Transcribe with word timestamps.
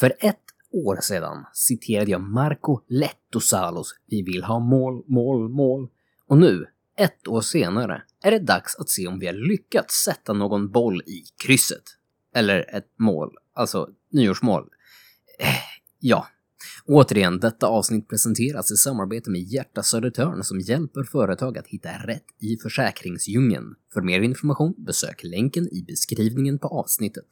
För 0.00 0.12
ett 0.18 0.36
år 0.72 0.98
sedan 1.02 1.44
citerade 1.52 2.10
jag 2.10 2.20
Marco 2.20 2.80
Lettosalos 2.88 3.94
Vi 4.06 4.22
vill 4.22 4.44
ha 4.44 4.58
mål, 4.58 5.04
mål, 5.06 5.48
mål. 5.48 5.88
Och 6.26 6.38
nu, 6.38 6.66
ett 6.96 7.28
år 7.28 7.40
senare, 7.40 8.02
är 8.22 8.30
det 8.30 8.38
dags 8.38 8.76
att 8.76 8.88
se 8.88 9.06
om 9.06 9.18
vi 9.18 9.26
har 9.26 9.48
lyckats 9.48 9.94
sätta 9.94 10.32
någon 10.32 10.70
boll 10.70 11.02
i 11.06 11.22
krysset. 11.44 11.82
Eller 12.34 12.76
ett 12.76 12.88
mål, 12.98 13.30
alltså 13.54 13.88
nyårsmål. 14.12 14.68
Eh, 15.38 15.46
ja. 15.98 16.26
Återigen, 16.86 17.40
detta 17.40 17.66
avsnitt 17.66 18.08
presenteras 18.08 18.72
i 18.72 18.76
samarbete 18.76 19.30
med 19.30 19.40
Hjärta 19.40 19.82
Södertörn 19.82 20.44
som 20.44 20.60
hjälper 20.60 21.04
företag 21.04 21.58
att 21.58 21.66
hitta 21.66 21.90
rätt 21.90 22.26
i 22.38 22.56
försäkringsdjungeln. 22.56 23.74
För 23.92 24.00
mer 24.00 24.20
information 24.20 24.74
besök 24.78 25.24
länken 25.24 25.68
i 25.68 25.84
beskrivningen 25.86 26.58
på 26.58 26.68
avsnittet. 26.68 27.26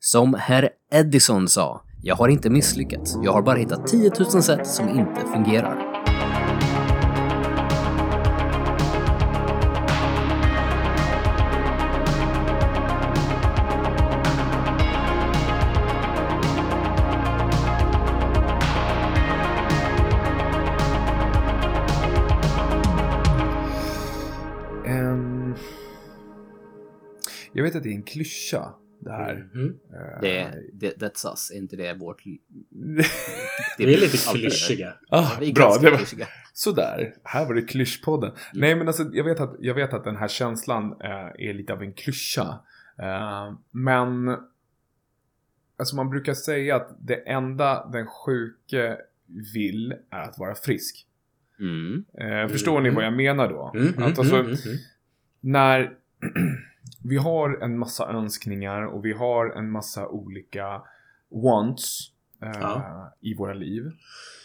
Som 0.00 0.34
herr 0.34 0.70
Edison 0.90 1.48
sa, 1.48 1.84
jag 2.04 2.16
har 2.16 2.28
inte 2.28 2.50
misslyckats, 2.50 3.18
jag 3.22 3.32
har 3.32 3.42
bara 3.42 3.58
hittat 3.58 3.86
10 3.86 4.10
000 4.18 4.42
sätt 4.42 4.66
som 4.66 4.88
inte 4.88 5.20
fungerar. 5.34 5.76
Ehm. 24.86 25.54
Jag 27.52 27.62
vet 27.64 27.76
att 27.76 27.82
det 27.82 27.88
är 27.88 27.94
en 27.94 28.02
klyscha 28.02 28.74
det 29.04 29.12
här. 29.12 29.48
Mhm. 29.54 29.78
Eh, 29.92 30.20
Det, 30.20 30.54
det, 30.72 30.96
that's 30.96 31.30
us, 31.30 31.50
är 31.50 31.56
inte 31.56 31.76
det 31.76 31.94
vårt... 31.94 32.22
Vi 33.78 33.94
är 33.94 34.00
lite 34.00 34.16
klyschiga. 34.32 34.94
ah, 35.08 35.38
är 35.40 35.52
bra, 35.52 35.76
det 35.80 35.90
var, 35.90 35.96
klyschiga. 35.96 36.28
sådär. 36.52 37.14
Här 37.24 37.46
var 37.46 37.54
det 37.54 37.62
klyschpodden. 37.62 38.32
Nej 38.54 38.74
men 38.74 38.86
alltså 38.86 39.10
jag 39.12 39.24
vet 39.24 39.40
att, 39.40 39.56
jag 39.60 39.74
vet 39.74 39.92
att 39.92 40.04
den 40.04 40.16
här 40.16 40.28
känslan 40.28 40.92
eh, 41.00 41.48
är 41.48 41.54
lite 41.54 41.72
av 41.72 41.82
en 41.82 41.92
klyscha. 41.92 42.60
Eh, 42.98 43.52
men 43.70 44.28
alltså 45.76 45.96
man 45.96 46.10
brukar 46.10 46.34
säga 46.34 46.76
att 46.76 46.96
det 47.00 47.14
enda 47.14 47.88
den 47.92 48.06
sjuke 48.06 48.96
vill 49.54 49.94
är 50.10 50.20
att 50.22 50.38
vara 50.38 50.54
frisk. 50.54 51.06
Mm. 51.60 52.04
Eh, 52.20 52.48
förstår 52.48 52.80
ni 52.80 52.90
vad 52.90 53.04
jag 53.04 53.12
menar 53.12 53.48
då? 53.48 53.72
Mm, 53.74 53.88
mm, 53.88 54.02
att 54.02 54.18
alltså, 54.18 54.34
mm, 54.34 54.46
mm, 54.46 54.58
mm. 54.66 54.78
när 55.40 55.92
vi 57.04 57.16
har 57.16 57.62
en 57.62 57.78
massa 57.78 58.08
önskningar 58.12 58.82
och 58.86 59.04
vi 59.04 59.12
har 59.12 59.50
en 59.50 59.70
massa 59.70 60.08
olika 60.08 60.82
wants 61.30 62.12
eh, 62.42 62.48
Ja. 62.60 63.12
i 63.20 63.34
våra 63.34 63.54
liv. 63.54 63.90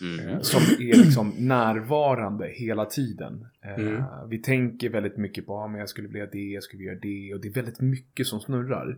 Mm. 0.02 0.30
eh, 0.30 0.40
Som 0.42 0.62
är 0.62 0.98
liksom 1.06 1.34
närvarande 1.38 2.48
hela 2.48 2.86
tiden. 2.86 3.48
Eh, 3.62 3.74
Mm. 3.74 4.04
Vi 4.30 4.38
tänker 4.38 4.90
väldigt 4.90 5.18
mycket 5.18 5.46
på 5.46 5.64
att 5.64 5.72
ah, 5.76 5.78
jag 5.78 5.90
skulle 5.90 6.08
vilja 6.08 6.26
det, 6.26 6.48
jag 6.52 6.64
skulle 6.64 6.80
vilja 6.84 7.00
det 7.02 7.34
och 7.34 7.42
det 7.42 7.48
är 7.48 7.54
väldigt 7.54 7.80
mycket 7.82 8.28
som 8.28 8.40
snurrar. 8.40 8.98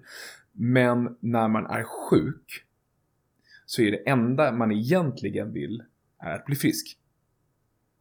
Men 0.52 1.18
när 1.20 1.48
man 1.48 1.66
är 1.66 1.84
sjuk 1.84 2.66
så 3.66 3.82
är 3.82 3.92
det 3.92 4.10
enda 4.10 4.52
man 4.52 4.72
egentligen 4.72 5.54
vill 5.54 5.84
är 6.20 6.36
att 6.36 6.46
bli 6.46 6.56
frisk. 6.56 6.98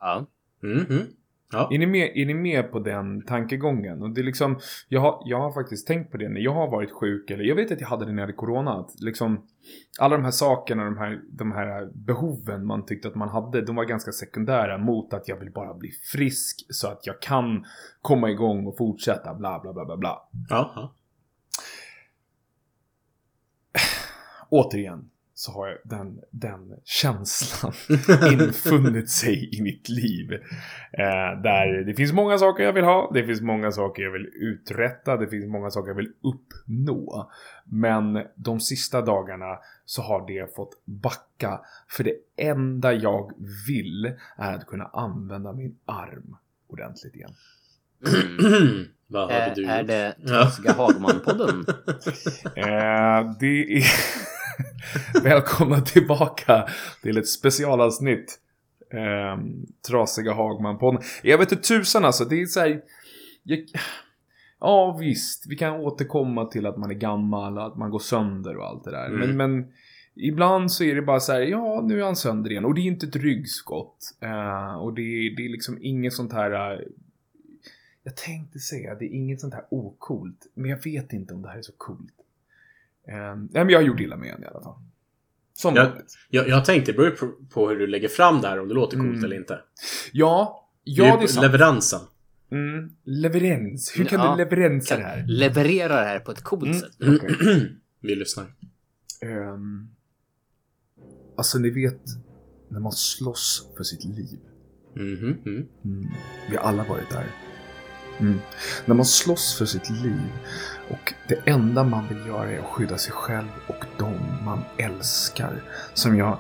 Ja. 0.01 0.27
Mm, 0.63 0.87
mm. 0.91 1.03
Ja. 1.53 1.69
Är 1.73 1.79
ni, 1.79 1.87
med, 1.87 2.13
är 2.15 2.27
ni 2.27 2.35
med 2.35 2.73
på 2.73 2.79
den 2.79 3.23
tankegången? 3.23 4.03
Och 4.03 4.11
det 4.11 4.21
är 4.21 4.25
liksom, 4.25 4.59
jag, 4.89 5.01
har, 5.01 5.23
jag 5.25 5.41
har 5.41 5.53
faktiskt 5.53 5.87
tänkt 5.87 6.11
på 6.11 6.17
det 6.17 6.29
när 6.29 6.41
jag 6.41 6.55
har 6.55 6.71
varit 6.71 6.93
sjuk. 6.93 7.31
Eller 7.31 7.45
jag 7.45 7.57
vet 7.57 7.73
att 7.73 7.81
jag 7.81 7.89
hade 7.89 8.05
det 8.05 8.13
när 8.13 8.23
jag 8.23 8.27
hade 8.27 8.37
corona. 8.37 8.73
Att 8.73 9.01
liksom, 9.01 9.47
alla 9.99 10.17
de 10.17 10.25
här 10.25 10.31
sakerna, 10.31 10.85
de 10.85 10.99
här, 10.99 11.21
de 11.31 11.53
här 11.53 11.91
behoven 11.95 12.67
man 12.67 12.87
tyckte 12.87 13.09
att 13.09 13.15
man 13.15 13.29
hade. 13.29 13.63
De 13.63 13.77
var 13.77 13.85
ganska 13.85 14.13
sekundära 14.13 14.79
mot 14.79 15.15
att 15.15 15.29
jag 15.29 15.37
vill 15.37 15.51
bara 15.51 15.75
bli 15.75 15.91
frisk. 16.13 16.67
Så 16.71 16.89
att 16.89 17.07
jag 17.07 17.21
kan 17.21 17.65
komma 18.03 18.31
igång 18.31 18.67
och 18.67 18.77
fortsätta 18.77 19.35
bla 19.35 19.61
bla 19.61 19.73
bla 19.73 19.85
bla 19.85 19.97
bla. 19.97 20.29
Ja. 20.49 20.95
Återigen 24.51 25.11
så 25.39 25.53
har 25.53 25.69
jag 25.69 25.79
den, 25.85 26.21
den 26.31 26.75
känslan 26.85 27.73
infunnit 28.33 29.11
sig 29.11 29.59
i 29.59 29.63
mitt 29.63 29.89
liv. 29.89 30.33
Eh, 30.93 31.43
där 31.43 31.85
det 31.87 31.95
finns 31.95 32.13
många 32.13 32.39
saker 32.39 32.65
jag 32.65 32.73
vill 32.73 32.85
ha, 32.85 33.11
det 33.15 33.25
finns 33.25 33.41
många 33.41 33.73
saker 33.73 34.03
jag 34.03 34.11
vill 34.11 34.27
uträtta, 34.35 35.17
det 35.17 35.29
finns 35.29 35.47
många 35.47 35.71
saker 35.71 35.89
jag 35.89 35.97
vill 35.97 36.13
uppnå. 36.23 37.31
Men 37.65 38.25
de 38.35 38.61
sista 38.61 39.03
dagarna 39.03 39.59
så 39.85 40.03
har 40.03 40.27
det 40.27 40.55
fått 40.55 40.83
backa. 40.85 41.61
För 41.89 42.05
det 42.05 42.15
enda 42.37 42.93
jag 42.93 43.33
vill 43.69 44.13
är 44.37 44.55
att 44.55 44.67
kunna 44.67 44.85
använda 44.85 45.53
min 45.53 45.79
arm 45.87 46.37
ordentligt 46.69 47.15
igen. 47.15 47.35
Mm. 48.07 48.85
Vad 49.07 49.31
har 49.33 49.41
Är, 49.41 49.55
du 49.55 49.67
är 49.67 49.79
gjort? 49.79 49.89
det 49.89 50.17
Ja. 50.19 50.29
Trasiga 50.29 50.73
Hagman-podden? 50.73 51.65
Eh, 52.57 53.37
det 53.41 53.77
är... 53.77 54.38
Välkomna 55.23 55.81
tillbaka 55.81 56.69
till 57.03 57.19
ett 57.19 57.29
specialavsnitt. 57.29 58.39
Eh, 58.93 59.45
trasiga 59.89 60.33
Hagman-podden. 60.33 61.03
Jag 61.23 61.39
vet 61.39 61.53
inte 61.53 61.69
tusan 61.69 62.05
alltså, 62.05 62.25
det 62.25 62.43
är 62.43 62.47
så 62.47 62.61
här... 62.61 62.81
Jag... 63.43 63.59
Ja 64.61 64.97
visst, 65.01 65.47
vi 65.49 65.57
kan 65.57 65.81
återkomma 65.81 66.45
till 66.45 66.67
att 66.67 66.77
man 66.77 66.91
är 66.91 66.95
gammal 66.95 67.59
och 67.59 67.67
att 67.67 67.77
man 67.77 67.91
går 67.91 67.99
sönder 67.99 68.57
och 68.57 68.67
allt 68.67 68.85
det 68.85 68.91
där. 68.91 69.07
Mm. 69.07 69.21
Men, 69.21 69.37
men 69.37 69.73
ibland 70.15 70.73
så 70.73 70.85
är 70.85 70.95
det 70.95 71.03
bara 71.03 71.21
så 71.21 71.33
här, 71.33 71.41
ja 71.41 71.85
nu 71.87 72.01
är 72.01 72.05
han 72.05 72.17
sönder 72.17 72.51
igen. 72.51 72.65
Och 72.65 72.75
det 72.75 72.81
är 72.81 72.87
inte 72.87 73.07
ett 73.07 73.17
ryggskott. 73.17 73.99
Eh, 74.21 74.75
och 74.75 74.95
det 74.95 75.03
är, 75.03 75.37
det 75.37 75.45
är 75.45 75.49
liksom 75.49 75.79
inget 75.81 76.13
sånt 76.13 76.33
här... 76.33 76.73
eh, 76.73 76.81
jag 78.03 78.17
tänkte 78.17 78.59
säga, 78.59 78.95
det 78.95 79.05
är 79.05 79.15
inget 79.15 79.41
sånt 79.41 79.55
här 79.55 79.65
okult. 79.71 80.47
Men 80.55 80.71
jag 80.71 80.85
vet 80.85 81.13
inte 81.13 81.35
om 81.35 81.43
det 81.43 81.49
här 81.49 81.59
är 81.59 81.63
så 81.63 81.73
coolt. 81.77 82.15
Um, 83.09 83.49
nej, 83.53 83.65
men 83.65 83.69
jag 83.69 83.79
har 83.79 83.85
gjort 83.87 84.01
illa 84.01 84.17
med 84.17 84.35
en 84.35 84.43
i 84.43 84.47
alla 84.47 84.61
fall. 84.61 84.75
Som 85.55 85.75
Ja. 85.77 85.85
vanligt. 85.89 86.15
Jag, 86.29 86.49
jag 86.49 86.65
tänkte, 86.65 86.93
det 86.93 86.97
beror 86.97 87.11
på, 87.11 87.33
på 87.51 87.69
hur 87.69 87.77
du 87.79 87.87
lägger 87.87 88.09
fram 88.09 88.41
det 88.41 88.49
här, 88.49 88.61
om 88.61 88.69
det 88.69 88.75
låter 88.75 88.97
coolt 88.97 89.09
Mm. 89.11 89.25
eller 89.25 89.37
inte. 89.37 89.61
Ja, 90.13 90.69
det 90.85 90.91
ja 90.91 91.05
är 91.15 91.19
det 91.19 91.23
är 91.25 91.27
sant. 91.27 91.43
leveransen. 91.47 92.01
Mm, 92.51 92.91
leverens. 93.05 93.93
Hur 93.97 94.05
kan 94.05 94.21
Ja, 94.21 94.31
du 94.33 94.37
leverensa 94.39 94.95
Kan 94.95 95.03
det 95.05 95.09
här? 95.09 95.25
leverera 95.27 95.97
det 96.01 96.07
här 96.07 96.19
på 96.21 96.31
ett 96.31 96.43
coolt 96.43 96.63
Mm. 96.65 96.75
sätt. 96.79 96.91
Okej. 97.01 97.71
Vi 98.01 98.15
lyssnar. 98.15 98.47
Ehm, 99.23 99.89
alltså 101.37 101.59
ni 101.59 101.71
vet 101.71 102.01
när 102.69 102.81
man 102.81 102.93
slåss 102.93 103.69
för 103.77 103.85
sitt 103.85 104.05
liv. 104.05 104.39
Mm. 104.97 105.37
Mm. 105.47 105.67
Vi 106.51 106.57
har 106.57 106.65
alla 106.65 106.85
varit 106.85 107.11
där. 107.11 107.27
Mm. 108.21 108.41
När 108.85 108.95
man 108.95 109.07
slåss 109.07 109.59
för 109.59 109.67
sitt 109.67 109.91
liv 109.91 110.33
och 110.91 111.15
det 111.29 111.39
enda 111.45 111.85
man 111.85 112.09
vill 112.09 112.27
göra 112.27 112.51
är 112.51 112.59
att 112.59 112.65
skydda 112.65 112.99
sig 112.99 113.13
själv 113.13 113.49
och 113.67 113.85
de 113.99 114.15
man 114.45 114.65
älskar. 114.77 115.63
Som 115.95 116.19
jag 116.19 116.39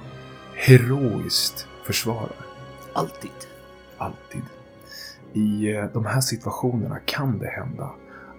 heroiskt 0.54 1.66
försvarar. 1.84 2.46
Alltid. 2.92 3.30
Alltid. 3.98 4.42
I 5.32 5.72
eh, 5.72 5.84
de 5.84 6.06
här 6.06 6.20
situationerna 6.20 6.98
kan 7.04 7.38
det 7.38 7.48
hända 7.48 7.90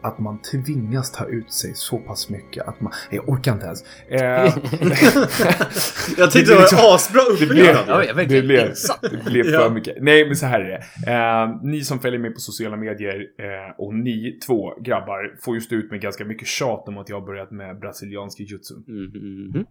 att 0.02 0.20
man 0.20 0.42
tvingas 0.42 1.12
ta 1.12 1.26
ut 1.26 1.52
sig 1.52 1.72
så 1.76 1.98
pass 1.98 2.30
mycket 2.30 2.68
att 2.68 2.82
man... 2.82 2.92
Jag 3.12 3.30
orkar 3.30 3.54
inte 3.54 3.66
ens. 3.66 3.84
Eh, 4.08 4.20
jag 6.18 6.32
tyckte 6.32 6.54
Det 6.54 6.76
var 6.76 6.96
asbra 6.96 7.22
det 7.40 7.46
blev, 7.46 7.76
det 8.28 8.42
blev, 8.42 8.74
det 9.02 9.26
blev 9.26 9.44
för 9.44 9.52
Ja. 9.52 9.70
mycket. 9.70 9.98
Nej, 10.02 10.26
men 10.26 10.36
så 10.36 10.46
här 10.46 10.60
är 10.60 10.70
det. 10.70 11.12
Eh, 11.12 11.60
ni 11.64 11.82
som 11.82 12.00
följer 12.00 12.20
mig 12.20 12.34
på 12.34 12.40
sociala 12.40 12.78
medier 12.78 13.16
eh, 13.16 13.76
och 13.78 13.94
ni 13.96 14.40
två 14.48 14.74
grabbar 14.82 15.36
får 15.42 15.56
just 15.56 15.72
ut 15.74 15.92
med 15.92 16.02
ganska 16.02 16.26
mycket 16.26 16.48
tjat 16.48 16.88
om 16.88 16.98
att 16.98 17.10
jag 17.10 17.20
har 17.20 17.26
börjat 17.26 17.52
med 17.52 17.80
brasiliansk 17.80 18.40
jujutsu. 18.40 18.76
Mhm. 18.88 19.66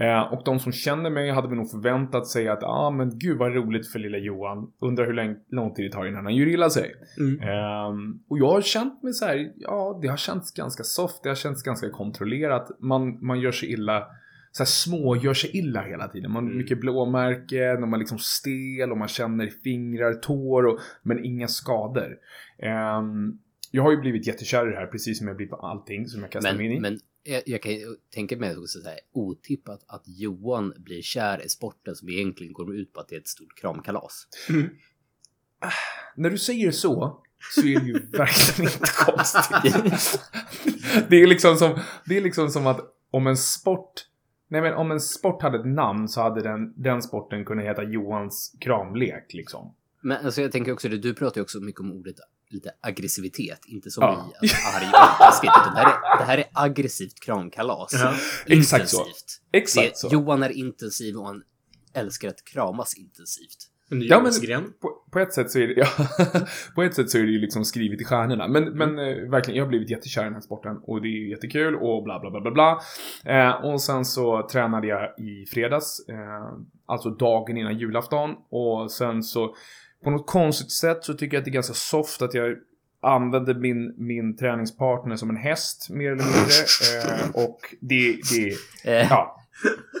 Eh, 0.00 0.32
och 0.32 0.42
de 0.44 0.58
som 0.58 0.72
känner 0.72 1.10
mig 1.10 1.30
hade 1.30 1.48
väl 1.48 1.56
nog 1.56 1.70
förväntat 1.70 2.26
sig 2.26 2.48
att 2.48 2.62
ah, 2.62 2.90
men 2.90 3.18
gud 3.18 3.38
vad 3.38 3.54
roligt 3.54 3.88
för 3.92 3.98
lilla 3.98 4.18
Johan. 4.18 4.70
Undrar 4.80 5.06
hur 5.06 5.12
lång, 5.12 5.36
lång 5.50 5.74
tid 5.74 5.84
det 5.84 5.92
tar 5.92 6.06
innan 6.06 6.24
han 6.24 6.34
gör 6.34 6.46
illa 6.46 6.70
sig. 6.70 6.94
Mm. 7.18 7.40
Ehm, 7.40 8.18
och 8.28 8.38
jag 8.38 8.48
har 8.48 8.60
känt 8.60 9.02
mig 9.02 9.12
så 9.12 9.26
här, 9.26 9.48
ja 9.66 9.98
det 10.02 10.08
har 10.08 10.16
känts 10.16 10.52
ganska 10.52 10.84
soft, 10.84 11.22
det 11.22 11.28
har 11.28 11.36
känts 11.36 11.62
ganska 11.62 11.90
kontrollerat. 11.90 12.70
Man, 12.80 13.26
man 13.26 13.40
gör 13.40 13.52
sig 13.52 13.72
illa, 13.72 14.06
så 14.52 14.62
här 14.62 14.66
små 14.66 15.16
gör 15.16 15.34
sig 15.34 15.56
illa 15.56 15.82
hela 15.82 16.08
tiden. 16.08 16.30
Man 16.30 16.44
har 16.44 16.50
Mm. 16.50 16.58
mycket 16.62 16.80
blåmärken 16.80 17.82
och 17.82 17.88
man 17.88 17.94
är 17.94 17.98
liksom 17.98 18.18
stel 18.18 18.90
och 18.92 18.98
man 18.98 19.08
känner 19.08 19.50
fingrar, 19.64 20.14
tår 20.14 20.66
och, 20.66 20.78
men 21.02 21.24
inga 21.24 21.48
skador. 21.48 22.16
Ehm, 22.58 23.38
jag 23.70 23.82
har 23.82 23.90
ju 23.90 23.96
blivit 23.96 24.26
jättekär 24.26 24.68
i 24.68 24.70
det 24.70 24.76
här, 24.76 24.86
precis 24.86 25.18
som 25.18 25.26
jag 25.28 25.36
blir 25.36 25.46
på 25.46 25.56
allting 25.56 26.06
som 26.08 26.20
jag 26.20 26.30
kastar 26.30 26.54
mig 26.54 26.66
in 26.66 26.72
i. 26.72 26.80
Men, 26.80 26.98
jag, 27.22 27.42
jag 27.46 27.62
kan 27.62 27.72
ju 27.72 27.96
tänka 28.14 28.36
mig 28.36 28.56
också 28.56 28.78
så 28.78 28.88
här, 28.88 28.98
otippat 29.12 29.84
att 29.86 30.02
Johan 30.06 30.74
blir 30.76 31.02
kär 31.02 31.44
i 31.44 31.48
sporten 31.48 31.94
som 31.94 32.08
egentligen 32.08 32.52
går 32.52 32.76
ut 32.76 32.92
på 32.92 33.00
att 33.00 33.08
det 33.08 33.14
är 33.14 33.20
ett 33.20 33.28
stort 33.28 33.56
kramkalas. 33.60 34.26
När 36.16 36.30
du 36.30 36.38
säger 36.38 36.70
så, 36.70 37.22
så 37.54 37.60
är 37.60 37.80
det 37.80 37.86
ju 37.86 38.06
verkligen 38.10 38.72
inte 38.72 38.90
konstigt. 39.04 40.20
det, 41.08 41.22
är 41.22 41.26
liksom 41.26 41.56
som, 41.56 41.78
det 42.06 42.16
är 42.16 42.20
liksom 42.20 42.50
som 42.50 42.66
att 42.66 42.80
om 43.10 43.26
en 43.26 43.36
sport 43.36 43.92
Nej 44.48 44.60
men 44.60 44.74
om 44.74 44.90
en 44.90 45.00
sport 45.00 45.42
hade 45.42 45.58
ett 45.58 45.66
namn 45.66 46.08
så 46.08 46.22
hade 46.22 46.42
den, 46.42 46.82
den 46.82 47.02
sporten 47.02 47.44
kunnat 47.44 47.64
heta 47.64 47.82
Johans 47.82 48.56
kramlek 48.60 49.26
liksom. 49.32 49.74
Men 50.00 50.26
alltså, 50.26 50.42
jag 50.42 50.52
tänker 50.52 50.72
också 50.72 50.88
det, 50.88 50.98
du 50.98 51.14
pratar 51.14 51.36
ju 51.36 51.42
också 51.42 51.60
mycket 51.60 51.80
om 51.80 51.92
ordet 51.92 52.16
lite 52.50 52.70
aggressivitet, 52.80 53.60
inte 53.66 53.90
som 53.90 54.02
Ja. 54.02 54.30
arg 54.74 54.86
och 54.86 55.18
taskigt, 55.18 55.50
utan 55.60 55.74
det 55.74 55.80
här, 55.80 55.86
är, 55.86 56.18
det 56.18 56.24
här 56.24 56.38
är 56.38 56.44
aggressivt 56.52 57.20
kramkalas. 57.20 57.92
Ja. 57.92 58.14
Exakt 58.46 58.88
så. 58.88 59.06
Exakt 59.52 59.88
det, 59.90 59.96
så. 59.98 60.08
Johan 60.12 60.42
är 60.42 60.50
intensiv 60.50 61.16
och 61.16 61.26
han 61.26 61.42
älskar 61.94 62.28
att 62.28 62.44
kramas 62.44 62.94
intensivt. 62.94 63.70
En 63.90 63.98
ny 63.98 64.06
Ja, 64.06 64.20
men-. 64.20 64.72
På, 64.80 64.88
på 65.12 65.18
ett 65.18 65.32
sätt 65.32 65.50
så 65.50 65.58
är 65.58 65.66
det, 65.68 65.74
ja, 65.76 65.86
på 66.74 66.82
ett 66.82 66.94
sätt 66.94 67.10
så 67.10 67.18
är 67.18 67.22
det 67.22 67.30
ju 67.30 67.38
liksom 67.38 67.64
skrivet 67.64 68.00
i 68.00 68.04
stjärnorna. 68.04 68.48
Men, 68.48 68.64
men 68.64 68.98
eh, 68.98 69.30
verkligen, 69.30 69.58
jag 69.58 69.64
har 69.64 69.68
blivit 69.68 69.90
jättekär 69.90 70.20
i 70.20 70.24
den 70.24 70.34
här 70.34 70.40
sporten 70.40 70.76
och 70.82 71.02
det 71.02 71.08
är 71.08 71.10
ju 71.10 71.30
jättekul 71.30 71.74
och 71.76 72.04
bla 72.04 72.20
bla 72.20 72.30
bla 72.30 72.40
bla 72.40 72.50
bla. 72.50 72.80
Eh, 73.24 73.64
och 73.64 73.82
sen 73.82 74.04
så 74.04 74.48
tränade 74.52 74.86
jag 74.86 75.18
i 75.18 75.46
fredags, 75.46 76.08
eh, 76.08 76.58
alltså 76.86 77.10
dagen 77.10 77.56
innan 77.56 77.78
julafton. 77.78 78.30
Och 78.50 78.92
sen 78.92 79.22
så 79.22 79.54
på 80.04 80.10
något 80.10 80.26
konstigt 80.26 80.72
sätt 80.72 81.04
så 81.04 81.14
tycker 81.14 81.36
jag 81.36 81.40
att 81.40 81.44
det 81.44 81.50
är 81.50 81.52
ganska 81.52 81.74
soft 81.74 82.22
att 82.22 82.34
jag 82.34 82.56
använde 83.02 83.54
min, 83.54 83.94
min 83.98 84.36
träningspartner 84.36 85.16
som 85.16 85.30
en 85.30 85.36
häst 85.36 85.90
mer 85.90 86.12
eller 86.12 86.24
mindre. 86.24 86.36
Eh, 86.96 87.44
och 87.44 87.58
det, 87.80 88.16
det, 88.32 88.48
Eh, 88.92 89.06
Ja. 89.10 89.40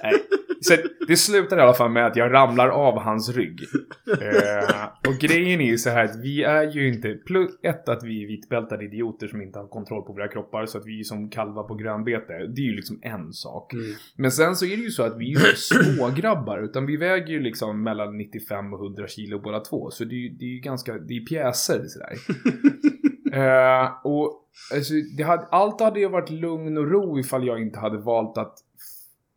Nej. 0.02 0.12
Så 0.60 0.74
det 1.08 1.16
slutar 1.16 1.58
i 1.58 1.60
alla 1.60 1.74
fall 1.74 1.90
med 1.90 2.06
att 2.06 2.16
jag 2.16 2.32
ramlar 2.32 2.68
av 2.68 2.98
hans 2.98 3.36
rygg. 3.36 3.60
Eh, 4.06 5.10
och 5.10 5.14
grejen 5.20 5.60
är 5.60 5.66
ju 5.66 5.78
så 5.78 5.90
här 5.90 6.04
att 6.04 6.16
vi 6.22 6.42
är 6.42 6.70
ju 6.70 6.88
inte... 6.88 7.14
Plus 7.26 7.50
ett 7.62 7.88
att 7.88 8.04
vi 8.04 8.22
är 8.22 8.26
vitbältade 8.26 8.84
idioter 8.84 9.26
som 9.26 9.42
inte 9.42 9.58
har 9.58 9.68
kontroll 9.68 10.02
på 10.02 10.12
våra 10.12 10.28
kroppar 10.28 10.66
så 10.66 10.78
att 10.78 10.86
vi 10.86 11.00
är 11.00 11.04
som 11.04 11.30
kalvar 11.30 11.62
på 11.62 11.74
grönbete. 11.74 12.32
Det 12.56 12.60
är 12.60 12.66
ju 12.66 12.76
liksom 12.76 12.98
en 13.02 13.32
sak. 13.32 13.72
Mm. 13.72 13.86
Men 14.16 14.30
sen 14.30 14.56
så 14.56 14.64
är 14.64 14.76
det 14.76 14.82
ju 14.82 14.90
så 14.90 15.02
att 15.02 15.18
vi 15.18 15.24
är 15.24 15.28
ju 15.28 15.34
inte 15.34 15.56
små 15.56 16.10
grabbar 16.16 16.58
utan 16.58 16.86
vi 16.86 16.96
väger 16.96 17.28
ju 17.28 17.40
liksom 17.40 17.82
mellan 17.82 18.16
95 18.16 18.72
och 18.72 18.84
100 18.84 19.08
kilo 19.08 19.40
båda 19.40 19.60
två. 19.60 19.90
Så 19.90 20.04
det 20.04 20.14
är 20.14 20.18
ju, 20.18 20.28
det 20.28 20.44
är 20.44 20.54
ju 20.54 20.60
ganska... 20.60 20.92
Det 20.92 21.14
är 21.14 21.26
pjäser 21.26 21.84
sådär. 21.88 22.16
Eh, 23.32 23.92
och 24.04 24.42
alltså, 24.74 24.94
det 25.16 25.22
hade, 25.22 25.46
allt 25.50 25.80
hade 25.80 26.00
ju 26.00 26.08
varit 26.08 26.30
lugn 26.30 26.78
och 26.78 26.90
ro 26.90 27.18
ifall 27.18 27.46
jag 27.46 27.62
inte 27.62 27.78
hade 27.78 27.98
valt 27.98 28.38
att 28.38 28.58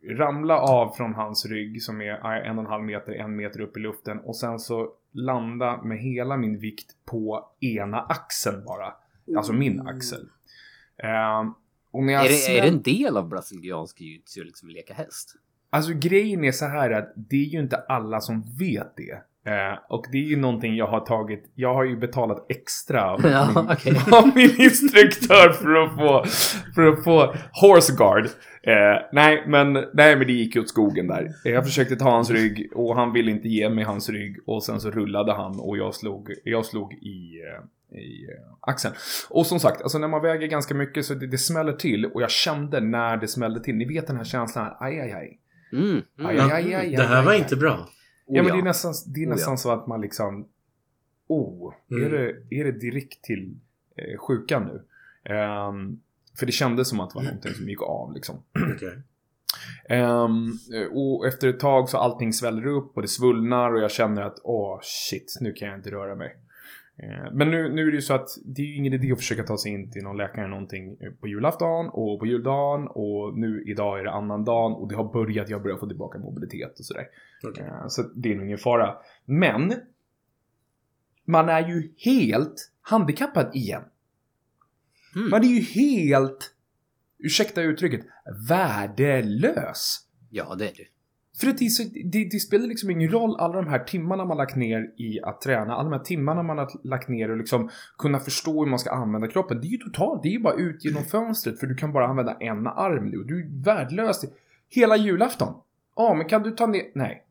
ramla 0.08 0.58
av 0.58 0.92
från 0.92 1.14
hans 1.14 1.46
rygg 1.46 1.82
som 1.82 2.00
är 2.00 2.24
en 2.24 2.58
och 2.58 2.64
en 2.64 2.70
halv 2.70 2.84
meter, 2.84 3.12
en 3.12 3.36
meter 3.36 3.60
upp 3.60 3.76
i 3.76 3.80
luften 3.80 4.18
och 4.18 4.36
sen 4.36 4.58
så 4.58 4.92
landa 5.12 5.82
med 5.82 5.98
hela 5.98 6.36
min 6.36 6.58
vikt 6.58 6.96
på 7.04 7.50
ena 7.60 8.00
axeln 8.00 8.64
bara. 8.64 8.94
Alltså 9.36 9.52
min 9.52 9.80
axel. 9.80 10.28
Och 11.90 12.02
när 12.02 12.12
jag 12.12 12.26
är, 12.26 12.28
det, 12.28 12.58
är 12.58 12.62
det 12.62 12.68
en 12.68 12.82
del 12.82 13.16
av 13.16 13.28
brasiliansk 13.28 14.00
jiu-jitsu 14.00 14.40
att 14.40 14.46
liksom 14.46 14.68
leka 14.68 14.94
häst? 14.94 15.34
Alltså 15.70 15.92
grejen 15.94 16.44
är 16.44 16.52
så 16.52 16.64
här 16.64 16.90
att 16.90 17.12
det 17.16 17.36
är 17.36 17.48
ju 17.48 17.60
inte 17.60 17.76
alla 17.76 18.20
som 18.20 18.42
vet 18.58 18.96
det. 18.96 19.22
Eh, 19.46 19.78
och 19.88 20.04
det 20.12 20.18
är 20.18 20.22
ju 20.28 20.36
någonting 20.36 20.76
jag 20.76 20.86
har 20.86 21.00
tagit, 21.00 21.52
jag 21.54 21.74
har 21.74 21.84
ju 21.84 21.96
betalat 21.96 22.46
extra 22.48 23.10
av, 23.10 23.20
Ja, 23.26 23.48
min, 23.54 23.70
okej. 23.72 23.96
av 24.12 24.30
min 24.34 24.60
instruktör 24.60 25.52
för 25.52 25.74
att 25.74 25.94
få, 25.94 26.24
för 26.74 26.86
att 26.86 27.04
få 27.04 27.34
horse 27.60 27.92
guard. 27.96 28.24
Eh, 28.62 29.02
nej, 29.12 29.44
men, 29.46 29.72
nej, 29.72 30.16
men 30.16 30.26
det 30.26 30.32
gick 30.32 30.54
ju 30.54 30.60
åt 30.60 30.68
skogen 30.68 31.06
där. 31.06 31.28
Eh, 31.44 31.52
Jag 31.52 31.64
försökte 31.64 31.96
ta 31.96 32.10
hans 32.10 32.30
rygg 32.30 32.70
och 32.74 32.96
han 32.96 33.12
ville 33.12 33.30
inte 33.30 33.48
ge 33.48 33.68
mig 33.70 33.84
hans 33.84 34.08
rygg 34.08 34.36
och 34.46 34.64
sen 34.64 34.80
så 34.80 34.90
rullade 34.90 35.32
han 35.32 35.60
och 35.60 35.76
jag 35.78 35.94
slog, 35.94 36.30
jag 36.44 36.64
slog 36.66 36.92
i, 36.92 37.40
eh, 37.92 37.98
i 37.98 38.26
axeln. 38.60 38.94
Och 39.30 39.46
som 39.46 39.60
sagt, 39.60 39.82
alltså 39.82 39.98
när 39.98 40.08
man 40.08 40.22
väger 40.22 40.46
ganska 40.46 40.74
mycket 40.74 41.04
så 41.04 41.14
det, 41.14 41.26
det 41.26 41.38
smäller 41.38 41.72
till 41.72 42.06
och 42.06 42.22
jag 42.22 42.30
kände 42.30 42.80
när 42.80 43.16
det 43.16 43.28
smällde 43.28 43.60
till. 43.60 43.74
Ni 43.74 43.84
vet 43.84 44.06
den 44.06 44.16
här 44.16 44.24
känslan, 44.24 44.70
aj, 44.80 45.00
aj, 45.00 45.12
aj. 45.12 45.38
Mm, 45.72 45.84
mm. 45.90 46.02
Aj, 46.26 46.36
Ja, 46.36 46.44
aj, 46.44 46.52
aj, 46.52 46.74
aj, 46.74 46.90
det 46.96 47.02
här 47.02 47.18
aj, 47.18 47.24
var 47.24 47.32
aj. 47.32 47.38
inte 47.38 47.56
bra. 47.56 47.88
Ja, 48.32 48.40
Oh, 48.42 48.46
men 48.46 48.52
det 48.56 48.60
är 48.60 48.64
nästan, 48.64 48.94
det 49.06 49.20
är 49.22 49.26
Oh, 49.26 49.30
nästan 49.30 49.52
ja. 49.52 49.56
så 49.56 49.70
att 49.70 49.86
man 49.86 50.00
liksom... 50.00 50.48
Oh, 51.26 51.74
Mm. 51.90 52.04
är, 52.06 52.10
det, 52.10 52.56
är 52.60 52.64
det 52.64 52.72
direkt 52.72 53.22
till 53.22 53.54
eh, 53.96 54.18
sjukan 54.18 54.64
nu? 54.64 54.82
Ehm, 55.34 56.00
för 56.38 56.46
det 56.46 56.52
kändes 56.52 56.88
som 56.88 57.00
att 57.00 57.10
det 57.10 57.14
var 57.16 57.22
någonting 57.22 57.52
som 57.54 57.68
gick 57.68 57.82
av 57.82 58.12
liksom. 58.14 58.36
Okej. 58.76 59.02
Ehm, 59.88 60.52
och 60.92 61.26
efter 61.26 61.48
ett 61.48 61.60
tag 61.60 61.88
så 61.88 61.98
allting 61.98 62.32
sväller 62.32 62.66
upp 62.66 62.96
och 62.96 63.02
det 63.02 63.08
svullnar 63.08 63.74
och 63.74 63.80
jag 63.80 63.90
känner 63.90 64.22
att 64.22 64.38
åh 64.44 64.78
shit, 64.82 65.38
nu 65.40 65.52
kan 65.52 65.68
jag 65.68 65.78
inte 65.78 65.90
röra 65.90 66.14
mig. 66.14 66.36
Eh, 67.02 67.32
Men 67.32 67.50
nu, 67.50 67.72
nu 67.74 67.82
är 67.82 67.86
det 67.86 67.96
ju 67.96 68.00
så 68.02 68.14
att 68.14 68.28
det 68.44 68.62
är 68.62 68.66
ju 68.66 68.76
ingen 68.76 68.92
idé 68.92 69.12
att 69.12 69.18
försöka 69.18 69.42
ta 69.42 69.58
sig 69.58 69.72
in 69.72 69.90
till 69.90 70.02
någon 70.02 70.16
läkare 70.16 70.40
eller 70.40 70.50
någonting 70.50 70.96
eh, 71.00 71.12
på 71.12 71.28
julafton 71.28 71.88
och 71.88 72.18
på 72.20 72.26
juldagen 72.26 72.88
och 72.88 73.38
nu 73.38 73.64
idag 73.66 74.00
är 74.00 74.04
det 74.04 74.10
annan 74.10 74.44
dagen 74.44 74.72
och 74.72 74.88
det 74.88 74.96
har 74.96 75.12
börjat, 75.12 75.48
jag 75.48 75.62
börjar 75.62 75.76
få 75.76 75.86
tillbaka 75.86 76.18
mobilitet 76.18 76.78
och 76.78 76.84
sådär. 76.84 77.06
Okej. 77.44 77.64
Eh, 77.64 77.84
Så 77.88 78.02
det 78.02 78.32
är 78.32 78.36
nog 78.36 78.46
ingen 78.46 78.58
fara. 78.58 78.96
Men 79.24 79.74
man 81.24 81.48
är 81.48 81.68
ju 81.68 81.92
helt 81.96 82.72
handikappad 82.80 83.50
igen. 83.56 83.82
Mm. 85.16 85.30
Man 85.30 85.44
är 85.44 85.48
ju 85.48 85.60
helt, 85.60 86.54
ursäkta 87.18 87.62
uttrycket, 87.62 88.00
värdelös. 88.48 90.06
Ja, 90.30 90.54
det 90.58 90.64
är 90.64 90.72
det. 90.76 90.86
För 91.40 91.46
att 91.46 91.58
det, 91.58 91.68
så, 91.68 91.82
det, 92.04 92.24
det 92.24 92.40
spelar 92.40 92.66
liksom 92.66 92.90
ingen 92.90 93.10
roll 93.10 93.36
alla 93.38 93.54
de 93.54 93.66
här 93.66 93.78
timmarna 93.78 94.24
man 94.24 94.36
lagt 94.36 94.56
ner 94.56 94.92
i 94.96 95.20
att 95.22 95.40
träna, 95.40 95.74
alla 95.74 95.90
de 95.90 95.92
här 95.92 96.04
timmarna 96.04 96.42
man 96.42 96.58
har 96.58 96.70
lagt 96.84 97.08
ner 97.08 97.30
och 97.30 97.36
liksom 97.36 97.70
kunna 97.98 98.18
förstå 98.18 98.64
hur 98.64 98.70
man 98.70 98.78
ska 98.78 98.90
använda 98.90 99.28
kroppen. 99.28 99.60
Det 99.60 99.66
är 99.66 99.70
ju 99.70 99.78
totalt, 99.78 100.22
det 100.22 100.28
är 100.28 100.32
ju 100.32 100.40
bara 100.40 100.54
ut 100.54 100.84
genom 100.84 101.04
fönstret 101.04 101.60
för 101.60 101.66
du 101.66 101.74
kan 101.74 101.92
bara 101.92 102.06
använda 102.06 102.36
en 102.40 102.66
arm 102.66 103.04
nu. 103.04 103.16
Du 103.16 103.40
är 103.40 103.64
värdelös. 103.64 104.24
Hela 104.68 104.96
julafton. 104.96 105.54
Ja, 105.96 106.14
men 106.14 106.28
kan 106.28 106.42
du 106.42 106.50
ta 106.50 106.66
ner... 106.66 106.82
Nej. 106.94 107.26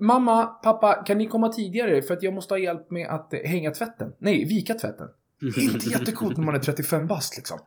Mamma, 0.00 0.44
pappa, 0.46 1.04
kan 1.06 1.18
ni 1.18 1.26
komma 1.26 1.48
tidigare 1.48 2.02
för 2.02 2.14
att 2.14 2.22
jag 2.22 2.34
måste 2.34 2.54
ha 2.54 2.58
hjälp 2.58 2.90
med 2.90 3.08
att 3.08 3.34
hänga 3.44 3.70
tvätten? 3.70 4.12
Nej, 4.18 4.44
vika 4.44 4.74
tvätten. 4.74 5.08
Det 5.40 5.46
är 5.46 5.74
inte 5.74 5.88
jättecoolt 5.88 6.36
när 6.36 6.44
man 6.44 6.54
är 6.54 6.58
35 6.58 7.06
bast 7.06 7.36
liksom. 7.36 7.58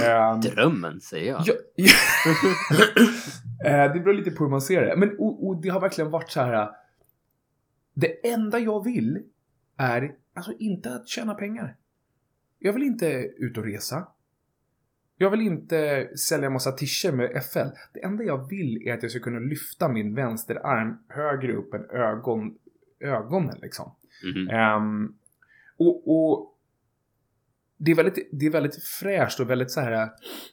Ehm, 0.00 0.40
Drömmen, 0.40 1.00
säger 1.00 1.32
jag. 1.32 1.42
Ja, 1.44 1.54
ja. 1.74 1.92
Eh, 3.64 3.92
det 3.92 4.00
beror 4.00 4.14
lite 4.14 4.30
på 4.30 4.44
hur 4.44 4.50
man 4.50 4.60
ser 4.60 4.82
det. 4.82 4.96
Men 4.96 5.18
och, 5.18 5.46
och 5.46 5.62
det 5.62 5.68
har 5.68 5.80
verkligen 5.80 6.10
varit 6.10 6.30
så 6.30 6.40
här. 6.40 6.70
Det 7.94 8.28
enda 8.28 8.58
jag 8.58 8.84
vill 8.84 9.22
är 9.76 10.14
alltså 10.34 10.52
inte 10.58 10.94
att 10.94 11.08
tjäna 11.08 11.34
pengar. 11.34 11.76
Jag 12.58 12.72
vill 12.72 12.82
inte 12.82 13.06
ut 13.36 13.58
och 13.58 13.64
resa. 13.64 14.08
Jag 15.16 15.30
vill 15.30 15.40
inte 15.40 16.08
sälja 16.16 16.50
massa 16.50 16.72
t 16.72 17.12
med 17.12 17.44
FL. 17.52 17.68
Det 17.92 18.04
enda 18.04 18.24
jag 18.24 18.48
vill 18.48 18.88
är 18.88 18.94
att 18.94 19.02
jag 19.02 19.10
ska 19.10 19.20
kunna 19.20 19.38
lyfta 19.38 19.88
min 19.88 20.14
vänsterarm 20.14 20.98
högre 21.08 21.52
upp 21.52 21.74
än 21.74 21.90
ögon, 21.90 22.58
ögonen 23.00 23.58
liksom. 23.62 23.92
Mhm. 24.24 24.50
Ehm, 24.50 25.14
och, 25.76 26.08
och 26.08 26.55
det, 27.78 27.90
är 27.90 27.94
väldigt, 27.94 28.28
det 28.32 28.46
är 28.46 28.50
väldigt 28.50 28.82
fräscht 28.82 29.40
och 29.40 29.50
väldigt 29.50 29.70
så 29.70 29.80
här 29.80 30.10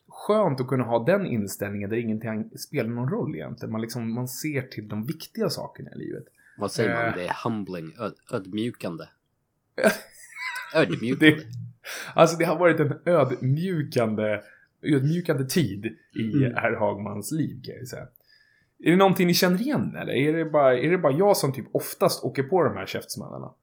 skönt 0.07 0.61
att 0.61 0.67
kunna 0.67 0.83
ha 0.83 1.05
den 1.05 1.25
inställningen 1.25 1.89
där 1.89 1.97
ingenting 1.97 2.57
spelar 2.57 2.89
någon 2.89 3.09
roll 3.09 3.35
egentligen. 3.35 3.71
Man, 3.71 3.81
liksom, 3.81 4.13
man 4.13 4.27
ser 4.27 4.61
till 4.61 4.87
de 4.87 5.05
viktiga 5.05 5.49
sakerna 5.49 5.91
i 5.91 5.97
livet. 5.97 6.23
Vad 6.57 6.71
säger 6.71 6.95
man? 6.95 7.05
Eh. 7.05 7.13
Det 7.15 7.23
är 7.27 7.35
humbling, 7.43 7.93
öd, 7.99 8.13
ödmjukande. 8.31 9.03
Ödmjukande. 10.75 11.35
Det, 11.35 11.43
alltså 12.13 12.37
det 12.37 12.45
har 12.45 12.59
varit 12.59 12.79
en 12.79 12.99
ödmjukande, 13.05 14.41
ödmjukande 14.81 15.45
tid 15.45 15.85
i 16.15 16.35
Mm. 16.37 16.53
herr 16.55 16.75
Hagmans 16.75 17.31
liv 17.31 17.61
kan 17.63 17.75
jag 17.75 17.87
säga. 17.87 18.07
Är 18.79 18.91
det 18.91 18.97
någonting 18.97 19.27
ni 19.27 19.33
känner 19.33 19.61
igen 19.61 19.95
eller? 19.95 20.13
Är 20.13 20.33
det 20.33 20.45
bara, 20.45 20.77
är 20.77 20.91
det 20.91 20.97
bara 20.97 21.13
jag 21.13 21.37
som 21.37 21.53
typ 21.53 21.65
oftast 21.71 22.23
åker 22.23 22.43
på 22.43 22.63
de 22.63 22.77
här 22.77 22.85
käftsmällarna? 22.85 23.53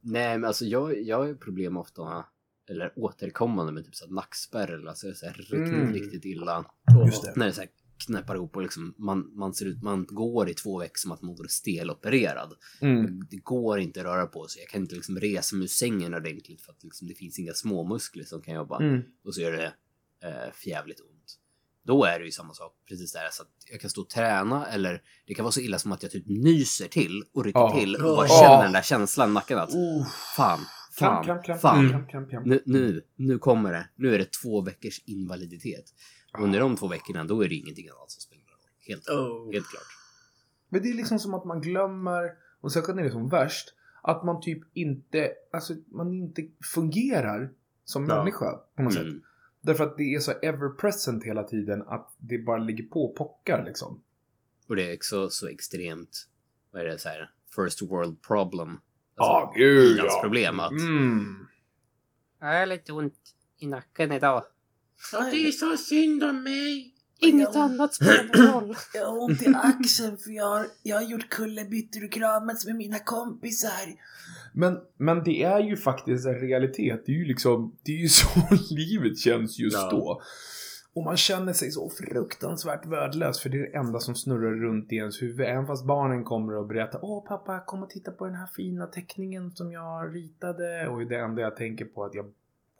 Nej, 0.00 0.38
men 0.38 0.44
alltså 0.44 0.64
jag, 0.64 1.02
jag 1.02 1.18
har 1.18 1.26
ju 1.26 1.36
problem 1.36 1.76
ofta, 1.76 2.24
eller 2.70 2.92
återkommande 2.96 3.72
med 3.72 3.84
typ 3.84 3.94
så 3.94 4.06
nackspärr 4.06 4.68
eller 4.72 4.86
alltså 4.88 5.14
så 5.14 5.26
här 5.26 5.32
riktigt, 5.34 5.54
Mm. 5.58 5.92
riktigt 5.92 6.24
illa. 6.24 6.64
Just 7.06 7.22
det. 7.22 7.32
När 7.36 7.46
det 7.46 7.52
så 7.52 7.60
här 7.60 7.70
knäppar 8.06 8.34
ihop 8.34 8.56
och 8.56 8.62
liksom 8.62 8.94
man, 8.98 9.36
man 9.36 9.54
ser 9.54 9.66
ut, 9.66 9.82
man 9.82 10.06
går 10.08 10.48
i 10.50 10.54
två 10.54 10.78
veckor 10.78 10.96
som 10.98 11.12
att 11.12 11.22
man 11.22 11.34
vore 11.36 11.48
stelopererad. 11.48 12.52
Mm. 12.80 13.20
Det 13.30 13.36
går 13.36 13.78
inte 13.80 14.00
att 14.00 14.06
röra 14.06 14.26
på 14.26 14.48
sig. 14.48 14.62
Jag 14.62 14.68
kan 14.70 14.80
inte 14.82 14.94
liksom 14.94 15.16
resa 15.20 15.56
mig 15.56 15.64
ur 15.64 15.68
sängen 15.68 16.14
ordentligt 16.14 16.62
för 16.62 16.72
att 16.72 16.82
liksom 16.82 17.08
det 17.08 17.14
finns 17.14 17.38
inga 17.38 17.52
småmuskler 17.54 18.24
som 18.24 18.42
kan 18.42 18.54
jobba. 18.54 18.80
Mm. 18.82 19.02
Och 19.24 19.34
så 19.34 19.40
gör 19.40 19.52
det 19.52 19.72
eh, 20.28 20.52
fjävligt 20.54 21.00
ont. 21.00 21.10
Då 21.86 22.04
är 22.04 22.18
det 22.18 22.24
ju 22.24 22.30
samma 22.30 22.54
sak 22.54 22.72
precis 22.88 23.12
där. 23.12 23.28
Så 23.32 23.42
att 23.42 23.48
jag 23.70 23.80
kan 23.80 23.90
stå 23.90 24.00
och 24.00 24.08
träna 24.10 24.66
eller 24.66 25.02
det 25.26 25.34
kan 25.34 25.42
vara 25.44 25.52
så 25.52 25.60
illa 25.60 25.78
som 25.78 25.92
att 25.92 26.02
jag 26.02 26.12
typ 26.12 26.24
nyser 26.26 26.88
till 26.88 27.22
och 27.34 27.44
rycker 27.44 27.60
Ja. 27.60 27.78
till 27.78 27.94
och 27.96 28.02
bara 28.16 28.26
Ja. 28.28 28.40
känner 28.42 28.62
den 28.62 28.72
där 28.72 28.82
känslan 28.82 29.30
i 29.30 29.32
nacken 29.32 29.58
att 29.58 29.70
Oh. 29.74 30.06
fan, 30.36 30.60
fan, 30.98 31.24
Kramp, 31.24 31.44
kramp, 31.44 31.60
fan. 31.60 31.90
kramp, 31.90 32.10
kramp, 32.10 32.30
kramp. 32.30 32.46
Nu, 32.46 32.62
nu, 32.66 33.02
nu 33.16 33.38
kommer 33.38 33.72
det. 33.72 33.88
Nu 33.96 34.14
är 34.14 34.18
det 34.18 34.32
två 34.42 34.60
veckors 34.62 35.02
invaliditet. 35.06 35.84
Och 36.38 36.44
under 36.44 36.60
de 36.60 36.76
två 36.76 36.88
veckorna 36.88 37.24
då 37.24 37.44
är 37.44 37.48
det 37.48 37.54
ingenting 37.54 37.88
annat 37.88 38.10
som 38.10 38.20
spelar 38.20 38.42
roll. 38.42 38.58
Helt, 38.88 39.08
Oh. 39.08 39.52
helt 39.52 39.66
klart. 39.68 39.82
Men 40.68 40.82
det 40.82 40.90
är 40.90 40.94
liksom 40.94 41.18
som 41.18 41.34
att 41.34 41.44
man 41.44 41.60
glömmer, 41.60 42.30
och 42.60 42.72
särskilt 42.72 42.96
när 42.96 43.02
det 43.02 43.08
är 43.08 43.12
som 43.12 43.28
värst, 43.28 43.74
att 44.02 44.24
man 44.24 44.40
typ 44.40 44.58
inte, 44.72 45.32
alltså 45.52 45.74
man 45.86 46.14
inte 46.14 46.48
fungerar 46.74 47.52
som 47.84 48.06
Ja. 48.08 48.16
människa 48.18 48.60
på 48.76 48.82
något 48.82 48.92
sätt. 48.94 49.02
Mm. 49.02 49.22
Därför 49.60 49.84
att 49.84 49.96
det 49.96 50.14
är 50.14 50.20
så 50.20 50.32
ever 50.32 50.68
present 50.68 51.24
hela 51.24 51.42
tiden 51.42 51.82
att 51.82 52.14
det 52.18 52.38
bara 52.38 52.58
ligger 52.58 52.84
på 52.84 53.04
och 53.10 53.16
pockar 53.16 53.64
liksom. 53.64 54.02
Och 54.68 54.76
det 54.76 54.90
är 54.90 54.94
också 54.96 55.30
så 55.30 55.48
extremt, 55.48 56.28
vad 56.70 56.82
är 56.82 56.86
det 56.86 56.98
så 56.98 57.08
här, 57.08 57.30
first 57.56 57.82
world 57.82 58.22
problem. 58.22 58.80
Ja, 59.16 59.52
gud 59.56 59.98
ja. 59.98 60.20
problem 60.22 60.60
att 60.60 60.70
Mm. 60.70 61.46
jag 62.40 62.58
har 62.58 62.66
lite 62.66 62.92
ont 62.92 63.14
i 63.58 63.66
nacken 63.66 64.12
idag. 64.12 64.44
Det 65.30 65.46
är 65.48 65.50
så 65.52 65.76
synd 65.76 66.24
om 66.24 66.42
mig. 66.42 66.90
Inget 67.18 67.56
annat 67.56 67.94
spelar 67.94 68.52
roll. 68.52 68.76
Jag 68.94 69.06
har 69.06 69.22
ont 69.24 69.42
i 69.42 69.46
axeln 69.54 70.18
för 70.18 70.30
jag 70.30 70.46
har, 70.48 70.66
jag 70.82 70.96
har 70.96 71.02
gjort 71.02 71.28
kullerbyttor 71.28 72.04
och 72.04 72.12
kramats 72.12 72.66
med 72.66 72.76
mina 72.76 72.98
kompisar. 72.98 73.94
Men, 74.52 74.78
men 74.96 75.24
det 75.24 75.42
är 75.42 75.60
ju 75.60 75.76
faktiskt 75.76 76.26
en 76.26 76.34
realitet. 76.40 77.02
Det 77.06 77.12
är 77.12 77.16
ju 77.16 77.24
liksom, 77.24 77.76
det 77.82 77.92
är 77.92 77.96
ju 77.96 78.08
så 78.08 78.28
livet 78.70 79.18
känns 79.18 79.58
just 79.58 79.76
Ja. 79.76 79.90
då. 79.90 80.22
Och 80.94 81.04
man 81.04 81.16
känner 81.16 81.52
sig 81.52 81.70
så 81.70 81.90
fruktansvärt 81.90 82.86
värdelös 82.86 83.40
för 83.40 83.48
det 83.48 83.58
är 83.58 83.62
det 83.62 83.76
enda 83.76 84.00
som 84.00 84.14
snurrar 84.14 84.50
runt 84.50 84.92
i 84.92 84.96
ens 84.96 85.22
huvud. 85.22 85.46
Även 85.46 85.66
fast 85.66 85.84
barnen 85.84 86.24
kommer 86.24 86.56
och 86.56 86.66
berättar 86.66 87.00
Åh 87.02 87.26
pappa, 87.26 87.60
kom 87.60 87.82
och 87.82 87.90
titta 87.90 88.10
på 88.10 88.26
den 88.26 88.34
här 88.34 88.46
fina 88.46 88.86
teckningen 88.86 89.50
som 89.50 89.72
jag 89.72 90.14
ritade. 90.14 90.88
Och 90.88 91.06
det 91.06 91.16
enda 91.16 91.42
jag 91.42 91.56
tänker 91.56 91.84
på 91.84 92.04
är 92.04 92.06
att 92.06 92.14
jag 92.14 92.32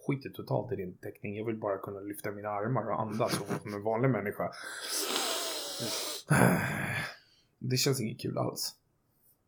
skiter 0.06 0.30
totalt 0.30 0.72
i 0.72 0.76
din 0.76 0.96
teckning. 0.96 1.36
Jag 1.36 1.44
vill 1.44 1.56
bara 1.56 1.78
kunna 1.78 2.00
lyfta 2.00 2.30
mina 2.30 2.48
armar 2.48 2.90
och 2.90 3.00
andas 3.00 3.40
och 3.40 3.62
som 3.62 3.74
en 3.74 3.82
vanlig 3.82 4.10
människa. 4.10 4.50
Det 7.58 7.76
känns 7.76 8.00
inget 8.00 8.20
kul 8.20 8.38
alls. 8.38 8.74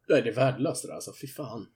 Nej, 0.09 0.23
det 0.23 0.31
är 0.31 0.35
värdelöst 0.35 0.83
det 0.83 0.89
där 0.89 0.95
alltså. 0.95 1.13
Fy 1.21 1.27
fan. 1.27 1.67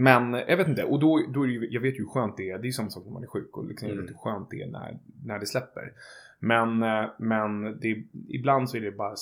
Men 0.00 0.32
jag 0.32 0.56
vet 0.56 0.68
inte, 0.68 0.84
och 0.84 1.00
då, 1.00 1.26
då 1.34 1.42
är 1.42 1.46
det 1.46 1.52
ju, 1.52 1.68
jag 1.70 1.80
vet 1.80 1.94
ju 1.94 1.98
hur 1.98 2.06
skönt 2.08 2.36
det 2.36 2.50
är. 2.50 2.58
Det 2.58 2.62
är 2.62 2.66
ju 2.66 2.72
samma 2.72 2.90
sak 2.90 3.04
när 3.04 3.12
man 3.12 3.22
är 3.22 3.26
sjuk 3.26 3.56
och 3.56 3.66
liksom 3.68 3.88
jag 3.88 3.94
Mm. 3.94 4.04
vet 4.06 4.14
hur 4.14 4.18
skönt 4.18 4.50
det 4.50 4.62
är 4.62 4.66
när, 4.70 4.98
när 5.24 5.38
det 5.38 5.46
släpper. 5.46 5.92
Men, 6.38 6.82
eh, 6.82 7.10
men 7.18 7.80
det, 7.80 8.04
ibland 8.28 8.70
så 8.70 8.76
är 8.76 8.80
det 8.80 8.92
bara 8.92 9.14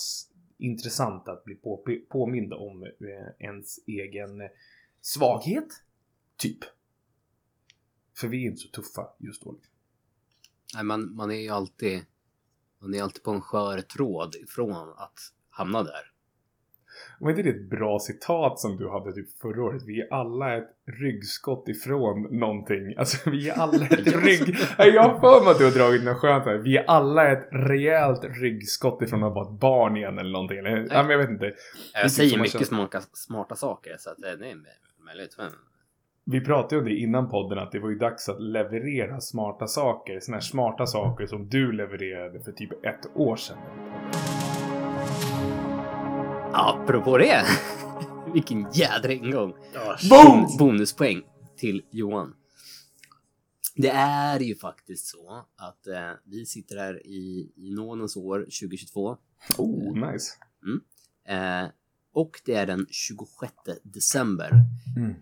intressant 0.59 1.29
att 1.29 1.45
bli 1.45 1.55
på, 1.55 1.85
påmind 2.09 2.53
om 2.53 2.83
eh, 2.83 3.47
ens 3.47 3.79
egen 3.87 4.43
svaghet. 5.01 5.69
Typ. 6.37 6.59
För 8.17 8.29
vi 8.29 8.43
är 8.43 8.47
inte 8.47 8.61
så 8.61 8.69
tuffa 8.69 9.09
just 9.19 9.45
då. 9.45 9.55
Nej, 10.75 10.85
man, 10.85 11.15
man 11.15 11.31
är 11.31 11.41
ju 11.41 11.49
alltid, 11.49 12.01
man 12.79 12.95
är 12.95 13.03
alltid 13.03 13.23
på 13.23 13.31
en 13.31 13.41
skör 13.41 13.81
tråd 13.81 14.35
ifrån 14.35 14.89
att 14.97 15.19
hamna 15.51 15.83
där. 15.83 16.13
Var 17.21 17.31
inte 17.31 17.43
det 17.43 17.49
ett 17.51 17.71
bra 17.71 17.99
citat 17.99 18.59
som 18.59 18.77
du 18.77 18.89
hade 18.89 19.13
typ 19.13 19.39
förra 19.39 19.63
året? 19.63 19.83
Vi 19.87 20.01
är 20.01 20.13
alla 20.13 20.57
ett 20.57 20.71
ryggskott 21.01 21.69
ifrån 21.69 22.23
någonting. 22.39 22.95
Alltså 22.99 23.31
vi 23.31 23.49
är 23.49 23.55
alla 23.55 23.87
ett 23.87 24.07
rygg... 24.25 24.57
Nej, 24.79 24.89
Jag 24.95 25.03
har 25.03 25.21
för 25.21 25.45
mig 25.45 25.51
att 25.51 25.59
du 25.59 25.65
har 25.65 25.73
dragit 25.73 26.05
något 26.05 26.17
skönt 26.17 26.45
här. 26.45 26.55
Vi 26.57 26.77
är 26.77 26.85
alla 26.85 27.33
ett 27.33 27.49
rejält 27.51 28.25
ryggskott 28.41 29.03
ifrån 29.03 29.23
att 29.25 29.35
vara 29.35 29.45
ett 29.55 29.61
barn 29.61 29.97
igen 29.97 30.19
eller 30.19 30.31
någonting. 30.33 30.59
Eller, 30.59 30.89
ja, 30.91 31.03
men 31.03 31.11
jag 31.11 31.19
vet 31.19 31.31
inte. 31.31 31.53
Jag 31.95 32.11
säger 32.11 32.37
mycket 32.39 32.53
känner- 32.53 32.65
smarta, 32.65 33.01
smarta 33.13 33.55
saker 33.55 33.97
så 33.99 34.11
att 34.11 34.17
det 34.19 34.37
det 34.37 34.51
är 34.51 34.57
möjligt. 35.05 35.35
Men... 35.39 35.51
Vi 36.25 36.41
pratade 36.41 36.75
ju 36.75 36.79
om 36.79 36.85
det 36.85 36.95
innan 36.95 37.29
podden 37.31 37.59
att 37.59 37.73
det 37.73 37.79
var 37.79 37.89
ju 37.91 37.99
dags 37.99 38.29
att 38.29 38.43
leverera 38.43 39.21
smarta 39.21 39.67
saker. 39.67 40.21
Såna 40.21 40.37
här 40.37 40.43
smarta 40.43 40.87
saker 40.87 41.27
som 41.27 41.49
du 41.49 41.73
levererade 41.73 42.41
för 42.41 42.53
typ 42.53 42.73
ett 42.85 43.11
år 43.15 43.37
sedan. 43.37 43.59
Apropå 46.59 47.19
det! 47.19 47.45
Vilken 48.35 48.67
jädra 48.73 49.13
ingång! 49.13 49.55
Ja, 49.75 49.97
Boom! 50.11 50.57
Bonuspoäng 50.59 51.23
till 51.57 51.83
Johan. 51.91 52.35
Det 53.77 53.89
är 53.91 54.41
ju 54.41 54.57
faktiskt 54.57 55.07
så 55.07 55.47
att 55.57 55.87
eh, 55.87 56.11
vi 56.25 56.47
sitter 56.47 56.77
här 56.77 57.07
i, 57.07 57.53
i 57.57 57.71
nådens 57.75 58.17
år 58.17 58.39
2022 58.39 59.17
Oh, 59.59 60.13
nice. 60.13 60.33
eh, 61.29 61.69
och 62.13 62.41
det 62.45 62.55
är 62.55 62.67
den 62.67 62.87
26 62.91 63.53
december. 63.83 64.51
Mm. 64.97 65.15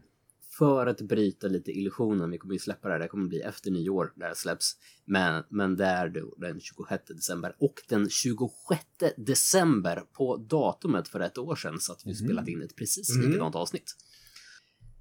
För 0.59 0.87
att 0.87 1.01
bryta 1.01 1.47
lite 1.49 1.71
illusionen, 1.73 2.31
vi 2.31 2.39
kommer 2.39 2.55
ju 2.55 2.59
släppa 2.61 2.89
det 2.89 2.95
här, 2.95 2.99
det 3.01 3.09
kommer 3.09 3.29
bli 3.29 3.41
efter 3.41 3.71
nyår 3.71 4.13
där 4.17 4.29
det 4.29 4.35
släpps. 4.35 4.77
Men, 5.05 5.45
men 5.49 5.77
det 5.77 5.85
är 5.85 6.09
då 6.09 6.35
den 6.39 6.61
26 6.61 7.05
december. 7.09 7.57
Och 7.59 7.75
den 7.89 8.11
26 8.11 8.83
december 9.17 10.01
på 10.13 10.37
datumet 10.37 11.09
för 11.09 11.21
ett 11.21 11.39
år 11.39 11.57
sedan 11.57 11.81
så 11.81 11.93
att 11.93 12.07
vi 12.07 12.11
Mhm. 12.11 12.17
spelat 12.25 12.49
in 12.49 12.63
ett 12.63 12.77
precis 12.77 13.17
Mm. 13.17 13.31
likadant 13.31 13.55
avsnitt. 13.55 13.97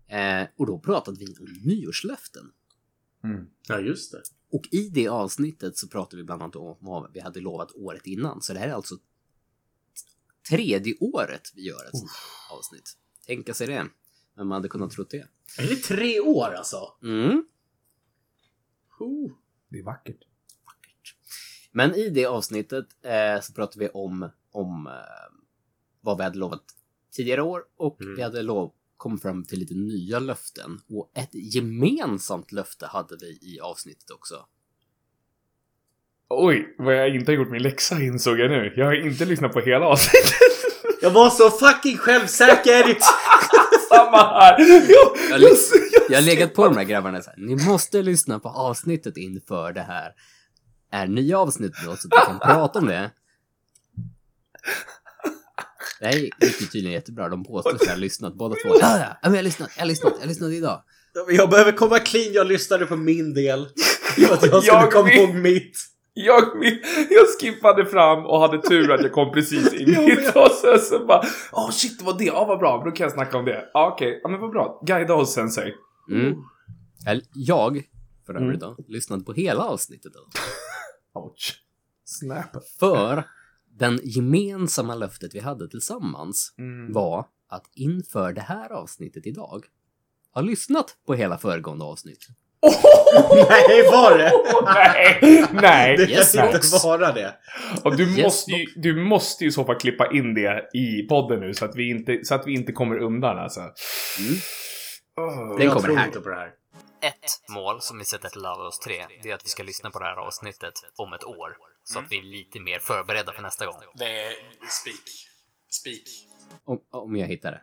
Eh, 0.07 0.47
och 0.57 0.65
då 0.67 0.79
pratade 0.79 1.17
vi 1.19 1.35
om 1.39 1.53
nyårslöften. 1.65 2.51
Mm. 3.23 3.45
ja, 3.67 3.79
just 3.79 4.11
det. 4.11 4.21
Och 4.51 4.67
i 4.71 4.89
det 4.89 5.07
avsnittet 5.07 5.77
så 5.77 5.87
pratade 5.87 6.17
vi 6.17 6.23
bland 6.23 6.41
annat 6.41 6.55
om 6.55 6.77
vad 6.79 7.13
vi 7.13 7.19
hade 7.19 7.39
lovat 7.39 7.71
året 7.75 8.05
innan. 8.07 8.41
Så 8.41 8.53
det 8.53 8.59
här 8.59 8.67
är 8.67 8.73
alltså 8.73 8.95
tredje 10.49 10.95
året 10.99 11.51
vi 11.55 11.61
gör 11.67 11.85
ett 11.85 11.97
sånt 11.97 12.11
här 12.11 12.57
avsnitt. 12.57 12.97
Tänka 13.27 13.53
sig 13.53 13.67
det. 13.67 13.87
Men 14.35 14.47
man 14.47 14.55
hade 14.55 14.67
kunnat 14.69 14.91
tro 14.91 15.03
det. 15.03 15.27
Är 15.57 15.67
det 15.69 15.75
tre 15.75 16.19
år 16.19 16.53
alltså? 16.53 16.77
Mm. 17.03 17.45
Oh. 18.99 19.31
Det 19.69 19.79
är 19.79 19.83
vackert. 19.83 20.17
Men 21.71 21.95
i 21.95 22.09
det 22.09 22.25
avsnittet 22.25 22.85
eh, 23.01 23.41
så 23.41 23.53
pratade 23.53 23.79
vi 23.85 23.89
om, 23.89 24.29
om 24.51 24.87
eh, 24.87 24.93
vad 26.01 26.17
vi 26.17 26.23
hade 26.23 26.37
lovat 26.37 26.63
tidigare 27.11 27.41
år 27.41 27.63
och 27.77 28.01
Mm. 28.01 28.15
vi 28.15 28.21
hade 28.21 28.41
lov, 28.41 28.71
kom 28.97 29.17
fram 29.19 29.43
till 29.45 29.59
lite 29.59 29.73
nya 29.73 30.19
löften. 30.19 30.79
Och 30.89 31.11
ett 31.15 31.29
gemensamt 31.33 32.51
löfte 32.51 32.85
hade 32.85 33.17
vi 33.21 33.39
i 33.41 33.59
avsnittet 33.59 34.09
också. 34.11 34.45
Oj, 36.29 36.75
vad 36.77 36.95
jag 36.95 37.15
inte 37.15 37.31
har 37.31 37.35
gjort 37.37 37.49
min 37.51 37.61
läxa 37.63 38.01
insåg 38.01 38.39
jag 38.39 38.51
nu. 38.51 38.73
Jag 38.77 38.85
har 38.85 38.93
inte 39.07 39.25
lyssnat 39.25 39.53
på 39.53 39.59
hela 39.59 39.85
avsnittet. 39.85 40.33
Jag 41.01 41.11
var 41.11 41.29
så 41.29 41.49
fucking 41.49 41.97
självsäker! 41.97 42.97
Samma 43.95 44.39
här! 44.39 44.55
Jag, 44.59 44.81
Jag, 45.29 45.41
jag, 45.41 45.57
jag 46.09 46.17
har 46.17 46.21
legat 46.21 46.53
på 46.53 46.65
de 46.65 46.77
här 46.77 46.83
grabbarna 46.83 47.21
så 47.21 47.29
här. 47.29 47.37
Ni 47.37 47.55
måste 47.55 48.01
lyssna 48.01 48.39
på 48.39 48.49
avsnittet 48.49 49.17
inför 49.17 49.73
det 49.73 49.81
här 49.81 50.11
är 50.91 51.07
nya 51.07 51.39
avsnitt 51.39 51.73
då 51.85 51.95
så 51.95 52.07
att 52.07 52.13
vi 52.21 52.25
kan 52.25 52.39
prata 52.39 52.79
om 52.79 52.85
det. 52.85 53.11
Det 55.99 56.05
här 56.05 56.13
gick 56.13 56.33
ju 56.41 56.67
tydligen 56.67 56.91
jättebra. 56.91 57.29
De 57.29 57.43
påstår 57.43 57.77
sig 57.77 57.87
ha 57.89 57.95
lyssnat 57.95 58.35
båda 58.35 58.55
två. 58.55 58.75
Ja, 58.81 58.97
ja, 58.99 59.17
jag 59.23 59.29
har 59.29 59.41
lyssnat, 59.41 59.69
jag 59.75 59.81
har 59.81 59.87
lyssnat, 59.87 60.13
jag 60.15 60.21
har 60.21 60.27
lyssnat 60.27 60.51
idag. 60.51 60.83
Jag 61.29 61.49
behöver 61.49 61.71
komma 61.71 61.99
clean, 61.99 62.33
jag 62.33 62.47
lyssnade 62.47 62.85
på 62.85 62.95
min 62.95 63.33
del. 63.33 63.61
Att 64.31 64.45
jag 64.45 64.63
skulle 64.63 64.63
Jag 64.65 64.91
komma 64.91 65.11
ihåg 65.11 65.35
mitt. 65.35 65.77
Jag, 66.13 66.43
jag 67.09 67.25
skippade 67.39 67.85
fram 67.85 68.25
och 68.25 68.39
hade 68.39 68.61
tur 68.61 68.91
att 68.91 69.01
jag 69.01 69.11
kom 69.11 69.31
precis 69.33 69.73
in 69.73 69.85
det. 69.93 70.35
Och 70.35 70.51
sen 70.51 70.79
så 70.79 71.05
bara, 71.05 71.23
åh 71.51 71.69
shit 71.71 72.01
vad 72.01 72.17
det, 72.17 72.23
ja 72.25 72.45
vad 72.45 72.59
bra, 72.59 72.81
då 72.85 72.91
kan 72.91 73.03
jag 73.05 73.11
snacka 73.13 73.37
om 73.37 73.45
det. 73.45 73.69
Ja 73.73 73.91
okej, 73.93 74.19
ja 74.23 74.29
men 74.29 74.39
vad 74.39 74.51
bra. 74.51 74.81
Guida 74.85 75.13
oss 75.13 75.33
sensei. 75.33 75.73
Mm. 76.11 76.33
Eller, 77.07 77.23
Jag, 77.33 77.83
för 78.25 78.33
Mm. 78.33 78.43
övrigt 78.43 78.61
då, 78.61 78.75
lyssnade 78.87 79.23
på 79.23 79.33
hela 79.33 79.63
avsnittet. 79.63 80.11
Då. 80.13 80.19
Ouch. 81.21 81.59
Snap. 82.05 82.63
För 82.79 83.23
den 83.77 83.99
gemensamma 84.03 84.95
löftet 84.95 85.35
vi 85.35 85.39
hade 85.39 85.67
tillsammans 85.69 86.53
Mm. 86.57 86.93
var 86.93 87.25
att 87.49 87.65
inför 87.75 88.33
det 88.33 88.41
här 88.41 88.69
avsnittet 88.71 89.25
idag 89.27 89.65
ha 90.33 90.41
lyssnat 90.41 90.97
på 91.05 91.13
hela 91.13 91.37
föregående 91.37 91.85
avsnitt. 91.85 92.27
Nej, 93.49 93.83
var 93.91 94.17
det? 94.17 94.31
nej, 94.65 95.45
nej. 95.53 95.97
Det 95.97 96.09
Yes, 96.09 96.31
kan 96.31 96.47
inte 96.55 96.77
vara 96.83 97.11
det. 97.11 97.35
Och 97.83 97.97
du, 97.97 98.03
Yes, 98.03 98.23
måste 98.23 98.51
ju, 98.51 98.65
du 98.75 98.95
måste 98.95 99.43
ju 99.43 99.49
i 99.49 99.53
så 99.53 99.65
fall 99.65 99.75
klippa 99.79 100.11
in 100.11 100.33
det 100.33 100.69
i 100.73 101.07
podden 101.07 101.39
nu 101.39 101.53
så 101.53 101.65
att 101.65 101.75
vi 101.75 101.89
inte, 101.89 102.25
så 102.25 102.35
att 102.35 102.47
vi 102.47 102.53
inte 102.53 102.71
kommer 102.71 102.97
undan 102.97 103.39
alltså. 103.39 103.59
Mm. 103.59 103.73
Oh. 105.17 105.57
Den 105.57 105.69
kommer 105.69 105.95
här. 105.95 106.05
inte 106.07 106.19
på 106.19 106.29
det 106.29 106.35
här. 106.35 106.51
Ett 107.01 107.49
mål 107.49 107.81
som 107.81 107.99
vi 107.99 108.05
sätter 108.05 108.29
till 108.29 108.45
alla 108.45 108.67
oss 108.67 108.79
tre, 108.79 109.05
det 109.23 109.29
är 109.29 109.35
att 109.35 109.45
vi 109.45 109.49
ska 109.49 109.63
lyssna 109.63 109.89
på 109.89 109.99
det 109.99 110.05
här 110.05 110.15
avsnittet 110.15 110.73
om 110.95 111.13
ett 111.13 111.23
år. 111.23 111.49
Så 111.83 111.99
att 111.99 112.05
vi 112.09 112.17
är 112.17 112.23
lite 112.23 112.59
mer 112.59 112.79
förberedda 112.79 113.31
för 113.33 113.41
nästa 113.41 113.65
gång. 113.65 113.75
Det 113.95 114.05
är 114.05 114.33
speak. 114.81 115.09
Speak. 115.71 116.03
Om, 116.65 116.79
om 116.91 117.15
jag 117.15 117.27
hittar 117.27 117.51
det. 117.51 117.61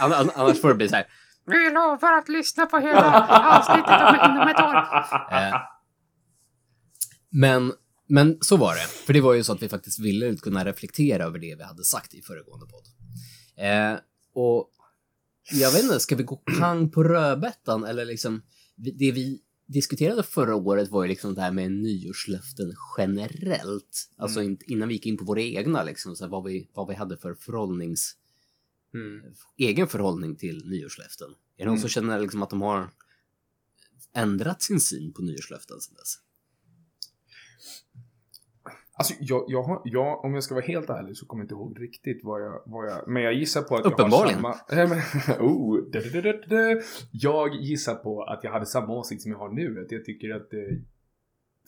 Annars, 0.00 0.16
annars, 0.16 0.32
annars 0.36 0.60
får 0.60 0.68
det 0.68 0.74
bli 0.74 0.88
så 0.88 0.96
här. 0.96 1.06
Vi 1.46 1.70
lovar 1.70 2.18
att 2.18 2.28
lyssna 2.28 2.66
på 2.66 2.78
hela 2.78 3.26
avsnittet 3.58 4.00
om, 4.00 4.30
inom 4.30 4.48
ett 4.48 4.60
år. 4.60 4.76
Eh, 5.36 5.54
men, 7.30 7.72
men 8.08 8.38
så 8.40 8.56
var 8.56 8.74
det. 8.74 8.86
För 9.06 9.12
det 9.12 9.20
var 9.20 9.34
ju 9.34 9.44
så 9.44 9.52
att 9.52 9.62
vi 9.62 9.68
faktiskt 9.68 9.98
ville 9.98 10.36
kunna 10.36 10.64
reflektera 10.64 11.24
över 11.24 11.38
det 11.38 11.54
vi 11.58 11.62
hade 11.62 11.84
sagt 11.84 12.14
i 12.14 12.22
föregående 12.22 12.66
podd. 12.66 12.86
Eh, 13.56 13.98
och 14.34 14.70
jag 15.52 15.72
vet 15.72 15.82
inte, 15.82 16.00
ska 16.00 16.16
vi 16.16 16.22
gå 16.22 16.36
pang 16.36 16.90
på 16.90 17.02
rödbetan 17.02 17.84
eller 17.84 18.04
liksom 18.04 18.42
det 18.76 19.12
vi 19.12 19.40
diskuterade 19.66 20.22
förra 20.22 20.54
året 20.54 20.90
var 20.90 21.02
ju 21.02 21.08
liksom 21.08 21.34
det 21.34 21.40
här 21.40 21.52
med 21.52 21.72
nyårslöften 21.72 22.72
generellt. 22.98 24.08
Alltså 24.18 24.42
in, 24.42 24.58
innan 24.66 24.88
vi 24.88 24.94
gick 24.94 25.06
in 25.06 25.16
på 25.16 25.24
våra 25.24 25.40
egna 25.40 25.82
liksom, 25.82 26.16
så 26.16 26.24
här, 26.24 26.30
vad, 26.30 26.44
vi, 26.44 26.70
vad 26.74 26.88
vi 26.88 26.94
hade 26.94 27.16
för 27.16 27.34
förhållnings 27.34 28.16
Mm. 28.94 29.34
egen 29.56 29.86
förhållning 29.88 30.36
till 30.36 30.70
nyårslöften. 30.70 31.28
Är 31.30 31.34
det 31.56 31.64
någon 31.64 31.72
Mm. 31.72 31.80
som 31.80 31.88
känner 31.88 32.20
liksom 32.20 32.42
att 32.42 32.50
de 32.50 32.62
har 32.62 32.90
ändrat 34.14 34.62
sin 34.62 34.80
syn 34.80 35.12
på 35.12 35.22
nyårslöften 35.22 35.80
sedan 35.80 35.94
dess? 35.94 36.18
Alltså, 38.94 39.14
jag, 39.20 39.44
jag, 39.48 39.62
har, 39.62 39.82
jag, 39.84 40.24
om 40.24 40.34
jag 40.34 40.44
ska 40.44 40.54
vara 40.54 40.64
helt 40.64 40.90
ärlig 40.90 41.16
så 41.16 41.26
kommer 41.26 41.42
jag 41.42 41.44
inte 41.44 41.54
ihåg 41.54 41.80
riktigt 41.80 42.20
vad 42.24 42.42
jag, 42.42 42.62
vad 42.66 42.90
jag 42.90 43.08
men 43.08 43.22
jag 43.22 43.34
gissar 43.34 43.62
på 43.62 43.76
att 43.76 43.86
Uppenbarligen. 43.86 44.40
jag 44.42 44.48
har 44.48 44.76
samma... 44.76 44.86
Men, 45.38 45.46
oh, 45.48 45.90
da, 45.90 46.00
da, 46.00 46.20
da, 46.20 46.32
da, 46.32 46.74
da. 46.74 46.80
Jag 47.12 47.54
gissar 47.54 47.94
på 47.94 48.22
att 48.22 48.44
jag 48.44 48.52
hade 48.52 48.66
samma 48.66 48.92
åsikt 48.94 49.22
som 49.22 49.30
jag 49.32 49.38
har 49.38 49.52
nu. 49.52 49.80
Att 49.84 49.92
jag 49.92 50.04
tycker 50.04 50.30
att... 50.30 50.52
Eh, 50.52 50.60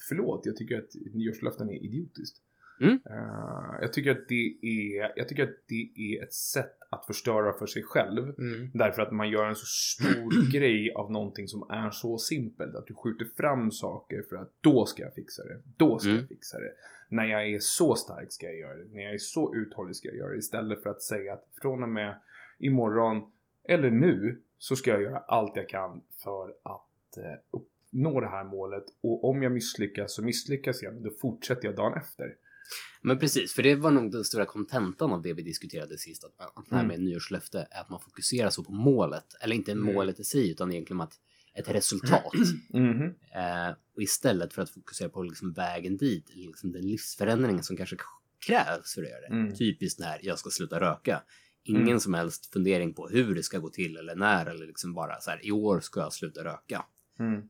förlåt, 0.08 0.46
jag 0.46 0.56
tycker 0.56 0.78
att 0.78 0.94
nyårslöften 1.14 1.70
är 1.70 1.84
idiotiskt. 1.84 2.36
Mm. 2.80 3.00
Eh, 3.10 3.78
jag 3.80 3.92
tycker 3.92 4.10
att 4.10 4.28
det 4.28 4.56
är... 4.62 5.12
Jag 5.16 5.28
tycker 5.28 5.42
att 5.42 5.56
det 5.68 5.90
är 5.96 6.22
ett 6.22 6.32
sätt 6.34 6.76
att 6.90 7.06
förstöra 7.06 7.52
för 7.52 7.66
sig 7.66 7.82
själv. 7.82 8.24
Mm. 8.38 8.70
Därför 8.74 9.02
att 9.02 9.12
man 9.12 9.30
gör 9.30 9.44
en 9.48 9.54
så 9.54 9.66
stor 9.66 10.52
grej 10.52 10.92
av 10.94 11.12
någonting 11.12 11.48
som 11.48 11.70
är 11.70 11.90
så 11.90 12.18
simpelt. 12.18 12.74
Att 12.74 12.86
du 12.86 12.94
skjuter 12.94 13.24
fram 13.36 13.70
saker 13.70 14.22
för 14.28 14.36
att 14.36 14.52
då 14.60 14.86
ska 14.86 15.02
jag 15.02 15.14
fixa 15.14 15.44
det. 15.44 15.60
Då 15.76 15.98
ska 15.98 16.08
Mm. 16.08 16.20
jag 16.20 16.28
fixa 16.28 16.58
det. 16.58 16.72
När 17.08 17.24
jag 17.24 17.48
är 17.48 17.58
så 17.58 17.94
stark 17.94 18.32
ska 18.32 18.46
jag 18.46 18.58
göra 18.58 18.74
det. 18.74 18.84
När 18.92 19.02
jag 19.02 19.14
är 19.14 19.18
så 19.18 19.54
uthållig 19.54 19.96
ska 19.96 20.08
jag 20.08 20.16
göra 20.16 20.30
det. 20.30 20.38
Istället 20.38 20.82
för 20.82 20.90
att 20.90 21.02
säga 21.02 21.32
att 21.32 21.48
från 21.62 21.82
och 21.82 21.88
med 21.88 22.14
imorgon 22.58 23.32
eller 23.68 23.90
nu 23.90 24.40
så 24.58 24.76
ska 24.76 24.90
jag 24.90 25.02
göra 25.02 25.18
allt 25.18 25.56
jag 25.56 25.68
kan 25.68 26.00
för 26.24 26.48
att 26.62 27.16
eh, 27.16 27.38
uppnå 27.50 28.20
det 28.20 28.28
här 28.28 28.44
målet. 28.44 28.84
Och 29.00 29.24
om 29.30 29.42
jag 29.42 29.52
misslyckas 29.52 30.14
så 30.14 30.22
misslyckas 30.22 30.82
jag. 30.82 30.94
Men 30.94 31.02
då 31.02 31.10
fortsätter 31.10 31.64
jag 31.64 31.76
dagen 31.76 31.98
efter. 31.98 32.34
Men 33.02 33.18
precis, 33.18 33.52
för 33.52 33.62
det 33.62 33.75
var 33.75 33.90
nog 33.90 34.12
den 34.12 34.25
stora 34.25 34.47
kontentan 34.47 35.12
av 35.12 35.23
det 35.23 35.33
vi 35.33 35.42
diskuterade 35.42 35.99
sist. 35.99 36.25
Att, 36.25 36.40
att 36.40 36.66
det 36.68 36.75
här 36.76 36.85
Mm. 36.85 36.88
med 36.97 37.00
nyårslöfte 37.04 37.68
är 37.71 37.80
att 37.80 37.90
man 37.90 38.00
fokuserar 38.00 38.50
så 38.50 38.64
på 38.64 38.73
målet. 38.73 39.35
Eller 39.40 39.56
inte 39.56 39.73
Mm. 39.73 39.94
målet 39.94 40.21
i 40.21 40.25
sig, 40.25 40.50
utan 40.50 40.73
egentligen 40.73 41.00
att 41.00 41.21
ett 41.54 41.68
resultat. 41.68 42.33
Mhm. 42.68 43.02
Eh, 43.35 43.75
och 43.97 44.02
istället 44.02 44.52
för 44.52 44.62
att 44.62 44.71
fokusera 44.71 45.09
på 45.09 45.23
liksom 45.23 45.52
vägen 45.52 45.97
dit, 45.97 46.30
liksom 46.35 46.73
den 46.73 46.83
livsförändringen 46.87 47.62
som 47.62 47.76
kanske 47.76 47.97
krävs 48.47 48.94
för 48.94 49.02
att 49.02 49.09
göra 49.09 49.21
det. 49.21 49.26
Mm. 49.26 49.54
Typiskt 49.54 50.00
när 50.00 50.18
jag 50.23 50.38
ska 50.38 50.50
sluta 50.50 50.80
röka. 50.80 51.23
Ingen 51.64 51.83
Mm. 51.83 52.00
som 52.00 52.14
helst 52.14 52.52
fundering 52.52 52.94
på 52.94 53.09
hur 53.09 53.35
det 53.35 53.42
ska 53.42 53.59
gå 53.59 53.68
till 53.71 53.97
eller 53.97 54.14
när 54.16 54.47
eller 54.47 54.66
liksom 54.66 54.94
bara 54.94 55.21
så 55.21 55.30
här 55.30 55.47
i 55.47 55.50
år 55.52 55.80
ska 55.80 56.00
jag 56.00 56.12
sluta 56.12 56.44
röka. 56.44 56.85
Mm. 57.18 57.42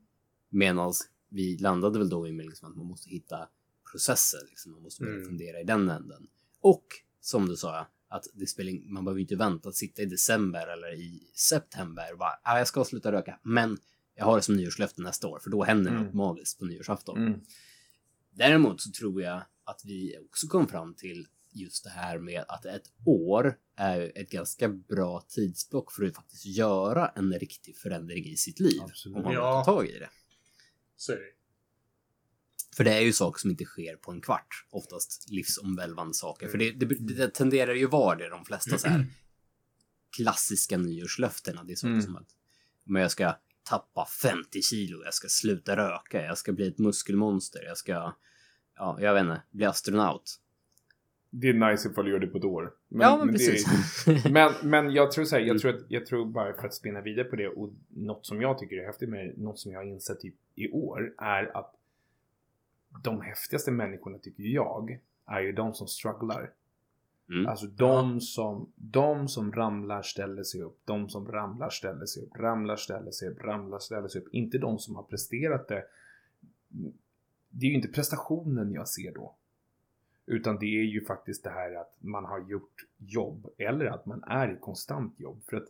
Medan 0.50 0.92
vi 1.30 1.56
landade 1.58 1.98
väl 1.98 2.08
då 2.08 2.28
i 2.28 2.32
liksom 2.32 2.70
att 2.70 2.76
man 2.76 2.86
måste 2.86 3.10
hitta 3.10 3.48
processer, 3.94 4.38
liksom. 4.50 4.72
man 4.72 4.82
måste 4.82 5.02
börja 5.02 5.14
Mm. 5.16 5.26
fundera 5.28 5.60
i 5.60 5.64
den 5.64 5.90
änden. 5.90 6.26
Och 6.60 6.84
som 7.20 7.46
du 7.48 7.56
sa, 7.56 7.86
att 8.08 8.24
det 8.34 8.46
spelar, 8.46 8.92
man 8.92 9.04
behöver 9.04 9.20
inte 9.20 9.36
vänta 9.36 9.68
att 9.68 9.74
sitta 9.74 10.02
i 10.02 10.06
december 10.06 10.66
eller 10.66 10.94
i 10.94 11.30
september 11.34 12.12
och 12.12 12.18
bara, 12.18 12.38
ah, 12.42 12.58
jag 12.58 12.66
ska 12.68 12.84
sluta 12.84 13.12
röka, 13.12 13.38
men 13.42 13.78
jag 14.14 14.24
har 14.24 14.36
det 14.36 14.42
som 14.42 14.56
nyårslöfte 14.56 15.02
nästa 15.02 15.28
år, 15.28 15.38
för 15.38 15.50
då 15.50 15.64
händer 15.64 15.90
Mm. 15.90 16.04
något 16.04 16.14
magiskt 16.14 16.58
på 16.58 16.64
nyårsafton. 16.64 17.18
Mm. 17.26 17.40
Däremot 18.30 18.80
så 18.80 18.90
tror 18.90 19.22
jag 19.22 19.42
att 19.64 19.84
vi 19.84 20.18
också 20.24 20.46
kom 20.46 20.68
fram 20.68 20.94
till 20.94 21.26
just 21.52 21.84
det 21.84 21.90
här 21.90 22.18
med 22.18 22.44
att 22.48 22.64
ett 22.64 22.90
år 23.06 23.58
är 23.76 24.12
ett 24.18 24.30
ganska 24.30 24.68
bra 24.68 25.20
tidsblock 25.28 25.92
för 25.92 26.04
att 26.04 26.14
faktiskt 26.16 26.46
göra 26.46 27.08
en 27.08 27.32
riktig 27.38 27.76
förändring 27.76 28.24
i 28.24 28.36
sitt 28.36 28.60
liv. 28.60 28.80
Absolut. 28.82 29.16
Om 29.16 29.22
man 29.22 29.32
Ja. 29.32 29.64
tar 29.64 29.74
tag 29.74 29.86
i 29.86 29.98
det. 29.98 30.08
Så 30.96 31.12
är 31.12 31.16
det. 31.16 31.22
För 32.76 32.84
det 32.84 32.92
är 32.94 33.00
ju 33.00 33.12
saker 33.12 33.38
som 33.40 33.50
inte 33.50 33.64
sker 33.64 33.96
på 33.96 34.10
en 34.12 34.20
kvart. 34.20 34.66
Oftast 34.70 35.30
livsomvälvande 35.30 36.14
saker. 36.14 36.48
För 36.48 36.58
det, 36.58 36.70
det, 36.70 36.86
det 37.14 37.28
tenderar 37.34 37.74
ju 37.74 37.86
vara 37.86 38.16
det 38.18 38.28
de 38.28 38.44
flesta 38.44 38.78
så 38.78 38.88
här 38.88 39.06
klassiska 40.16 40.76
nyårslöftena. 40.78 41.64
Det 41.64 41.72
är 41.72 41.76
saker 41.76 41.92
Mm. 41.92 42.02
som 42.02 42.16
att 42.16 42.28
men 42.86 43.02
jag 43.02 43.10
ska 43.10 43.34
tappa 43.62 44.06
50 44.22 44.62
kilo, 44.62 45.04
jag 45.04 45.14
ska 45.14 45.28
sluta 45.28 45.76
röka, 45.76 46.22
jag 46.24 46.38
ska 46.38 46.52
bli 46.52 46.68
ett 46.68 46.78
muskelmonster, 46.78 47.62
jag 47.64 47.76
ska, 47.76 48.14
ja, 48.76 48.98
jag 49.00 49.14
vet 49.14 49.20
inte, 49.22 49.42
bli 49.50 49.64
astronaut. 49.64 50.40
Det 51.30 51.48
är 51.48 51.70
nice 51.70 51.88
ifall 51.88 52.04
du 52.04 52.10
gör 52.10 52.18
det 52.18 52.26
på 52.26 52.38
ett 52.38 52.44
år. 52.44 52.72
Men, 52.88 53.00
ja, 53.00 53.16
men, 53.16 53.26
men 53.26 53.36
det 53.36 53.44
är- 53.46 53.50
precis. 53.50 54.24
Men, 54.30 54.52
men 54.62 54.90
jag 54.90 55.12
tror 55.12 55.24
så 55.24 55.36
här, 55.36 55.42
jag 55.42 55.60
tror, 55.60 55.74
att, 55.74 55.80
jag 55.88 56.06
tror 56.06 56.26
bara 56.26 56.54
för 56.60 56.66
att 56.66 56.74
spinna 56.74 57.00
vidare 57.00 57.24
på 57.24 57.36
det 57.36 57.48
och 57.48 57.72
något 57.88 58.26
som 58.26 58.40
jag 58.42 58.58
tycker 58.58 58.76
är 58.76 58.86
häftigt 58.86 59.08
med 59.08 59.38
något 59.38 59.58
som 59.58 59.72
jag 59.72 59.78
har 59.78 59.84
insett 59.86 60.20
typ 60.20 60.34
i 60.54 60.68
år 60.70 61.14
är 61.18 61.56
att 61.56 61.74
de 63.02 63.20
häftigaste 63.20 63.70
människorna 63.70 64.18
tycker 64.18 64.42
jag 64.42 64.98
är 65.26 65.40
ju 65.40 65.52
de 65.52 65.74
som 65.74 65.88
strugglar. 65.88 66.52
Mm. 67.28 67.46
Alltså 67.46 67.66
de 67.66 68.20
som, 68.20 68.72
de 68.76 69.28
som 69.28 69.52
ramlar 69.52 70.02
ställer 70.02 70.42
sig 70.42 70.62
upp, 70.62 70.80
de 70.84 71.08
som 71.08 71.32
ramlar 71.32 71.70
ställer 71.70 72.06
sig 72.06 72.22
upp, 72.22 72.36
ramlar 72.36 72.76
ställer 72.76 73.10
sig 73.10 73.28
upp, 73.28 73.42
ramlar 73.42 73.78
ställer 73.78 74.08
sig 74.08 74.20
upp. 74.20 74.28
Inte 74.34 74.58
de 74.58 74.78
som 74.78 74.96
har 74.96 75.02
presterat 75.02 75.68
det. 75.68 75.84
Det 77.50 77.66
är 77.66 77.70
ju 77.70 77.76
inte 77.76 77.88
prestationen 77.88 78.72
jag 78.72 78.88
ser 78.88 79.14
då. 79.14 79.34
Utan 80.26 80.58
det 80.58 80.66
är 80.66 80.84
ju 80.84 81.04
faktiskt 81.04 81.44
det 81.44 81.50
här 81.50 81.74
att 81.74 81.96
man 81.98 82.24
har 82.24 82.40
gjort 82.40 82.86
jobb 82.98 83.46
eller 83.58 83.86
att 83.86 84.06
man 84.06 84.24
är 84.24 84.52
i 84.52 84.56
konstant 84.60 85.20
jobb. 85.20 85.42
För 85.44 85.56
att 85.56 85.68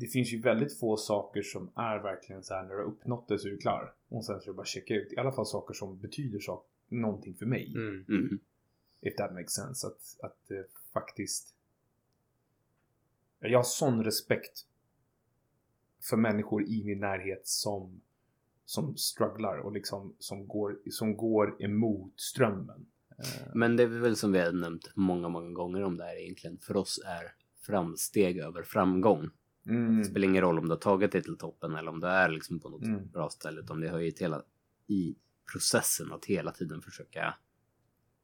det 0.00 0.06
finns 0.06 0.32
ju 0.32 0.40
väldigt 0.40 0.78
få 0.78 0.96
saker 0.96 1.42
som 1.42 1.70
är 1.74 1.98
verkligen 1.98 2.42
så 2.42 2.54
här 2.54 2.62
när 2.62 2.70
du 2.70 2.76
har 2.76 2.84
uppnått 2.84 3.28
det 3.28 3.38
så 3.38 3.48
är 3.48 3.50
du 3.52 3.58
klar. 3.58 3.94
Och 4.08 4.24
sen 4.24 4.40
så 4.40 4.44
är 4.44 4.52
det 4.52 4.56
bara 4.56 4.66
checka 4.66 4.94
ut. 4.94 5.12
I 5.12 5.16
alla 5.16 5.32
fall 5.32 5.46
saker 5.46 5.74
som 5.74 5.98
betyder 5.98 6.38
sak, 6.38 6.66
någonting 6.88 7.34
för 7.34 7.46
mig. 7.46 7.72
Mm. 7.76 8.04
Mm. 8.08 8.38
If 9.00 9.16
that 9.16 9.32
makes 9.32 9.52
sense. 9.52 9.86
Att, 9.86 10.16
att 10.22 10.50
eh, 10.50 10.56
faktiskt... 10.92 11.54
Jag 13.38 13.58
har 13.58 13.64
sån 13.64 14.04
respekt 14.04 14.66
för 16.10 16.16
människor 16.16 16.62
i 16.62 16.84
min 16.84 17.00
närhet 17.00 17.46
som, 17.46 18.00
som 18.64 18.96
strugglar 18.96 19.58
och 19.58 19.72
liksom 19.72 20.14
som 20.18 20.46
går, 20.46 20.78
som 20.90 21.16
går 21.16 21.62
emot 21.62 22.20
strömmen. 22.20 22.86
Eh, 23.18 23.50
Men 23.54 23.76
det 23.76 23.82
är 23.82 23.86
väl 23.86 24.16
som 24.16 24.32
vi 24.32 24.38
har 24.38 24.52
nämnt 24.52 24.88
många, 24.94 25.28
många 25.28 25.50
gånger 25.50 25.82
om 25.82 25.96
det 25.96 26.04
här 26.04 26.22
egentligen. 26.22 26.58
För 26.58 26.76
oss 26.76 27.00
är 27.06 27.34
framsteg 27.66 28.38
över 28.38 28.62
framgång. 28.62 29.30
Mm, 29.70 29.98
Det 29.98 30.04
spelar 30.04 30.28
ingen 30.28 30.42
roll 30.42 30.58
om 30.58 30.64
du 30.64 30.70
har 30.70 30.76
tagit 30.80 31.12
dig 31.12 31.22
till 31.22 31.38
toppen 31.38 31.74
eller 31.74 31.90
om 31.90 32.00
du 32.00 32.06
är 32.06 32.28
liksom 32.28 32.60
på 32.60 32.68
något 32.68 32.82
Mm. 32.82 33.08
bra 33.10 33.30
ställe. 33.30 33.60
Utan 33.60 33.80
det 33.80 33.88
har 33.88 33.98
ju 33.98 34.12
hela, 34.20 34.42
i 34.86 35.14
processen 35.52 36.12
att 36.12 36.24
hela 36.24 36.52
tiden 36.52 36.82
försöka 36.82 37.34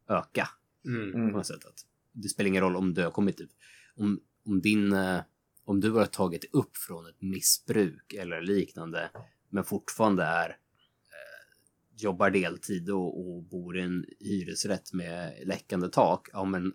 öka 0.08 0.48
Mm. 0.86 1.14
mm, 1.14 1.30
på 1.30 1.36
något 1.36 1.46
sätt. 1.46 1.64
Att 1.64 1.86
det 2.12 2.28
spelar 2.28 2.48
ingen 2.48 2.62
roll 2.62 2.76
om 2.76 2.94
du 2.94 3.02
har 3.04 3.10
kommit 3.10 3.40
upp. 3.40 3.50
Om, 3.96 4.20
om 4.44 4.60
din... 4.60 4.92
eh, 4.92 5.20
Om 5.68 5.80
du 5.80 5.90
har 5.90 6.06
tagit 6.06 6.44
upp 6.54 6.76
från 6.76 7.06
ett 7.06 7.22
missbruk 7.22 8.12
eller 8.14 8.40
liknande 8.42 9.10
men 9.48 9.64
fortfarande 9.64 10.22
är 10.22 10.48
eh, 10.48 11.96
jobbar 12.02 12.30
deltid 12.30 12.90
och, 12.90 13.20
och 13.36 13.42
bor 13.42 13.78
i 13.78 13.80
en 13.82 14.04
hyresrätt 14.20 14.92
med 14.92 15.42
läckande 15.46 15.88
tak. 15.88 16.28
Ja, 16.32 16.44
men 16.44 16.72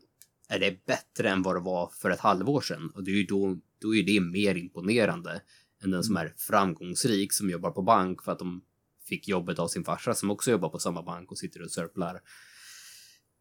är 0.52 0.60
det 0.60 0.86
bättre 0.86 1.30
än 1.30 1.42
vad 1.42 1.56
det 1.56 1.60
var 1.60 1.88
för 1.88 2.10
ett 2.10 2.20
halvår 2.20 2.62
sedan? 2.62 2.92
Och 2.96 3.04
det 3.04 3.12
är 3.12 3.16
ju 3.16 3.24
då, 3.24 3.58
då 3.80 3.96
är 3.96 4.04
det 4.04 4.20
mer 4.20 4.56
imponerande 4.56 5.42
än 5.84 5.92
den 5.92 6.04
som 6.04 6.18
är 6.18 6.34
framgångsrik 6.38 7.34
som 7.34 7.50
jobbar 7.50 7.72
på 7.72 7.82
bank 7.82 8.24
för 8.24 8.32
att 8.32 8.40
de 8.40 8.62
fick 9.06 9.28
jobbet 9.28 9.60
av 9.60 9.68
sin 9.68 9.84
farsa 9.84 10.14
som 10.14 10.32
också 10.32 10.52
jobbar 10.52 10.70
på 10.70 10.80
samma 10.80 11.04
bank 11.04 11.32
och 11.32 11.38
sitter 11.38 11.62
och 11.62 11.72
sörplar. 11.72 12.22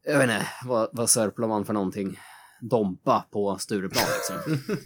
Jag 0.05 0.19
vet 0.19 0.23
inte, 0.23 0.47
vad, 0.65 0.89
vad 0.93 1.11
sörplar 1.11 1.49
man 1.49 1.65
för 1.65 1.73
någonting? 1.73 2.19
Dompa 2.61 3.25
på 3.31 3.59
Stureplan 3.59 4.05
liksom. 4.17 4.77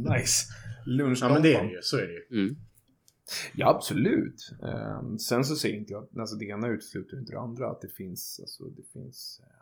nice. 0.12 0.46
Lunch 0.86 1.18
Ja, 1.22 1.28
men 1.28 1.42
det 1.42 1.54
är 1.54 1.62
det 1.62 1.70
ju. 1.70 1.82
Så 1.82 1.96
är 1.96 2.06
det 2.06 2.12
ju. 2.12 2.42
Mm. 2.42 2.56
Ja, 3.54 3.68
absolut. 3.68 4.52
Ehm, 4.62 5.18
sen 5.18 5.44
så 5.44 5.56
säger 5.56 5.76
inte 5.76 5.92
jag 5.92 6.02
att 6.02 6.18
alltså, 6.18 6.36
det 6.36 6.44
ena 6.44 6.68
utesluter 6.68 7.18
inte 7.18 7.32
det 7.32 7.40
andra. 7.40 7.70
Att 7.70 7.80
det 7.80 7.88
finns, 7.88 8.40
alltså, 8.40 8.64
det 8.64 8.82
finns 8.92 9.40
ehm, 9.42 9.61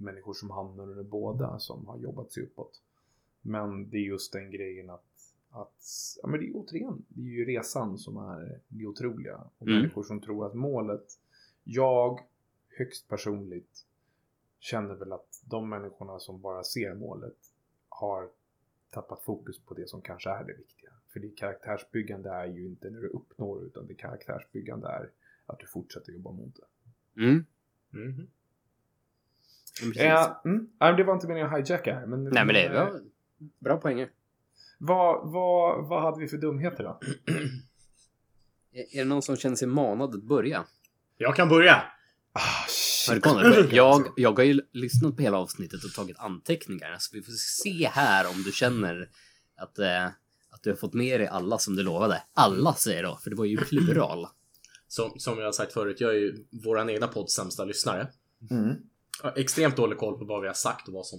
människor 0.00 0.34
som 0.34 0.50
hamnar 0.50 0.84
under 0.90 1.04
båda 1.04 1.58
som 1.58 1.86
har 1.86 1.98
jobbat 1.98 2.32
sig 2.32 2.42
uppåt. 2.42 2.82
Men 3.42 3.90
det 3.90 3.96
är 3.96 4.00
just 4.02 4.32
den 4.32 4.50
grejen 4.50 4.90
att, 4.90 5.34
att 5.50 5.84
ja, 6.22 6.28
men 6.28 6.40
det 6.40 6.46
är 6.46 6.52
återigen, 6.56 7.04
det 7.08 7.20
är 7.20 7.24
ju 7.24 7.44
resan 7.44 7.98
som 7.98 8.16
är 8.16 8.60
det 8.68 8.86
otroliga. 8.86 9.36
Och 9.58 9.66
Mm. 9.66 9.78
människor 9.78 10.02
som 10.02 10.20
tror 10.20 10.46
att 10.46 10.54
målet, 10.54 11.18
jag 11.64 12.20
högst 12.78 13.08
personligt 13.08 13.86
känner 14.58 14.94
väl 14.94 15.12
att 15.12 15.42
de 15.44 15.68
människorna 15.68 16.18
som 16.18 16.40
bara 16.40 16.64
ser 16.64 16.94
målet 16.94 17.36
har 17.88 18.28
tappat 18.90 19.22
fokus 19.22 19.58
på 19.58 19.74
det 19.74 19.88
som 19.88 20.02
kanske 20.02 20.30
är 20.30 20.44
det 20.44 20.52
viktiga. 20.54 20.90
För 21.12 21.20
det 21.20 21.28
karaktärsbyggande 21.28 22.30
är 22.30 22.46
ju 22.46 22.66
inte 22.66 22.90
när 22.90 23.00
du 23.00 23.08
uppnår 23.08 23.64
utan 23.64 23.86
det 23.86 23.94
karaktärsbyggande 23.94 24.88
är 24.88 25.10
att 25.46 25.58
du 25.58 25.66
fortsätter 25.66 26.12
jobba 26.12 26.30
mot 26.32 26.56
det. 26.56 27.22
Mm. 27.22 27.44
Mhm. 27.90 28.26
Ja, 29.94 30.42
mm. 30.44 30.68
Nej, 30.80 30.96
det 30.96 31.04
var 31.04 31.14
inte 31.14 31.26
meningen 31.26 31.54
att 31.54 31.58
hijacka 31.58 31.94
här. 31.94 32.06
Men, 32.06 32.24
Nej 32.24 32.44
men 32.44 32.54
det 32.54 32.68
var 32.68 33.00
bra 33.58 33.76
poänger. 33.76 34.08
vad, 34.78 35.32
vad, 35.32 35.88
vad 35.88 36.02
hade 36.02 36.20
vi 36.20 36.28
för 36.28 36.36
dumheter 36.36 36.84
då? 36.84 37.00
Är 38.72 38.98
det 38.98 39.04
någon 39.04 39.22
som 39.22 39.36
känner 39.36 39.56
sig 39.56 39.68
manad 39.68 40.14
att 40.14 40.22
börja? 40.22 40.64
Jag 41.16 41.36
kan 41.36 41.48
börja. 41.48 41.82
Ah, 42.32 42.66
shit. 42.68 43.24
Jag, 43.70 44.06
jag 44.16 44.38
har 44.38 44.44
ju 44.44 44.60
lyssnat 44.72 45.16
på 45.16 45.22
hela 45.22 45.38
avsnittet 45.38 45.84
och 45.84 45.92
tagit 45.92 46.18
anteckningar. 46.18 46.96
Så 46.98 47.16
vi 47.16 47.22
får 47.22 47.32
se 47.32 47.88
här 47.92 48.30
om 48.30 48.42
du 48.42 48.52
känner 48.52 49.08
att, 49.56 49.78
eh, 49.78 50.04
att 50.50 50.62
du 50.62 50.70
har 50.70 50.76
fått 50.76 50.94
med 50.94 51.20
dig 51.20 51.26
alla 51.26 51.58
som 51.58 51.76
du 51.76 51.82
lovade. 51.82 52.22
Alla 52.34 52.74
säger 52.74 53.02
jag 53.02 53.12
då, 53.12 53.16
för 53.16 53.30
det 53.30 53.36
var 53.36 53.44
ju 53.44 53.56
plural. 53.56 54.26
som, 54.88 55.10
som 55.18 55.38
jag 55.38 55.44
har 55.44 55.52
sagt 55.52 55.72
förut, 55.72 56.00
jag 56.00 56.10
är 56.10 56.18
ju 56.18 56.44
våran 56.64 56.90
egna 56.90 57.06
podds 57.08 57.34
sämsta 57.34 57.64
lyssnare. 57.64 58.08
Mm. 58.50 58.76
Extremt 59.36 59.76
dålig 59.76 59.98
koll 59.98 60.18
på 60.18 60.24
vad 60.24 60.40
vi 60.40 60.46
har 60.46 60.54
sagt 60.54 60.88
och 60.88 60.94
vad 60.94 61.06
som 61.06 61.18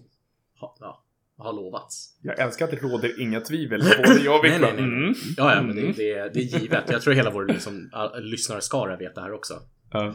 ja, 0.79 1.03
har 1.37 1.53
lovats. 1.53 2.17
Jag 2.21 2.39
älskar 2.39 2.65
att 2.65 2.71
det 2.71 2.77
råder 2.77 3.21
inga 3.21 3.41
tvivel. 3.41 3.81
Både 3.97 4.19
jag 4.19 4.39
och 4.39 4.45
Viktor. 4.45 4.59
nej, 4.61 4.73
nej, 4.73 4.81
nej. 4.81 5.03
Mm. 5.03 5.13
Ja, 5.37 5.55
ja, 5.55 5.61
men 5.61 5.75
det, 5.75 5.91
det, 5.91 6.11
är- 6.11 6.29
det 6.33 6.39
är 6.39 6.59
givet. 6.59 6.83
Jag 6.89 7.01
tror 7.01 7.13
hela 7.13 7.29
vår 7.29 7.45
liksom, 7.45 7.89
lyssnarskara 8.21 8.97
vet 8.97 9.15
det 9.15 9.21
här 9.21 9.33
också. 9.33 9.53
Eh, 9.93 10.13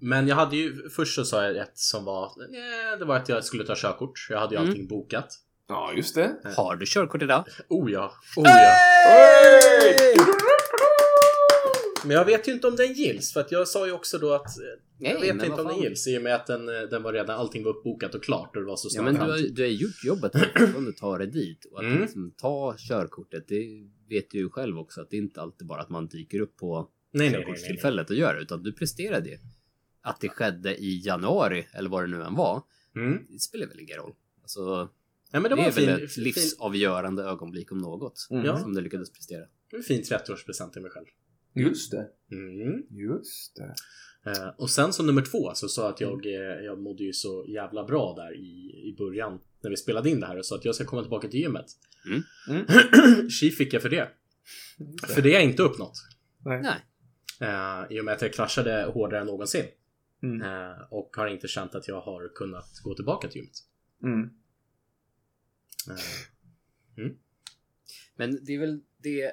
Men 0.00 0.28
jag 0.28 0.36
hade 0.36 0.56
ju, 0.56 0.88
först 0.88 1.14
så 1.14 1.24
sa 1.24 1.44
jag 1.44 1.56
ett 1.56 1.78
som 1.78 2.04
var, 2.04 2.32
nej, 2.50 2.96
det 2.98 3.04
var 3.04 3.16
att 3.16 3.28
jag 3.28 3.44
skulle 3.44 3.64
ta 3.64 3.74
körkort. 3.76 4.26
Jag 4.30 4.38
hade 4.40 4.54
ju 4.54 4.58
Mm. 4.58 4.68
allting 4.70 4.86
bokat. 4.88 5.28
ja, 5.68 5.92
just 5.96 6.14
det. 6.14 6.30
Har 6.56 6.76
du 6.76 6.86
körkort 6.86 7.22
idag? 7.22 7.44
Oh 7.68 7.92
ja, 7.92 8.12
oh 8.36 8.44
ja. 8.46 8.74
Men 12.04 12.16
jag 12.16 12.24
vet 12.24 12.48
ju 12.48 12.52
inte 12.52 12.66
om 12.66 12.76
den 12.76 12.92
gills, 12.92 13.32
för 13.32 13.40
att 13.40 13.52
jag 13.52 13.68
sa 13.68 13.86
ju 13.86 13.92
också 13.92 14.18
då 14.18 14.32
att 14.32 14.58
eh, 14.58 14.64
Nej, 14.98 15.12
jag 15.12 15.20
vet 15.20 15.46
inte 15.48 15.62
om 15.62 15.68
den 15.68 15.80
gills 15.82 16.06
i 16.08 16.18
och 16.18 16.22
med 16.22 16.34
att 16.34 16.46
den, 16.46 16.68
eh, 16.68 16.80
den 16.90 17.02
var 17.02 17.12
redan, 17.12 17.38
allting 17.40 17.64
var 17.64 17.70
uppbokat 17.70 18.14
och 18.14 18.22
klart 18.24 18.56
och 18.56 18.62
det 18.62 18.68
var 18.68 18.76
så 18.76 18.88
Ja, 18.88 18.90
snart 18.90 19.04
men 19.04 19.14
du 19.14 19.20
har, 19.20 19.38
du 19.54 19.62
har 19.62 19.68
gjort 19.68 20.04
jobbet 20.04 20.32
om 20.76 20.84
du 20.84 20.92
tar 20.92 21.18
dig 21.18 21.26
dit. 21.26 21.64
Och 21.64 21.78
att 21.78 21.84
Mm. 21.86 22.00
liksom 22.02 22.30
ta 22.36 22.74
körkortet, 22.78 23.48
det 23.48 23.86
vet 24.08 24.30
du 24.30 24.38
ju 24.38 24.50
själv 24.50 24.78
också 24.78 25.00
att 25.00 25.10
det 25.10 25.16
är 25.16 25.18
inte 25.18 25.40
alltid 25.40 25.66
bara 25.66 25.80
att 25.80 25.88
man 25.90 26.06
dyker 26.06 26.40
upp 26.40 26.56
på 26.56 26.76
Nej, 26.78 26.86
nej, 27.10 27.30
nej, 27.30 27.30
nej, 27.30 27.40
körkortstillfället 27.46 28.10
och 28.10 28.16
gör 28.16 28.34
det, 28.34 28.40
utan 28.40 28.62
du 28.62 28.72
presterade 28.72 29.28
ju. 29.28 29.38
Att 30.02 30.20
det 30.20 30.28
skedde 30.28 30.76
i 30.76 31.00
januari, 31.06 31.66
eller 31.72 31.90
vad 31.90 32.02
det 32.02 32.06
nu 32.06 32.22
än 32.22 32.34
var, 32.34 32.62
Mm. 32.96 33.18
det 33.30 33.38
spelar 33.38 33.66
väl 33.66 33.80
ingen 33.80 33.96
roll. 33.96 34.14
Alltså, 34.42 34.88
Ja, 35.32 35.40
det, 35.40 35.48
det, 35.48 35.54
är 35.62 35.66
en 35.66 35.72
fin, 35.72 35.86
väl 35.86 36.02
ett 36.02 36.12
fin, 36.12 36.24
livsavgörande 36.24 37.22
ögonblick 37.22 37.72
om 37.72 37.78
något, 37.78 38.26
Mm. 38.30 38.44
Ja. 38.44 38.58
som 38.58 38.74
du 38.74 38.80
lyckades 38.80 39.12
prestera. 39.12 39.44
en 39.72 39.82
fin 39.82 40.02
30-årspresent 40.02 40.70
till 40.72 40.82
mig 40.82 40.90
själv. 40.90 41.06
Just 41.54 41.90
det. 41.90 42.08
Mm. 42.30 42.82
Just 42.90 43.56
det. 43.56 43.74
Eh, 44.30 44.48
och 44.56 44.70
sen 44.70 44.92
som 44.92 45.06
nummer 45.06 45.22
två 45.22 45.54
så 45.54 45.68
sa 45.68 45.82
jag 45.82 45.92
att 45.92 46.00
jag, 46.00 46.26
eh, 46.26 46.64
jag 46.64 46.78
mådde 46.80 47.04
ju 47.04 47.12
så 47.12 47.44
jävla 47.48 47.84
bra 47.84 48.14
där 48.14 48.36
i, 48.36 48.88
i 48.88 48.94
början 48.98 49.40
när 49.60 49.70
vi 49.70 49.76
spelade 49.76 50.10
in 50.10 50.20
det 50.20 50.26
här 50.26 50.38
och 50.38 50.46
sa 50.46 50.56
att 50.56 50.64
jag 50.64 50.74
ska 50.74 50.84
komma 50.84 51.02
tillbaka 51.02 51.28
till 51.28 51.40
gymmet. 51.40 51.66
Mm. 52.06 52.22
Mm. 52.48 53.28
Tji 53.40 53.50
fick 53.50 53.72
jag 53.72 53.82
för 53.82 53.88
det. 53.88 54.08
För 55.06 55.22
det 55.22 55.28
har 55.28 55.34
jag 55.34 55.44
inte 55.44 55.62
uppnått. 55.62 55.94
Nej. 56.44 56.62
Nej. 56.62 56.80
Eh, 57.40 57.96
I 57.96 58.00
och 58.00 58.04
med 58.04 58.14
att 58.14 58.22
jag 58.22 58.32
kraschade 58.32 58.84
hårdare 58.94 59.20
än 59.20 59.26
någonsin. 59.26 59.64
Mm. 60.22 60.42
Eh, 60.42 60.78
och 60.90 61.16
har 61.16 61.26
inte 61.26 61.48
känt 61.48 61.74
att 61.74 61.88
jag 61.88 62.00
har 62.00 62.34
kunnat 62.34 62.80
gå 62.84 62.94
tillbaka 62.94 63.28
till 63.28 63.40
gymmet. 63.40 63.56
Mm. 64.02 64.30
Eh, 65.90 67.12
Men 68.16 68.44
det 68.44 68.54
är 68.54 68.58
väl 68.58 68.80
det, 69.02 69.32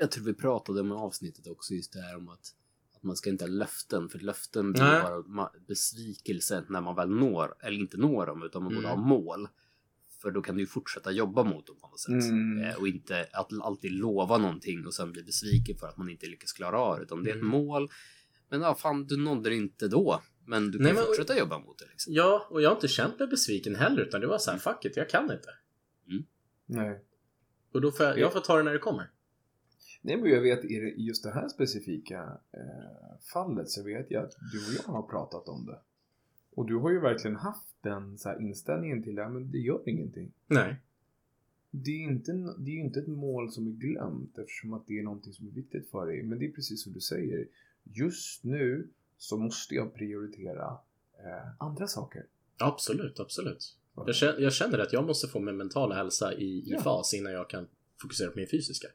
jag 0.00 0.10
tror 0.10 0.24
vi 0.24 0.34
pratade 0.34 0.80
om 0.80 0.88
i 0.92 0.94
avsnittet 0.94 1.46
också, 1.46 1.74
just 1.74 1.92
det 1.92 2.00
här 2.00 2.16
om 2.16 2.28
att, 2.28 2.54
att 2.96 3.02
man 3.02 3.16
ska 3.16 3.30
inte 3.30 3.44
ha 3.44 3.48
löften, 3.50 4.08
för 4.08 4.18
löften 4.18 4.72
blir 4.72 4.82
Nej. 4.82 5.02
bara 5.02 5.50
besvikelse 5.68 6.64
när 6.68 6.80
man 6.80 6.96
väl 6.96 7.10
når, 7.10 7.54
eller 7.60 7.78
inte 7.78 7.96
når 7.96 8.26
dem, 8.26 8.42
utan 8.42 8.62
man 8.62 8.74
borde 8.74 8.88
Mm. 8.88 8.98
ha 9.00 9.06
mål. 9.08 9.48
För 10.22 10.30
då 10.30 10.42
kan 10.42 10.54
du 10.54 10.60
ju 10.60 10.66
fortsätta 10.66 11.10
jobba 11.10 11.44
mot 11.44 11.66
dem 11.66 11.76
på 11.80 11.88
något 11.88 12.00
sätt. 12.00 12.30
Mm. 12.30 12.64
Eh, 12.64 12.74
Och 12.74 12.88
inte 12.88 13.28
att 13.32 13.52
alltid 13.62 13.92
lova 13.92 14.38
någonting 14.38 14.86
och 14.86 14.94
sen 14.94 15.12
bli 15.12 15.22
besviken 15.22 15.76
för 15.78 15.86
att 15.86 15.96
man 15.96 16.08
inte 16.10 16.26
lyckas 16.26 16.52
klara 16.52 16.78
av 16.78 16.96
det, 16.96 17.02
utan 17.02 17.22
det 17.24 17.30
är 17.30 17.34
ett 17.34 17.40
Mm. 17.42 17.50
mål. 17.50 17.88
Men 18.48 18.60
ja, 18.60 18.74
fan, 18.74 19.06
du 19.06 19.16
nådde 19.16 19.50
det 19.50 19.56
inte 19.56 19.88
då. 19.88 20.22
Men 20.46 20.70
du 20.70 20.78
kan 20.78 20.84
Nej, 20.84 20.94
men- 20.94 21.04
fortsätta 21.04 21.38
jobba 21.38 21.58
mot 21.58 21.78
det 21.78 21.86
liksom. 21.90 22.12
ja, 22.14 22.46
och 22.50 22.62
jag 22.62 22.70
har 22.70 22.74
inte 22.76 22.88
känt 22.88 23.18
mig 23.18 23.28
besviken 23.28 23.74
heller 23.74 24.02
utan 24.02 24.20
det 24.20 24.26
var 24.26 24.38
så 24.38 24.50
här, 24.50 24.58
fuck 24.58 24.84
it, 24.84 24.96
jag 24.96 25.08
kan 25.10 25.24
inte. 25.32 25.48
Nej. 26.66 27.04
Och 27.72 27.80
då 27.80 27.90
får 27.92 28.06
jag, 28.06 28.18
jag 28.18 28.32
får 28.32 28.40
ta 28.40 28.56
det 28.56 28.62
när 28.62 28.72
det 28.72 28.78
kommer. 28.78 29.10
Nej, 30.00 30.16
men 30.16 30.30
jag 30.30 30.40
vet 30.40 30.64
i 30.64 30.94
just 30.96 31.22
det 31.22 31.30
här 31.30 31.48
specifika 31.48 32.38
eh, 32.52 33.18
fallet 33.32 33.68
så 33.70 33.82
vet 33.82 34.10
jag 34.10 34.24
att 34.24 34.36
du 34.52 34.58
och 34.58 34.74
jag 34.86 34.92
har 34.92 35.02
pratat 35.02 35.48
om 35.48 35.66
det. 35.66 35.78
Och 36.54 36.66
du 36.66 36.76
har 36.76 36.90
ju 36.90 37.00
verkligen 37.00 37.36
haft 37.36 37.74
den 37.82 38.18
så 38.18 38.28
här 38.28 38.40
inställningen 38.42 39.02
till 39.02 39.14
det, 39.14 39.28
men 39.28 39.50
det 39.50 39.58
gör 39.58 39.88
ingenting. 39.88 40.32
Nej. 40.46 40.76
Det 41.70 41.90
är, 41.90 42.02
inte, 42.02 42.30
en- 42.32 42.64
det 42.64 42.70
är 42.70 42.74
ju 42.74 42.80
inte 42.80 43.00
ett 43.00 43.06
mål 43.06 43.52
som 43.52 43.66
är 43.66 43.70
glömt 43.72 44.38
eftersom 44.38 44.72
att 44.72 44.86
det 44.86 44.98
är 44.98 45.02
någonting 45.02 45.32
som 45.32 45.46
är 45.46 45.50
viktigt 45.52 45.90
för 45.90 46.06
dig. 46.06 46.22
Men 46.22 46.38
det 46.38 46.46
är 46.46 46.52
precis 46.52 46.82
som 46.82 46.92
du 46.92 47.00
säger. 47.00 47.46
Just 47.84 48.44
nu 48.44 48.88
så 49.18 49.36
måste 49.36 49.74
jag 49.74 49.94
prioritera 49.94 50.78
eh, 51.18 51.48
andra 51.58 51.86
saker. 51.86 52.26
Absolut, 52.58 53.20
absolut. 53.20 53.76
Jag 53.94 54.14
känner, 54.14 54.38
jag 54.40 54.52
känner 54.52 54.78
att 54.78 54.92
jag 54.92 55.06
måste 55.06 55.28
få 55.28 55.40
min 55.40 55.56
mentala 55.56 55.94
hälsa 55.94 56.34
i, 56.34 56.44
i 56.44 56.62
Ja. 56.66 56.80
fas 56.80 57.14
innan 57.14 57.32
jag 57.32 57.50
kan 57.50 57.66
fokusera 58.02 58.30
på 58.30 58.38
min 58.38 58.48
fysiska. 58.48 58.88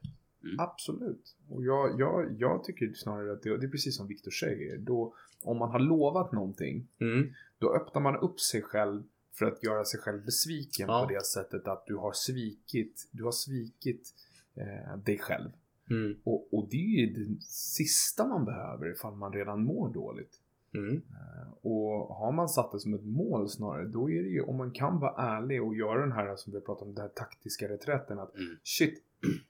Absolut. 0.58 1.36
Och 1.48 1.64
jag, 1.64 2.00
jag, 2.00 2.36
jag 2.38 2.64
tycker 2.64 2.92
snarare 2.92 3.32
att 3.32 3.42
det, 3.42 3.56
det 3.58 3.66
är 3.66 3.70
precis 3.70 3.96
som 3.96 4.06
Viktor 4.06 4.30
säger. 4.30 4.78
Då, 4.78 5.14
om 5.42 5.58
man 5.58 5.70
har 5.70 5.78
lovat 5.80 6.32
någonting, 6.32 6.88
Mm. 7.00 7.28
då 7.58 7.74
öppnar 7.74 8.02
man 8.02 8.16
upp 8.16 8.40
sig 8.40 8.62
själv 8.62 9.02
för 9.38 9.46
att 9.46 9.62
göra 9.62 9.84
sig 9.84 10.00
själv 10.00 10.24
besviken 10.24 10.86
Ja. 10.88 11.06
på 11.06 11.14
det 11.14 11.24
sättet 11.26 11.68
att 11.68 11.86
du 11.86 11.96
har 11.96 12.12
svikit, 12.12 13.08
du 13.12 13.24
har 13.24 13.32
svikit 13.32 14.14
eh, 14.54 14.96
dig 14.98 15.18
själv. 15.18 15.50
Mm. 15.90 16.16
Och, 16.24 16.54
och 16.54 16.68
det 16.70 16.76
är 16.76 17.06
ju 17.06 17.06
det 17.06 17.42
sista 17.46 18.26
man 18.26 18.44
behöver 18.44 18.92
ifall 18.92 19.14
man 19.16 19.32
redan 19.32 19.64
mår 19.64 19.88
dåligt. 19.94 20.40
Mm. 20.74 20.94
Eh, 20.96 21.48
Och 21.62 22.14
har 22.16 22.32
man 22.32 22.48
satt 22.48 22.72
det 22.72 22.80
som 22.80 22.94
ett 22.94 23.04
mål 23.04 23.48
snarare, 23.48 23.86
då 23.88 24.10
är 24.10 24.22
det 24.22 24.28
ju 24.28 24.40
om 24.42 24.56
man 24.56 24.70
kan 24.70 25.00
vara 25.00 25.36
ärlig 25.36 25.62
och 25.62 25.74
göra 25.76 26.00
den 26.00 26.12
här 26.12 26.36
som 26.36 26.52
vi 26.52 26.58
har 26.58 26.64
pratat 26.64 26.82
om, 26.82 26.94
den 26.94 27.02
här 27.02 27.08
taktiska 27.08 27.68
reträtten 27.68 28.18
att 28.18 28.34
Mm. 28.34 28.56
shit, 28.62 29.02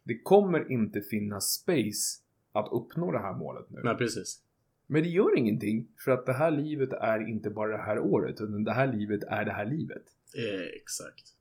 det 0.03 0.19
kommer 0.23 0.73
inte 0.73 1.01
finnas 1.01 1.45
space 1.53 2.23
att 2.53 2.69
uppnå 2.73 3.13
det 3.13 3.19
här 3.19 3.35
målet 3.35 3.71
nu. 3.71 3.81
Nej, 3.85 3.97
precis. 3.97 4.43
Men 4.87 5.03
det 5.03 5.09
gör 5.09 5.39
ingenting 5.39 5.89
för 6.05 6.11
att 6.11 6.27
det 6.27 6.33
här 6.33 6.51
livet 6.51 6.93
är 6.93 7.29
inte 7.29 7.51
bara 7.51 7.77
det 7.77 7.83
här 7.83 7.99
året 7.99 8.41
utan 8.41 8.65
det 8.65 8.73
här 8.73 8.93
livet 8.93 9.23
är 9.23 9.45
det 9.45 9.53
här 9.53 9.67
livet. 9.67 10.03
Eh, 10.37 10.67
exakt. 10.83 11.35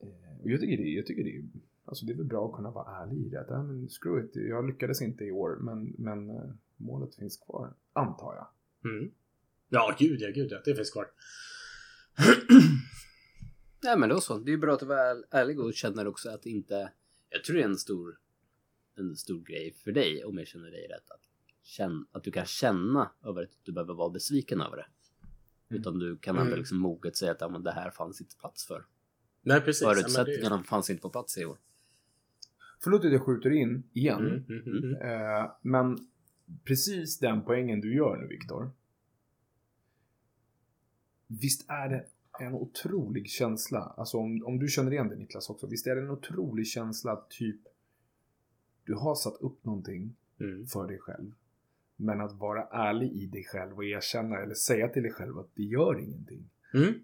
Eh, 0.00 0.40
Och 0.42 0.50
jag 0.50 0.60
tycker 0.60 0.76
det, 0.82 0.88
jag 0.88 1.06
tycker 1.06 1.24
det, 1.24 1.44
alltså 1.84 2.06
det 2.06 2.12
är 2.12 2.16
väl 2.16 2.26
bra 2.26 2.48
att 2.48 2.56
kunna 2.56 2.70
vara 2.70 3.02
ärlig 3.02 3.26
i 3.26 3.28
det. 3.28 3.40
Att, 3.40 3.46
ja, 3.50 3.62
men 3.62 3.88
screw 3.88 4.24
it, 4.24 4.36
jag 4.36 4.66
lyckades 4.66 5.02
inte 5.02 5.24
i 5.24 5.30
år 5.30 5.56
men, 5.60 5.94
men 5.98 6.30
eh, 6.30 6.50
målet 6.76 7.14
finns 7.14 7.36
kvar, 7.36 7.72
antar 7.92 8.34
jag. 8.34 8.46
Mm. 8.92 9.10
Ja, 9.68 9.96
gud 9.98 10.20
ja, 10.20 10.28
gud 10.34 10.48
ja. 10.52 10.58
Det 10.64 10.74
finns 10.74 10.90
kvar. 10.90 11.06
Nej 13.82 13.98
men 13.98 14.08
då 14.08 14.20
så. 14.20 14.38
Det 14.38 14.52
är 14.52 14.56
bra 14.56 14.74
att 14.74 14.80
du 14.80 14.86
var 14.86 15.24
ärlig 15.30 15.60
och 15.60 15.74
känner 15.74 16.06
också 16.06 16.30
att 16.30 16.46
inte... 16.46 16.90
Jag 17.30 17.44
tror 17.44 17.56
det 17.56 17.62
är 17.62 17.68
en 17.68 17.76
stor, 17.78 18.18
en 18.96 19.16
stor 19.16 19.40
grej 19.44 19.72
för 19.72 19.92
dig, 19.92 20.24
om 20.24 20.38
jag 20.38 20.46
känner 20.46 20.70
dig 20.70 20.86
rätt, 20.88 21.10
att, 21.10 21.20
känna, 21.62 22.06
att 22.12 22.24
du 22.24 22.30
kan 22.30 22.46
känna 22.46 23.10
över 23.24 23.42
att 23.42 23.50
du 23.62 23.72
behöver 23.72 23.94
vara 23.94 24.10
besviken 24.10 24.60
över 24.60 24.76
det. 24.76 24.86
Utan 25.76 25.98
du 25.98 26.16
kan 26.18 26.36
ändå 26.36 26.46
Mm. 26.48 26.58
liksom 26.58 26.78
moget 26.78 27.16
säga 27.16 27.32
att 27.32 27.40
ja, 27.40 27.48
men 27.48 27.62
det 27.62 27.72
här 27.72 27.90
fanns 27.90 28.20
inte 28.20 28.36
plats 28.36 28.66
för. 28.66 28.84
Nej, 29.42 29.60
precis. 29.60 29.82
Ja, 29.82 29.88
men 29.88 29.96
det- 29.96 30.02
Förutsättningarna 30.10 30.62
fanns 30.62 30.90
inte 30.90 31.02
på 31.02 31.10
plats 31.10 31.38
i 31.38 31.44
år. 31.44 31.58
Förlåt 32.80 33.04
att 33.04 33.12
jag 33.12 33.22
skjuter 33.22 33.50
in 33.50 33.82
igen. 33.92 34.20
Mm, 34.20 34.44
mm, 34.48 34.62
mm, 34.66 34.84
mm. 34.84 34.94
Eh, 35.02 35.52
men 35.62 35.98
precis 36.64 37.18
den 37.18 37.44
poängen 37.44 37.80
du 37.80 37.94
gör 37.94 38.16
nu 38.16 38.26
Viktor. 38.26 38.70
Visst 41.26 41.70
är 41.70 41.88
det 41.88 42.06
en 42.40 42.54
otrolig 42.54 43.28
känsla, 43.28 43.94
alltså 43.96 44.18
om, 44.18 44.44
om 44.46 44.58
du 44.58 44.68
känner 44.68 44.92
igen 44.92 45.08
det 45.08 45.16
Niklas 45.16 45.50
också, 45.50 45.66
visst 45.66 45.86
är 45.86 45.96
det 45.96 46.02
en 46.02 46.10
otrolig 46.10 46.66
känsla 46.66 47.12
att 47.12 47.30
typ 47.30 47.60
du 48.84 48.94
har 48.94 49.14
satt 49.14 49.36
upp 49.40 49.64
någonting 49.64 50.14
Mm. 50.40 50.66
för 50.66 50.86
dig 50.88 50.98
själv. 50.98 51.32
Men 51.96 52.20
att 52.20 52.32
vara 52.32 52.62
ärlig 52.62 53.12
i 53.12 53.26
dig 53.26 53.44
själv 53.44 53.76
och 53.76 53.84
erkänna 53.84 54.36
eller 54.38 54.54
säga 54.54 54.88
till 54.88 55.02
dig 55.02 55.12
själv 55.12 55.38
att 55.38 55.48
det 55.54 55.62
gör 55.62 56.00
ingenting. 56.00 56.50
Mm. 56.74 56.94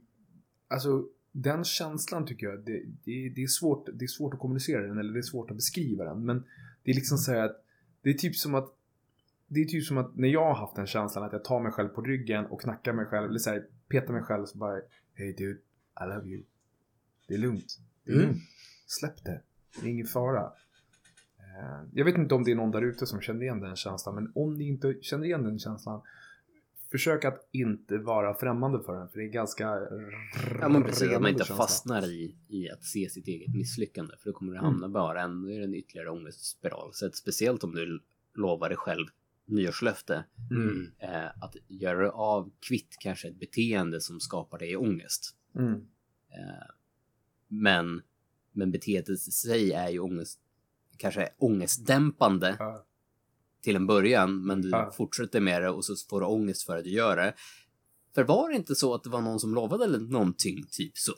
Alltså 0.68 1.08
den 1.32 1.64
känslan 1.64 2.26
tycker 2.26 2.46
jag, 2.46 2.58
det, 2.58 2.82
det, 3.04 3.28
det, 3.28 3.42
är 3.42 3.46
svårt, 3.46 3.88
det 3.94 4.04
är 4.04 4.08
svårt 4.08 4.34
att 4.34 4.40
kommunicera 4.40 4.86
den 4.86 4.98
eller 4.98 5.12
det 5.12 5.18
är 5.18 5.22
svårt 5.22 5.50
att 5.50 5.56
beskriva 5.56 6.04
den. 6.04 6.24
Men 6.24 6.44
det 6.82 6.90
är 6.90 6.94
liksom 6.94 7.18
så 7.18 7.32
här 7.32 7.40
att 7.40 7.64
det 8.02 8.10
är 8.10 8.14
typ 8.14 8.36
som 8.36 8.54
att 8.54 8.74
det 9.46 9.60
är 9.60 9.64
typ 9.64 9.84
som 9.84 9.98
att 9.98 10.16
när 10.16 10.28
jag 10.28 10.44
har 10.44 10.54
haft 10.54 10.76
den 10.76 10.86
känslan 10.86 11.24
att 11.24 11.32
jag 11.32 11.44
tar 11.44 11.60
mig 11.60 11.72
själv 11.72 11.88
på 11.88 12.02
ryggen 12.02 12.46
och 12.46 12.60
knackar 12.60 12.92
mig 12.92 13.06
själv 13.06 13.28
eller 13.28 13.38
så 13.38 13.50
här, 13.50 13.66
petar 13.88 14.12
mig 14.12 14.22
själv 14.22 14.46
så 14.46 14.58
bara 14.58 14.80
Hey 15.14 15.32
dude, 15.32 15.58
I 16.00 16.04
love 16.14 16.28
you. 16.28 16.42
Det 17.28 17.34
är 17.34 17.38
lugnt. 17.38 17.78
Det 18.04 18.12
är 18.12 18.16
Mm. 18.16 18.26
lugnt. 18.26 18.42
Släpp 18.86 19.24
det. 19.24 19.40
Det 19.80 19.86
är 19.86 19.90
ingen 19.90 20.06
fara. 20.06 20.52
Eh, 21.38 21.82
Jag 21.92 22.04
vet 22.04 22.14
inte 22.18 22.34
om 22.34 22.44
det 22.44 22.50
är 22.50 22.54
någon 22.54 22.70
där 22.70 22.82
ute 22.82 23.06
som 23.06 23.20
känner 23.20 23.42
igen 23.42 23.60
den 23.60 23.76
känslan, 23.76 24.14
men 24.14 24.32
om 24.34 24.54
ni 24.54 24.64
inte 24.68 24.94
känner 25.00 25.24
igen 25.24 25.42
den 25.42 25.58
känslan, 25.58 26.00
försök 26.90 27.24
att 27.24 27.48
inte 27.52 27.98
vara 27.98 28.34
främmande 28.34 28.82
för 28.82 28.94
den, 28.98 29.08
för 29.08 29.18
det 29.18 29.24
är 29.24 29.28
ganska 29.28 29.64
Ja 30.60 30.68
men 30.68 30.82
precis, 30.82 31.02
att 31.12 31.22
man 31.22 31.30
inte 31.30 31.44
känsla. 31.44 31.56
fastnar 31.56 32.06
i, 32.10 32.34
i 32.48 32.70
att 32.70 32.84
se 32.84 33.10
sitt 33.10 33.28
eget 33.28 33.54
misslyckande. 33.54 34.14
För 34.18 34.30
då 34.30 34.38
kommer 34.38 34.52
det 34.52 34.58
hamna 34.60 34.88
bara 34.88 35.22
en, 35.22 35.44
är 35.48 35.58
det 35.58 35.64
en 35.64 35.74
ytterligare 35.74 36.10
ångestspiral. 36.10 36.90
Så 36.92 37.10
speciellt 37.10 37.64
om 37.64 37.74
du 37.74 38.00
lovar 38.34 38.68
dig 38.68 38.78
själv 38.78 39.06
nyårslöfte, 39.46 40.24
Mm. 40.50 40.90
eh, 40.98 41.26
att 41.40 41.56
göra 41.68 42.10
av 42.12 42.50
kvitt 42.68 42.96
kanske 43.00 43.28
ett 43.28 43.40
beteende 43.40 44.00
som 44.00 44.20
skapar 44.20 44.58
dig 44.58 44.76
ångest. 44.76 45.36
Mm. 45.54 45.72
Eh, 46.28 46.66
men, 47.48 48.02
men 48.52 48.70
beteendet 48.70 49.10
i 49.10 49.16
sig 49.16 49.72
är 49.72 49.88
ju 49.88 49.98
ångest, 49.98 50.40
kanske 50.96 51.28
ångestdämpande 51.38 52.56
Ja. 52.58 52.86
till 53.60 53.76
en 53.76 53.86
början, 53.86 54.46
men 54.46 54.62
du 54.62 54.72
fortsätter 54.96 55.40
med 55.40 55.62
det 55.62 55.70
och 55.70 55.84
så 55.84 55.96
får 56.10 56.20
du 56.20 56.26
ångest 56.26 56.62
för 56.62 56.76
att 56.78 56.84
du 56.84 56.90
gör 56.90 57.16
det. 57.16 57.34
För 58.14 58.24
var 58.24 58.48
det 58.50 58.56
inte 58.56 58.74
så 58.74 58.94
att 58.94 59.02
det 59.02 59.10
var 59.10 59.20
någon 59.20 59.40
som 59.40 59.54
lovade 59.54 59.98
någonting 59.98 60.64
typ 60.70 60.98
så? 60.98 61.14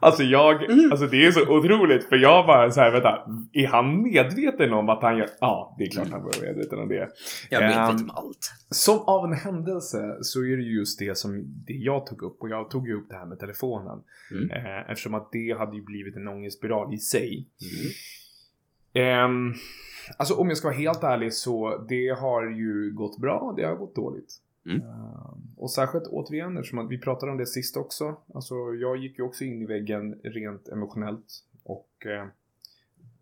Alltså 0.00 0.22
jag, 0.22 0.64
Mm. 0.70 0.90
alltså 0.92 1.06
det 1.06 1.26
är 1.26 1.30
så 1.30 1.56
otroligt 1.58 2.04
för 2.08 2.16
jag 2.16 2.46
bara 2.46 2.70
så 2.70 2.80
här, 2.80 2.92
vänta, 2.92 3.18
är 3.52 3.66
han 3.66 4.02
medveten 4.02 4.72
om 4.72 4.88
att 4.88 5.02
han 5.02 5.16
gör? 5.18 5.28
Ja, 5.40 5.74
det 5.78 5.84
är 5.84 5.90
klart 5.90 6.08
han 6.10 6.22
var 6.22 6.32
medveten 6.42 6.78
om 6.78 6.88
det. 6.88 7.08
Jag 7.50 7.60
vet 7.60 7.76
Ehm, 7.76 7.90
inte 7.90 8.04
om 8.04 8.10
allt. 8.10 8.52
Som 8.70 8.98
av 8.98 9.24
en 9.24 9.32
händelse 9.32 10.16
så 10.20 10.40
är 10.44 10.56
det 10.56 10.62
just 10.62 10.98
det 10.98 11.18
som 11.18 11.44
det 11.66 11.72
jag 11.74 12.06
tog 12.06 12.22
upp 12.22 12.42
och 12.42 12.48
jag 12.48 12.70
tog 12.70 12.88
ju 12.88 12.94
upp 12.94 13.08
det 13.08 13.16
här 13.16 13.26
med 13.26 13.38
telefonen. 13.38 13.98
Mm. 14.30 14.50
Eh, 14.50 14.90
eftersom 14.90 15.14
att 15.14 15.32
det 15.32 15.56
hade 15.58 15.76
ju 15.76 15.82
blivit 15.82 16.16
en 16.16 16.28
ångestspiral 16.28 16.94
i 16.94 16.98
sig. 16.98 17.48
Ehm, 18.92 19.52
alltså 20.18 20.34
om 20.34 20.48
jag 20.48 20.56
ska 20.58 20.68
vara 20.68 20.76
helt 20.78 21.02
ärlig 21.02 21.32
så 21.32 21.84
det 21.88 22.08
har 22.08 22.42
ju 22.50 22.92
gått 22.94 23.20
bra, 23.20 23.54
det 23.56 23.64
har 23.64 23.76
gått 23.76 23.94
dåligt. 23.96 24.40
Mm. 24.66 24.80
Ehm, 24.80 25.54
och 25.56 25.70
särskilt 25.70 26.06
återigen 26.06 26.56
eftersom 26.56 26.78
att 26.78 26.90
vi 26.90 26.98
pratade 26.98 27.32
om 27.32 27.38
det 27.38 27.46
sist 27.46 27.76
också. 27.76 28.16
Alltså 28.34 28.54
jag 28.54 28.96
gick 28.96 29.18
ju 29.18 29.24
också 29.24 29.44
in 29.44 29.62
i 29.62 29.66
väggen 29.66 30.20
rent 30.24 30.68
emotionellt. 30.68 31.44
Och 31.62 32.06
eh, 32.06 32.26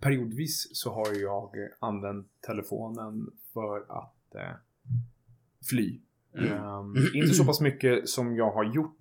periodvis 0.00 0.68
så 0.72 0.92
har 0.92 1.20
jag 1.20 1.50
använt 1.78 2.28
telefonen 2.40 3.30
för 3.52 3.78
att 3.78 4.34
eh, 4.34 4.56
fly. 5.70 6.00
Ehm, 6.34 6.94
inte 7.14 7.34
så 7.34 7.44
pass 7.44 7.60
mycket 7.60 8.08
som 8.08 8.36
jag 8.36 8.50
har 8.50 8.64
gjort. 8.64 8.98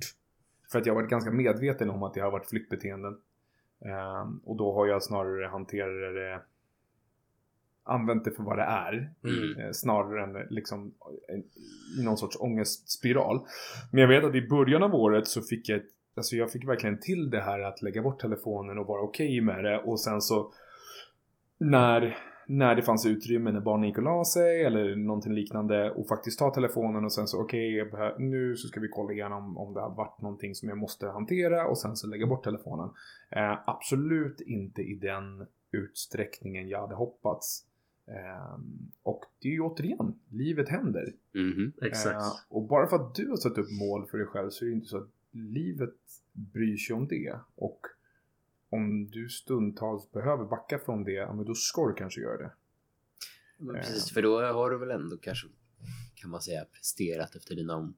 För 0.71 0.79
att 0.79 0.85
jag 0.85 0.93
har 0.93 1.01
varit 1.01 1.09
ganska 1.09 1.31
medveten 1.31 1.89
om 1.89 2.03
att 2.03 2.13
det 2.13 2.21
har 2.21 2.31
varit 2.31 2.49
flyktbeteenden. 2.49 3.17
Ehm, 3.85 4.37
och 4.37 4.55
då 4.55 4.73
har 4.73 4.87
jag 4.87 5.03
snarare 5.03 5.47
hanterat 5.47 6.13
det 6.13 6.41
använt 7.83 8.25
det 8.25 8.31
för 8.31 8.43
vad 8.43 8.57
det 8.57 8.63
är. 8.63 9.11
Mm. 9.23 9.59
Eh, 9.59 9.71
snarare 9.71 10.23
än 10.23 10.47
liksom 10.49 10.93
i 11.99 12.03
någon 12.03 12.17
sorts 12.17 12.37
ångestspiral. 12.39 13.45
Men 13.91 14.01
jag 14.01 14.07
vet 14.07 14.23
att 14.23 14.35
i 14.35 14.47
början 14.47 14.83
av 14.83 14.95
året 14.95 15.27
så 15.27 15.41
fick 15.41 15.69
jag 15.69 15.81
alltså 16.15 16.35
jag 16.35 16.51
fick 16.51 16.67
verkligen 16.67 16.99
till 16.99 17.29
det 17.29 17.41
här 17.41 17.59
att 17.59 17.81
lägga 17.81 18.01
bort 18.01 18.19
telefonen 18.21 18.77
och 18.77 18.87
vara 18.87 19.01
okej 19.01 19.41
med 19.41 19.63
det 19.63 19.77
och 19.79 19.99
sen 19.99 20.21
så 20.21 20.53
när, 21.57 22.17
när 22.47 22.75
det 22.75 22.81
fanns 22.81 23.05
utrymme 23.05 23.51
när 23.51 23.59
barnen 23.59 23.87
gick 23.87 23.97
och 23.97 24.03
la 24.03 24.25
sig 24.25 24.65
eller 24.65 24.95
någonting 24.95 25.33
liknande 25.33 25.91
och 25.91 26.07
faktiskt 26.07 26.39
ta 26.39 26.53
telefonen 26.53 27.05
och 27.05 27.13
sen 27.13 27.27
så 27.27 27.41
okej 27.41 27.91
behö- 27.91 28.19
nu 28.19 28.55
så 28.55 28.67
ska 28.67 28.79
vi 28.79 28.87
kolla 28.87 29.13
igenom 29.13 29.57
om 29.57 29.73
det 29.73 29.81
har 29.81 29.95
varit 29.95 30.21
någonting 30.21 30.55
som 30.55 30.69
jag 30.69 30.77
måste 30.77 31.07
hantera 31.07 31.67
och 31.67 31.77
sen 31.77 31.95
så 31.95 32.07
lägga 32.07 32.25
bort 32.25 32.43
telefonen. 32.43 32.89
Eh, 33.29 33.59
absolut 33.65 34.41
inte 34.41 34.81
i 34.81 34.95
den 34.95 35.47
utsträckningen 35.71 36.69
jag 36.69 36.81
hade 36.81 36.95
hoppats. 36.95 37.67
Ehm, 38.11 38.91
och 39.03 39.23
det 39.39 39.47
är 39.47 39.51
ju 39.51 39.61
återigen, 39.61 40.19
livet 40.29 40.69
händer. 40.69 41.13
Mhm. 41.33 41.73
Exakt. 41.81 42.45
Och 42.49 42.67
bara 42.67 42.87
för 42.87 42.95
att 42.95 43.15
du 43.15 43.29
har 43.29 43.37
satt 43.37 43.57
upp 43.57 43.71
mål 43.71 44.07
för 44.07 44.17
dig 44.17 44.27
själv 44.27 44.49
så 44.49 44.65
är 44.65 44.69
det 44.69 44.75
inte 44.75 44.87
så 44.87 44.97
att 44.97 45.09
livet 45.31 45.95
bryr 46.31 46.77
sig 46.77 46.93
om 46.95 47.07
det. 47.07 47.39
Och 47.55 47.79
om 48.69 49.07
du 49.11 49.29
stundtals 49.29 50.11
behöver 50.11 50.45
backa 50.45 50.79
från 50.79 51.03
det, 51.03 51.11
ja, 51.11 51.33
men 51.33 51.45
då 51.45 51.55
ska 51.55 51.87
du 51.87 51.93
kanske 51.93 52.21
göra 52.21 52.37
det. 52.37 52.51
Men 53.57 53.75
Eh. 53.75 53.81
precis, 53.81 54.11
för 54.13 54.21
då 54.21 54.41
har 54.41 54.69
du 54.69 54.77
väl 54.77 54.91
ändå 54.91 55.17
kanske, 55.17 55.47
kan 56.15 56.29
man 56.29 56.41
säga, 56.41 56.65
presterat 56.65 57.35
efter 57.35 57.55
dina 57.55 57.75
om, 57.75 57.93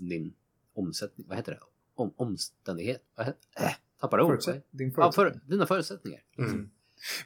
din 0.00 0.34
omsättning, 0.74 1.26
vad 1.28 1.36
heter 1.36 1.52
det? 1.52 1.60
Om, 1.94 2.12
omständighet? 2.16 3.02
Vad 3.16 3.26
heter, 3.26 3.40
äh, 3.56 3.70
tappar 4.00 4.20
ord. 4.20 4.26
Förutsätt, 4.28 4.66
din 4.70 4.88
Ja, 4.96 5.12
förutsättning. 5.12 5.40
för, 5.40 5.50
dina 5.50 5.66
förutsättningar. 5.66 6.22
Mm. 6.38 6.70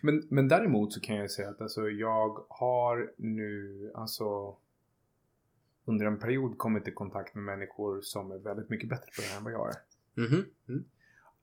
Men, 0.01 0.27
men 0.31 0.49
däremot 0.49 0.93
så 0.93 1.01
kan 1.01 1.17
jag 1.17 1.31
säga 1.31 1.49
att 1.49 1.61
alltså, 1.61 1.89
jag 1.91 2.45
har 2.49 3.13
nu 3.17 3.91
alltså 3.95 4.57
under 5.85 6.07
en 6.07 6.19
period 6.19 6.59
kommit 6.59 6.89
i 6.89 6.93
kontakt 6.93 7.35
med 7.35 7.45
människor 7.45 8.01
som 8.01 8.33
är 8.33 8.39
väldigt 8.39 8.69
mycket 8.71 8.89
bättre 8.89 9.07
på 9.17 9.21
det 9.23 9.27
här 9.29 9.39
än 9.39 9.45
vad 9.45 9.53
jag 9.53 9.69
är. 9.69 9.77
Mhm. 10.15 10.45
Mm. 10.69 10.85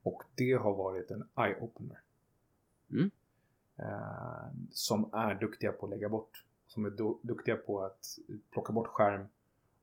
Och 0.02 0.22
det 0.34 0.52
har 0.52 0.74
varit 0.74 1.10
en 1.10 1.22
eye-opener. 1.34 1.98
Mm. 2.90 3.10
Eh, 3.76 4.50
som 4.70 5.10
är 5.14 5.34
duktiga 5.34 5.72
på 5.72 5.86
att 5.86 5.90
lägga 5.90 6.08
bort. 6.08 6.44
Som 6.66 6.84
är 6.84 6.90
du- 6.90 7.18
duktiga 7.22 7.56
på 7.56 7.82
att 7.84 8.18
plocka 8.50 8.72
bort 8.72 8.86
skärm 8.86 9.26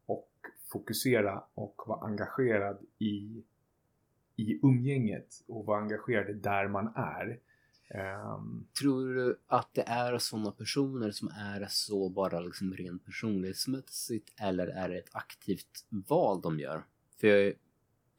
och 0.06 0.30
fokusera 0.72 1.44
och 1.54 1.82
vara 1.88 2.00
engagerad 2.08 2.78
i, 3.00 3.44
i 4.36 4.60
umgänget 4.64 5.44
och 5.48 5.66
vara 5.66 5.80
engagerad 5.82 6.36
där 6.36 6.68
man 6.68 6.94
är. 6.96 7.40
Ehm, 7.90 8.68
Tror 8.80 9.14
du 9.16 9.40
att 9.48 9.74
det 9.74 9.82
är 9.88 10.18
sådana 10.18 10.52
personer 10.52 11.12
som 11.12 11.28
är 11.28 11.66
så 11.70 12.10
bara 12.10 12.40
liksom 12.40 12.74
rent 12.74 13.06
personlighetsmässigt 13.06 14.34
eller 14.42 14.68
är 14.68 14.90
det 14.90 14.98
ett 14.98 15.10
aktivt 15.16 15.86
val 15.90 16.42
de 16.42 16.60
gör? 16.60 16.86
För 17.22 17.54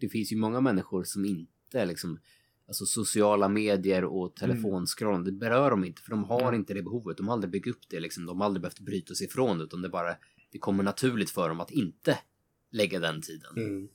det 0.00 0.08
finns 0.08 0.32
ju 0.32 0.36
många 0.36 0.60
människor 0.60 1.04
som 1.04 1.24
inte 1.24 1.84
liksom 1.84 2.18
Alltså 2.66 2.86
sociala 2.86 3.48
medier 3.48 4.04
och 4.04 4.36
telefonscroll, 4.36 5.24
det 5.24 5.32
berör 5.32 5.70
dem 5.70 5.84
inte 5.84 6.02
för 6.02 6.10
de 6.10 6.24
har 6.24 6.42
Mm. 6.42 6.54
inte 6.54 6.74
det 6.74 6.82
behovet. 6.82 7.16
De 7.16 7.28
har 7.28 7.32
aldrig 7.34 7.50
byggt 7.50 7.66
upp 7.66 7.88
det 7.90 8.00
liksom. 8.00 8.26
De 8.26 8.38
har 8.40 8.44
aldrig 8.46 8.62
behövt 8.62 8.80
bryta 8.80 9.14
sig 9.14 9.26
ifrån 9.26 9.58
det 9.58 9.64
utan 9.64 9.82
det 9.82 9.88
bara 9.88 10.16
det 10.52 10.58
kommer 10.58 10.84
naturligt 10.84 11.30
för 11.30 11.48
dem 11.48 11.60
att 11.60 11.70
inte 11.70 12.18
lägga 12.70 12.98
den 13.00 13.20
tiden. 13.22 13.52
Mm. 13.56 13.88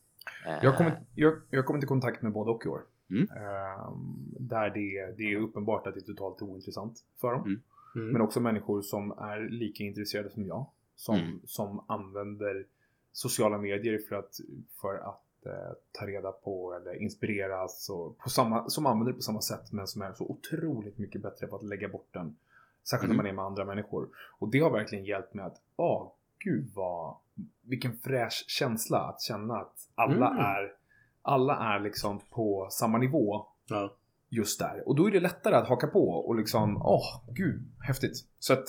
Eh, 0.47 0.59
Jag 0.63 0.77
kommit, 0.77 0.93
jag, 1.15 1.33
jag 1.49 1.65
kommit 1.65 1.83
i 1.83 1.87
kontakt 1.87 2.21
med 2.21 2.31
både 2.33 2.51
och 2.51 2.65
i 2.65 2.69
år. 2.69 2.81
Mm. 3.09 3.27
Ehm, 3.31 4.25
där 4.39 4.69
det, 4.69 5.15
det 5.17 5.33
är 5.33 5.37
uppenbart 5.39 5.87
att 5.87 5.93
det 5.93 5.99
är 5.99 6.13
totalt 6.13 6.41
ointressant 6.41 7.03
för 7.21 7.31
dem. 7.31 7.41
Mm. 7.45 7.61
Mm. 7.95 8.07
Men 8.09 8.21
också 8.21 8.39
människor 8.39 8.81
som 8.81 9.11
är 9.11 9.49
lika 9.49 9.83
intresserade 9.83 10.29
som 10.29 10.45
jag. 10.45 10.65
Som, 10.95 11.15
Mm. 11.15 11.39
som 11.45 11.83
använder 11.87 12.65
sociala 13.11 13.57
medier 13.57 13.97
för 14.09 14.15
att, 14.15 14.39
för 14.81 14.95
att 14.95 15.45
eh, 15.45 15.75
ta 15.91 16.05
reda 16.07 16.31
på 16.31 16.73
eller 16.73 17.01
inspireras. 17.01 17.89
Och 17.89 18.17
på 18.17 18.29
samma, 18.29 18.69
som 18.69 18.85
använder 18.85 19.11
det 19.11 19.15
på 19.15 19.21
samma 19.21 19.41
sätt 19.41 19.71
men 19.71 19.87
som 19.87 20.01
är 20.01 20.13
så 20.13 20.23
otroligt 20.25 20.97
mycket 20.97 21.21
bättre 21.21 21.47
på 21.47 21.55
att 21.55 21.63
lägga 21.63 21.87
bort 21.87 22.07
den. 22.11 22.35
Särskilt 22.83 23.13
Mm. 23.13 23.17
när 23.17 23.23
man 23.23 23.29
är 23.31 23.35
med 23.35 23.45
andra 23.45 23.65
människor. 23.65 24.07
Och 24.39 24.49
det 24.49 24.59
har 24.59 24.71
verkligen 24.71 25.05
hjälpt 25.05 25.33
mig 25.33 25.45
att, 25.45 25.61
åh 25.75 26.11
gud 26.43 26.69
vad, 26.75 27.15
vilken 27.61 27.97
fräsch 27.97 28.45
känsla 28.47 28.99
att 28.99 29.21
känna 29.21 29.57
att 29.57 29.87
alla 29.95 30.27
Mm. 30.29 30.39
är 30.45 30.73
alla 31.21 31.75
är 31.75 31.79
liksom 31.79 32.19
på 32.29 32.67
samma 32.71 32.97
nivå 32.97 33.45
Ja. 33.69 33.95
just 34.29 34.59
där. 34.59 34.83
Och 34.87 34.95
då 34.95 35.07
är 35.07 35.11
det 35.11 35.19
lättare 35.19 35.55
att 35.55 35.67
haka 35.67 35.87
på 35.87 36.09
och 36.09 36.35
liksom, 36.35 36.77
åh, 36.77 37.21
gud, 37.31 37.61
häftigt. 37.79 38.25
Så 38.39 38.53
att, 38.53 38.63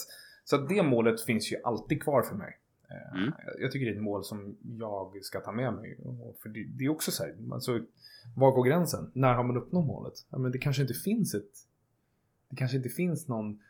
så 0.44 0.56
att 0.56 0.68
det 0.68 0.82
målet 0.82 1.22
finns 1.22 1.52
ju 1.52 1.56
alltid 1.64 2.02
kvar 2.02 2.22
för 2.22 2.34
mig. 2.34 2.58
Eh, 2.90 3.18
Mm. 3.18 3.32
Jag- 3.60 3.72
tycker 3.72 3.86
det 3.86 3.92
är 3.92 3.96
ett 3.96 4.02
mål 4.02 4.24
som 4.24 4.56
jag 4.62 5.24
ska 5.24 5.40
ta 5.40 5.52
med 5.52 5.74
mig. 5.74 5.98
För 6.42 6.48
det, 6.48 6.64
det 6.64 6.84
är 6.84 6.88
också 6.88 7.10
så 7.10 7.22
här, 7.24 7.34
alltså, 7.52 7.80
var 8.36 8.50
går 8.52 8.64
gränsen? 8.64 9.10
När 9.14 9.34
har 9.34 9.44
man 9.44 9.56
uppnått 9.56 9.86
målet? 9.86 10.14
Ja, 10.30 10.38
men 10.38 10.52
det 10.52 10.58
kanske 10.58 10.82
inte 10.82 10.94
finns 10.94 11.34
ett, 11.34 11.50
det 12.48 12.56
kanske 12.56 12.76
inte 12.76 12.88
finns 12.88 13.28
någon 13.28 13.60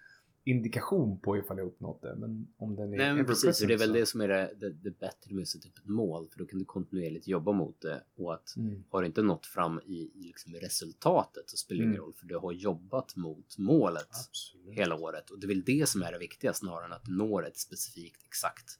indikation 0.44 1.20
på 1.20 1.36
ifall 1.38 1.58
jag 1.58 1.66
uppnått 1.66 2.02
det. 2.02 2.14
Men 2.16 2.48
om 2.56 2.76
den 2.76 2.92
är 2.94 2.96
Nej 2.98 3.14
men 3.14 3.26
precis, 3.26 3.62
och 3.62 3.68
det 3.68 3.74
är 3.74 3.78
väl 3.78 3.92
det 3.92 4.06
som 4.06 4.20
är 4.20 4.28
det, 4.28 4.54
det, 4.56 4.70
det 4.70 4.98
bättre 4.98 5.34
med 5.34 5.42
att 5.42 5.48
sätta 5.48 5.68
upp 5.68 5.78
ett 5.78 5.86
mål 5.86 6.28
för 6.28 6.38
då 6.38 6.46
kan 6.46 6.58
du 6.58 6.64
kontinuerligt 6.64 7.28
jobba 7.28 7.52
mot 7.52 7.80
det 7.80 8.04
och 8.16 8.34
att 8.34 8.56
Mm. 8.56 8.84
har 8.90 9.00
du 9.00 9.06
inte 9.06 9.22
nått 9.22 9.46
fram 9.46 9.80
i, 9.86 10.10
i 10.14 10.22
liksom 10.26 10.54
resultatet 10.54 11.50
så 11.50 11.56
spelar 11.56 11.78
det 11.78 11.84
ingen 11.84 11.94
Mm. 11.94 12.04
roll 12.04 12.12
för 12.14 12.26
du 12.26 12.36
har 12.36 12.52
jobbat 12.52 13.16
mot 13.16 13.58
målet 13.58 14.08
Absolut. 14.28 14.76
hela 14.78 14.94
året 14.94 15.30
och 15.30 15.38
det 15.40 15.46
är 15.46 15.48
väl 15.48 15.64
det 15.64 15.88
som 15.88 16.02
är 16.02 16.12
det 16.12 16.18
viktiga 16.18 16.52
snarare 16.52 16.84
än 16.84 16.92
att 16.92 17.04
du 17.04 17.12
når 17.16 17.46
ett 17.46 17.58
specifikt 17.58 18.24
exakt 18.26 18.78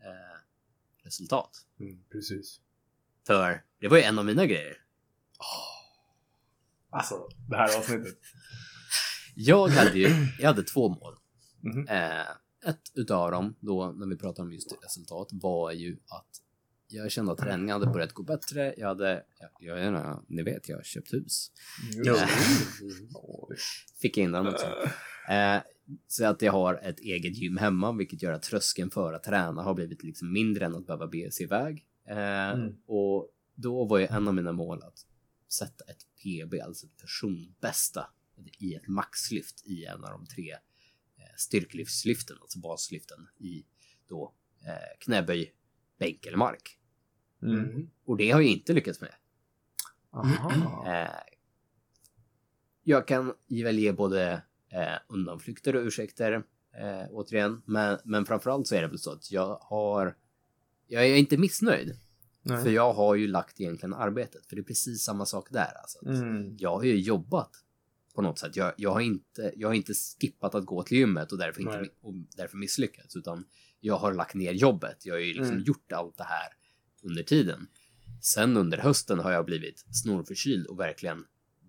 eh, 0.00 0.40
resultat. 1.04 1.66
Mm, 1.80 2.04
precis. 2.12 2.60
För 3.26 3.62
det 3.80 3.88
var 3.88 3.96
ju 3.96 4.02
en 4.02 4.18
av 4.18 4.24
mina 4.24 4.46
grejer. 4.46 4.76
Alltså, 6.90 7.28
det 7.48 7.56
här 7.56 7.78
avsnittet. 7.78 8.18
Jag 9.38 9.68
hade 9.68 9.98
ju, 9.98 10.08
jag 10.38 10.46
hade 10.46 10.62
två 10.62 10.88
mål. 10.88 11.14
Mhm. 11.60 11.88
Eh, 11.88 12.20
ett 12.70 12.80
utav 12.94 13.30
dem, 13.30 13.54
då 13.60 13.92
när 13.92 14.06
vi 14.06 14.16
pratar 14.16 14.42
om 14.42 14.52
just 14.52 14.72
resultat, 14.84 15.28
var 15.32 15.72
ju 15.72 15.92
att 15.92 16.28
jag 16.88 17.10
kände 17.10 17.32
att 17.32 17.38
träningen 17.38 17.70
hade 17.80 17.86
börjat 17.92 18.12
gå 18.12 18.22
bättre. 18.22 18.74
Jag 18.76 18.88
hade, 18.88 19.22
jag, 19.60 19.78
jag, 19.84 20.24
ni 20.28 20.42
vet, 20.42 20.68
jag 20.68 20.76
har 20.76 20.82
köpt 20.82 21.12
hus. 21.12 21.50
Mm. 21.94 22.04
Det- 22.04 22.28
Fick 24.02 24.18
in 24.18 24.32
den 24.32 24.46
också. 24.46 24.66
Eh, 25.28 25.60
så 26.08 26.26
att 26.26 26.42
jag 26.42 26.52
har 26.52 26.74
ett 26.74 27.00
eget 27.00 27.36
gym 27.36 27.56
hemma, 27.56 27.92
vilket 27.92 28.22
gör 28.22 28.32
att 28.32 28.42
tröskeln 28.42 28.90
för 28.90 29.12
att 29.12 29.22
träna 29.24 29.62
har 29.62 29.74
blivit 29.74 30.02
liksom 30.02 30.32
mindre 30.32 30.64
än 30.66 30.74
att 30.74 30.86
behöva 30.86 31.06
bege 31.06 31.30
sig 31.30 31.44
iväg. 31.44 31.86
Eh, 32.08 32.16
Mm. 32.50 32.74
Och 32.86 33.28
då 33.54 33.84
var 33.84 33.98
ju 33.98 34.06
en 34.06 34.28
av 34.28 34.34
mina 34.34 34.52
mål 34.52 34.82
att 34.82 35.06
sätta 35.52 35.84
ett 35.84 36.04
PB, 36.22 36.60
alltså 36.60 36.86
ett 36.86 36.96
personbästa, 36.96 38.06
i 38.58 38.74
ett 38.74 38.88
maxlyft 38.88 39.66
i 39.66 39.84
en 39.84 40.04
av 40.04 40.10
de 40.10 40.26
tre 40.26 40.52
eh, 40.52 41.34
styrkelyftslyften, 41.36 42.36
alltså 42.40 42.58
baslyften 42.58 43.28
i 43.38 43.64
då 44.08 44.34
eh, 44.66 44.98
knäböj, 45.04 45.54
bänk 45.98 46.26
eller 46.26 46.38
mark. 46.38 46.78
Mm. 47.42 47.90
Och 48.04 48.16
det 48.16 48.30
har 48.30 48.40
jag 48.40 48.50
inte 48.50 48.72
lyckats 48.72 49.00
med. 49.00 49.14
Aha. 50.10 50.86
Eh, 50.86 51.34
jag 52.82 53.08
kan 53.08 53.34
ju 53.46 53.64
väl 53.64 53.78
ge 53.78 53.92
både 53.92 54.42
eh, 54.68 54.98
undanflykter 55.08 55.76
och 55.76 55.82
ursäkter. 55.82 56.32
Eh, 56.76 57.06
återigen. 57.10 57.62
Men, 57.64 57.98
men 58.04 58.26
framförallt 58.26 58.66
så 58.66 58.74
är 58.74 58.82
det 58.82 58.88
väl 58.88 58.98
så 58.98 59.12
att 59.12 59.30
jag 59.30 59.58
har... 59.62 60.16
Jag 60.86 61.06
är 61.06 61.16
inte 61.16 61.36
missnöjd. 61.36 61.96
Nej. 62.42 62.62
För 62.62 62.70
jag 62.70 62.92
har 62.92 63.14
ju 63.14 63.26
lagt 63.26 63.60
egentligen 63.60 63.94
arbetet. 63.94 64.46
För 64.46 64.56
det 64.56 64.62
är 64.62 64.64
precis 64.64 65.04
samma 65.04 65.26
sak 65.26 65.48
där. 65.50 65.72
Alltså. 65.80 66.06
Mm. 66.06 66.56
Jag 66.58 66.76
har 66.76 66.84
ju 66.84 67.00
jobbat 67.00 67.50
på 68.16 68.22
något 68.22 68.38
sätt. 68.38 68.56
Jag, 68.56 68.72
jag, 68.76 68.90
har 68.92 69.00
inte, 69.00 69.52
jag 69.56 69.68
har 69.68 69.74
inte 69.74 69.92
skippat 70.20 70.54
att 70.54 70.66
gå 70.66 70.82
till 70.82 70.98
gymmet 70.98 71.32
och 71.32 71.38
därför, 71.38 71.60
inte, 71.60 71.88
och 72.00 72.14
därför 72.36 72.56
misslyckats. 72.56 73.16
Utan 73.16 73.44
jag 73.80 73.96
har 73.98 74.14
lagt 74.14 74.34
ner 74.34 74.52
jobbet. 74.52 75.06
Jag 75.06 75.14
har 75.14 75.20
ju 75.20 75.32
liksom 75.32 75.52
Mm. 75.54 75.64
gjort 75.64 75.92
allt 75.92 76.16
det 76.18 76.24
här 76.24 76.48
under 77.02 77.22
tiden. 77.22 77.66
Sen 78.22 78.56
under 78.56 78.78
hösten 78.78 79.18
har 79.18 79.32
jag 79.32 79.44
blivit 79.44 79.84
snorförkyld 80.02 80.66
och 80.66 80.80
verkligen 80.80 81.24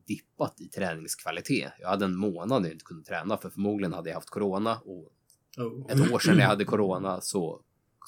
dippat 0.08 0.62
i 0.62 0.68
träningskvalitet. 0.68 1.72
Jag 1.80 1.90
hade 1.90 2.06
en 2.06 2.16
månad 2.16 2.62
när 2.62 2.70
jag 2.70 2.76
inte 2.76 2.86
kunde 2.86 3.04
träna 3.04 3.38
för 3.38 3.50
förmodligen 3.50 3.94
hade 3.94 4.10
jag 4.10 4.16
haft 4.16 4.30
corona 4.30 4.78
och 4.80 5.14
Oh. 5.58 5.86
ett 5.92 6.12
år 6.12 6.20
sedan 6.20 6.38
jag 6.38 6.48
hade 6.48 6.66
corona 6.76 7.22
så 7.22 7.62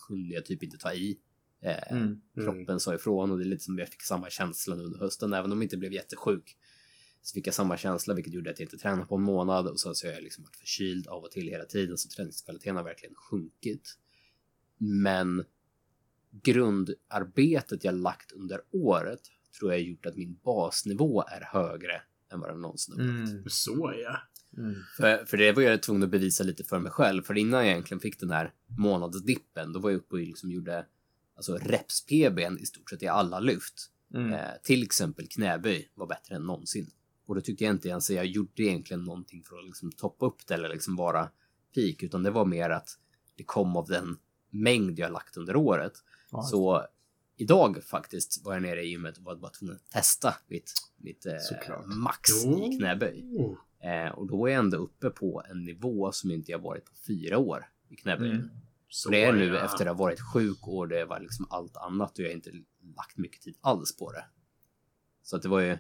kunde 0.08 0.34
jag 0.34 0.46
typ 0.46 0.64
inte 0.64 0.78
ta 0.78 0.94
i. 0.94 1.20
Eh, 1.62 1.92
Mm. 1.92 2.22
Kroppen 2.36 2.80
sa 2.80 2.96
ifrån 2.96 3.32
och 3.32 3.38
det 3.38 3.44
är 3.44 3.46
lite 3.46 3.64
som 3.64 3.78
jag 3.80 3.90
fick 3.90 4.02
samma 4.02 4.30
känsla 4.30 4.76
under 4.76 5.00
hösten, 5.00 5.34
även 5.34 5.52
om 5.52 5.58
jag 5.58 5.66
inte 5.66 5.78
blev 5.78 5.94
jättesjuk. 5.94 6.58
Så 7.22 7.34
fick 7.34 7.48
jag 7.48 7.54
samma 7.54 7.78
känsla, 7.78 8.14
vilket 8.14 8.34
gjorde 8.34 8.50
att 8.50 8.60
jag 8.60 8.66
inte 8.66 8.78
tränade 8.78 9.06
på 9.06 9.16
en 9.16 9.22
månad 9.22 9.68
och 9.68 9.80
sen 9.80 9.96
så 9.96 10.08
har 10.08 10.14
jag 10.14 10.24
liksom 10.24 10.44
varit 10.44 10.56
förkyld 10.56 11.08
av 11.08 11.24
och 11.24 11.32
till 11.32 11.48
hela 11.48 11.66
tiden, 11.66 11.98
så 11.98 12.10
träningskvaliteten 12.10 12.76
har 12.76 12.84
verkligen 12.84 13.16
sjunkit. 13.16 13.98
Men 14.78 15.46
grundarbetet 16.32 17.84
jag 17.84 17.96
lagt 17.96 18.32
under 18.32 18.62
året 18.72 19.22
tror 19.60 19.72
jag 19.72 19.80
har 19.80 19.84
gjort 19.84 20.06
att 20.06 20.16
min 20.16 20.40
basnivå 20.44 21.24
är 21.28 21.42
högre 21.42 22.02
än 22.32 22.40
vad 22.40 22.50
den 22.50 22.62
någonsin 22.62 23.00
har 23.00 23.08
varit. 23.08 23.30
Mm. 23.30 23.44
Så 23.50 23.94
ja. 24.04 24.18
Mm. 24.58 24.76
För, 24.98 25.26
för 25.26 25.38
det 25.38 25.52
var 25.52 25.62
jag 25.62 25.84
tvungen 25.84 26.04
att 26.04 26.10
bevisa 26.10 26.44
lite 26.44 26.64
för 26.64 26.80
mig 26.80 26.92
själv. 26.92 27.24
För 27.24 27.38
innan 27.38 27.60
jag 27.60 27.72
egentligen 27.72 28.02
fick 28.02 28.20
den 28.20 28.32
här 28.32 28.54
månadsdippen, 28.80 29.74
då 29.74 29.80
var 29.80 29.90
jag 29.90 29.98
uppe 29.98 30.16
och 30.16 30.22
liksom 30.22 30.52
gjorde 30.52 30.86
alltså 31.36 31.58
reps-PBn 31.58 32.58
i 32.60 32.66
stort 32.66 32.90
sett 32.90 33.04
i 33.04 33.08
alla 33.08 33.40
lyft. 33.40 33.92
Mm. 34.14 34.34
Eh, 34.34 34.50
till 34.64 34.84
exempel 34.84 35.28
knäböj 35.28 35.92
var 35.96 36.08
bättre 36.08 36.36
än 36.36 36.42
någonsin. 36.42 36.92
Och 37.30 37.36
då 37.36 37.42
tyckte 37.42 37.64
jag 37.64 37.74
inte 37.74 37.90
ens 37.90 38.10
att 38.10 38.16
jag 38.16 38.26
gjorde 38.26 38.64
egentligen 38.64 39.04
någonting 39.04 39.44
för 39.44 39.60
att 39.60 39.66
liksom 39.66 39.92
toppa 39.92 40.26
upp 40.26 40.48
det 40.48 40.54
eller 40.54 40.70
liksom 40.70 40.96
vara 40.96 41.30
peak, 41.76 42.04
utan 42.04 42.24
det 42.24 42.32
var 42.32 42.46
mer 42.46 42.70
att 42.70 42.90
det 43.36 43.44
kom 43.44 43.76
av 43.76 43.88
den 43.88 44.18
mängd 44.50 45.00
jag 45.00 45.12
lagt 45.12 45.38
under 45.38 45.56
året. 45.56 45.94
Ja. 46.32 46.42
Så 46.42 46.86
idag 47.38 47.84
faktiskt 47.84 48.46
var 48.46 48.54
jag 48.54 48.62
nere 48.62 48.82
i 48.82 48.90
gymmet 48.90 49.18
och 49.18 49.24
var 49.24 49.36
bara 49.36 49.52
tvungen 49.52 49.76
att 49.76 49.90
testa 49.90 50.36
mitt, 50.48 50.74
mitt 50.98 51.26
eh, 51.26 51.86
max 51.86 52.46
i 52.46 52.78
knäböj. 52.78 53.26
Eh, 53.84 54.12
och 54.12 54.28
då 54.28 54.46
är 54.46 54.52
jag 54.52 54.60
ändå 54.60 54.78
uppe 54.78 55.10
på 55.10 55.44
en 55.50 55.64
nivå 55.64 56.12
som 56.12 56.32
inte 56.32 56.52
jag 56.52 56.60
varit 56.60 56.86
på 56.86 56.94
fyra 57.08 57.38
år 57.38 57.66
i 57.90 57.96
knäböj. 57.96 58.32
Mm. 58.32 58.50
Så 58.88 59.10
Och 59.10 59.12
det 59.12 59.24
är 59.24 59.34
nu 59.34 59.46
ja. 59.46 59.66
efter 59.66 59.86
att 59.86 59.98
ha 59.98 60.04
varit 60.04 60.22
sjuk 60.34 60.68
och 60.68 60.88
det 60.88 61.06
var 61.06 61.20
liksom 61.20 61.48
allt 61.50 61.78
annat 61.78 62.20
och 62.20 62.20
jag 62.20 62.30
har 62.30 62.36
inte 62.36 62.52
lagt 62.96 63.18
mycket 63.18 63.42
tid 63.42 63.58
alls 63.62 63.98
på 63.98 64.12
det. 64.12 64.26
Så 65.24 65.36
att 65.36 65.42
det 65.42 65.50
var 65.50 65.60
ju, 65.60 65.78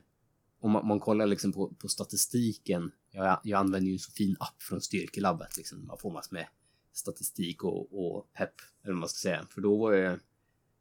om 0.59 0.71
man, 0.71 0.87
man 0.87 0.99
kollar 0.99 1.25
liksom 1.27 1.53
på, 1.53 1.73
på 1.73 1.87
statistiken, 1.87 2.91
jag, 3.11 3.39
jag 3.43 3.59
använder 3.59 3.87
ju 3.87 3.93
en 3.93 3.99
så 3.99 4.11
fin 4.11 4.35
app 4.39 4.61
från 4.61 4.81
Styrkelabbet, 4.81 5.57
liksom. 5.57 5.85
man 5.87 5.97
får 5.97 6.11
massor 6.13 6.33
med 6.33 6.47
statistik 6.93 7.63
och, 7.63 7.99
och 8.15 8.33
pepp, 8.33 8.53
eller 8.83 8.93
vad 8.93 8.99
man 8.99 9.09
ska 9.09 9.17
säga. 9.29 9.45
För 9.49 9.61
då 9.61 9.77
var 9.77 9.93
jag 9.93 10.19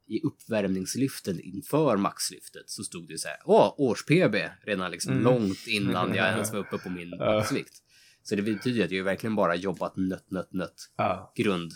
i 0.07 0.21
uppvärmningslyften 0.21 1.39
inför 1.39 1.97
maxlyftet 1.97 2.69
så 2.69 2.83
stod 2.83 3.07
det 3.07 3.17
så 3.17 3.27
här, 3.27 3.37
åh, 3.45 3.73
års-PB, 3.77 4.35
redan 4.61 4.91
liksom 4.91 5.11
Mm. 5.11 5.23
långt 5.23 5.67
innan 5.67 6.15
jag 6.15 6.27
ens 6.33 6.51
var 6.51 6.59
uppe 6.59 6.77
på 6.77 6.89
min 6.89 7.09
maxvikt. 7.09 7.83
Så 8.23 8.35
det 8.35 8.41
betyder 8.41 8.85
att 8.85 8.91
jag 8.91 9.03
verkligen 9.03 9.35
bara 9.35 9.55
jobbat 9.55 9.97
nött, 9.97 10.31
nött, 10.31 10.53
nött 10.53 10.91
Ja. 10.95 11.33
grund, 11.35 11.71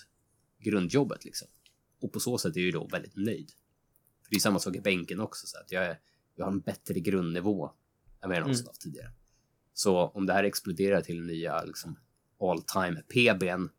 grundjobbet 0.59 1.25
liksom. 1.25 1.47
Och 2.01 2.11
på 2.13 2.19
så 2.19 2.37
sätt 2.37 2.55
är 2.55 2.59
jag 2.59 2.65
ju 2.65 2.71
då 2.71 2.87
väldigt 2.87 3.15
nöjd. 3.15 3.51
För 4.23 4.29
det 4.29 4.35
är 4.35 4.39
samma 4.39 4.59
sak 4.59 4.75
i 4.75 4.79
bänken 4.81 5.19
också, 5.19 5.47
så 5.47 5.57
att 5.57 5.71
jag, 5.71 5.85
är, 5.85 5.99
jag 6.35 6.45
har 6.45 6.51
en 6.51 6.59
bättre 6.59 6.99
grundnivå 6.99 7.71
än 8.23 8.29
vad 8.29 8.37
jag 8.37 8.41
någonsin 8.41 8.67
haft 8.67 8.81
tidigare. 8.81 9.11
Så 9.73 10.07
om 10.07 10.25
det 10.25 10.33
här 10.33 10.43
exploderar 10.43 11.01
till 11.01 11.21
nya 11.21 11.63
liksom, 11.63 11.95
all 12.39 12.61
time 12.61 13.01
PBn 13.01 13.69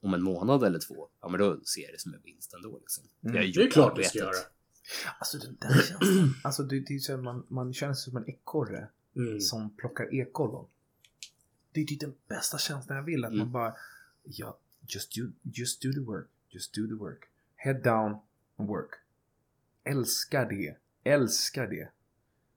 om 0.00 0.14
en 0.14 0.22
månad 0.22 0.64
eller 0.64 0.78
två, 0.78 1.08
ja 1.20 1.28
men 1.28 1.40
då 1.40 1.60
ser 1.64 1.82
jag 1.82 1.92
det 1.92 2.00
som 2.00 2.14
en 2.14 2.20
vinst 2.24 2.52
ändå. 2.54 2.78
Liksom. 2.78 3.04
Mm. 3.24 3.36
Jag 3.36 3.54
Det 3.54 3.62
är 3.62 3.70
klart 3.70 3.96
du 3.96 4.02
ska 4.04 4.18
göra. 4.18 4.32
Alltså 5.18 5.38
den 5.38 5.56
där 5.60 5.68
känslan. 5.74 6.34
Alltså 6.44 6.62
det, 6.62 6.80
det 6.80 6.94
är 6.94 6.98
så 6.98 7.12
här, 7.16 7.22
man, 7.22 7.46
man 7.48 7.72
känner 7.74 7.94
sig 7.94 8.04
som 8.04 8.16
en 8.16 8.28
ekorre 8.30 8.88
Mm. 9.16 9.40
som 9.40 9.76
plockar 9.76 10.14
ekollon. 10.14 10.66
Det 11.72 11.80
är 11.80 11.84
typ 11.84 12.00
den 12.00 12.14
bästa 12.28 12.58
känslan 12.58 12.96
jag 12.96 13.04
vill. 13.04 13.24
Att 13.24 13.30
Mm. 13.32 13.38
man 13.38 13.52
bara, 13.52 13.74
ja, 14.24 14.58
just 14.88 15.14
do, 15.16 15.22
just 15.42 15.82
do 15.82 15.92
the 15.92 16.00
work. 16.00 16.26
Just 16.48 16.74
do 16.74 16.86
the 16.86 16.94
work. 16.94 17.24
Head 17.56 17.74
down 17.74 18.16
and 18.56 18.68
work. 18.68 18.90
Älskar 19.84 20.48
det. 20.48 20.76
Älskar 21.04 21.66
det. 21.66 21.88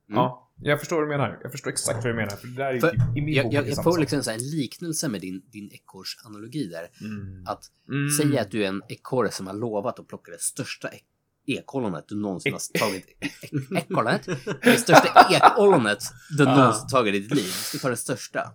Ja, 0.08 0.52
jag 0.62 0.80
förstår 0.80 0.96
vad 0.96 1.06
du 1.06 1.10
menar. 1.10 1.40
Jag 1.44 1.52
förstår 1.52 1.70
exakt 1.72 1.96
vad 2.04 2.14
du 2.14 2.14
menar. 2.14 2.30
För 2.36 2.48
det 2.48 2.56
där 2.56 2.74
är 2.74 2.80
För 2.80 2.90
typ, 2.90 3.00
i 3.18 3.22
min 3.22 3.34
Jag, 3.34 3.54
jag, 3.54 3.70
jag 3.70 3.84
får 3.84 3.98
liksom 3.98 4.22
en 4.34 4.40
liknelse 4.40 5.10
med 5.10 5.22
din, 5.22 5.42
din 5.52 5.70
ekorrsanalogi 5.72 6.68
där. 6.68 6.90
Mm. 7.02 7.44
Att 7.48 7.64
Mm. 7.90 8.10
säga 8.10 8.42
att 8.42 8.52
du 8.52 8.64
är 8.64 8.68
en 8.68 8.82
ekorre 8.90 9.32
som 9.32 9.48
har 9.48 9.54
lovat 9.54 10.00
att 10.00 10.08
plocka 10.08 10.32
det 10.32 10.42
största 10.42 10.88
ek- 10.90 11.04
ekollonet 11.48 12.06
du 12.08 12.16
någonsin 12.16 12.54
har 12.54 12.80
tagit. 12.80 13.06
Ek- 13.20 13.78
Ekollonet? 13.78 14.26
Det 14.62 14.78
största 14.78 15.28
ekollonet 15.32 16.04
du 16.38 16.46
någonsin 16.46 16.88
tagit 16.88 17.16
i 17.16 17.20
ditt 17.20 17.36
liv. 17.36 17.44
Du 17.46 17.52
ska 17.52 17.78
ta 17.78 17.90
det 17.90 17.98
största. 17.98 18.52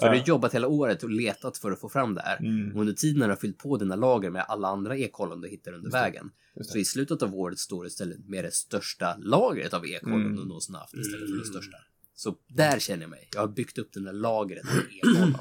Har 0.00 0.14
Ja. 0.14 0.20
du 0.20 0.28
jobbat 0.28 0.54
hela 0.54 0.68
året 0.68 1.02
och 1.02 1.10
letat 1.10 1.58
för 1.58 1.70
att 1.72 1.80
få 1.80 1.88
fram 1.88 2.14
det 2.14 2.20
här. 2.22 2.36
Mm. 2.38 2.74
Och 2.74 2.80
under 2.80 2.92
tiden 2.92 3.18
när 3.18 3.26
du 3.26 3.32
har 3.32 3.36
fyllt 3.40 3.58
på 3.58 3.76
dina 3.76 3.96
lager 3.96 4.30
med 4.30 4.44
alla 4.48 4.68
andra 4.68 4.96
ekollon 4.96 5.40
du 5.40 5.48
hittar 5.48 5.72
under 5.72 5.84
Just 5.86 5.94
vägen. 5.94 6.30
Så 6.62 6.78
i 6.78 6.84
slutet 6.84 7.22
av 7.22 7.34
året 7.34 7.58
står 7.58 7.82
du 7.82 7.86
istället 7.88 8.28
med 8.28 8.44
det 8.44 8.54
största 8.54 9.16
lagret 9.18 9.74
av 9.74 9.86
ekollon 9.86 10.20
Mm. 10.20 10.36
du 10.36 10.44
någonsin 10.44 10.74
haft 10.74 10.94
istället 10.94 11.20
för 11.20 11.26
det 11.26 11.32
Mm. 11.32 11.44
största. 11.44 11.76
Så 12.14 12.36
där 12.48 12.78
känner 12.78 13.02
jag 13.02 13.10
mig. 13.10 13.28
Jag 13.34 13.40
har 13.40 13.48
byggt 13.48 13.78
upp 13.78 13.92
det 13.92 14.04
där 14.04 14.12
lagret 14.12 14.64
av 14.64 14.82
ekollon. 15.10 15.34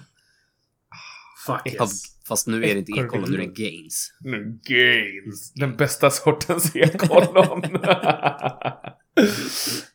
Fuck 1.45 1.73
yes. 1.73 2.03
Fast 2.27 2.47
nu 2.47 2.57
är 2.65 2.73
det 2.73 2.79
inte 2.79 2.91
ekollon, 2.91 3.29
nu 3.31 3.35
är 3.35 3.47
det 3.47 3.53
gains. 3.63 4.13
Nu, 4.19 4.59
gains. 4.63 5.53
Den 5.55 5.77
bästa 5.77 6.09
sortens 6.09 6.75
ekollon. 6.75 7.61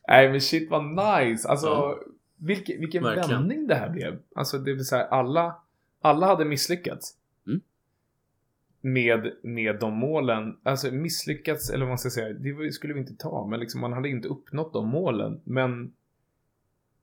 Nej 0.07 0.29
men 0.31 0.41
shit 0.41 0.69
vad 0.69 0.83
nice. 0.85 1.47
Alltså 1.47 1.67
Ja. 1.67 1.99
Vilken, 2.45 2.79
vilken 2.79 3.03
Verkligen. 3.03 3.29
vändning 3.29 3.67
det 3.67 3.75
här 3.75 3.89
blev. 3.89 4.19
Alltså 4.35 4.57
det 4.57 4.73
vill 4.73 4.85
säga 4.85 5.03
alla, 5.05 5.55
alla 6.01 6.27
hade 6.27 6.45
misslyckats. 6.45 7.17
Mm. 7.47 7.61
Med, 8.81 9.35
med 9.43 9.79
de 9.79 9.93
målen. 9.93 10.57
Alltså 10.63 10.91
misslyckats, 10.91 11.69
eller 11.69 11.79
vad 11.85 11.89
man 11.89 11.97
ska 11.97 12.09
säga, 12.09 12.33
det 12.33 12.71
skulle 12.73 12.93
vi 12.93 12.99
inte 12.99 13.15
ta. 13.15 13.47
Men 13.47 13.59
liksom 13.59 13.81
man 13.81 13.93
hade 13.93 14.09
inte 14.09 14.27
uppnått 14.27 14.73
de 14.73 14.87
målen. 14.87 15.41
Men 15.43 15.93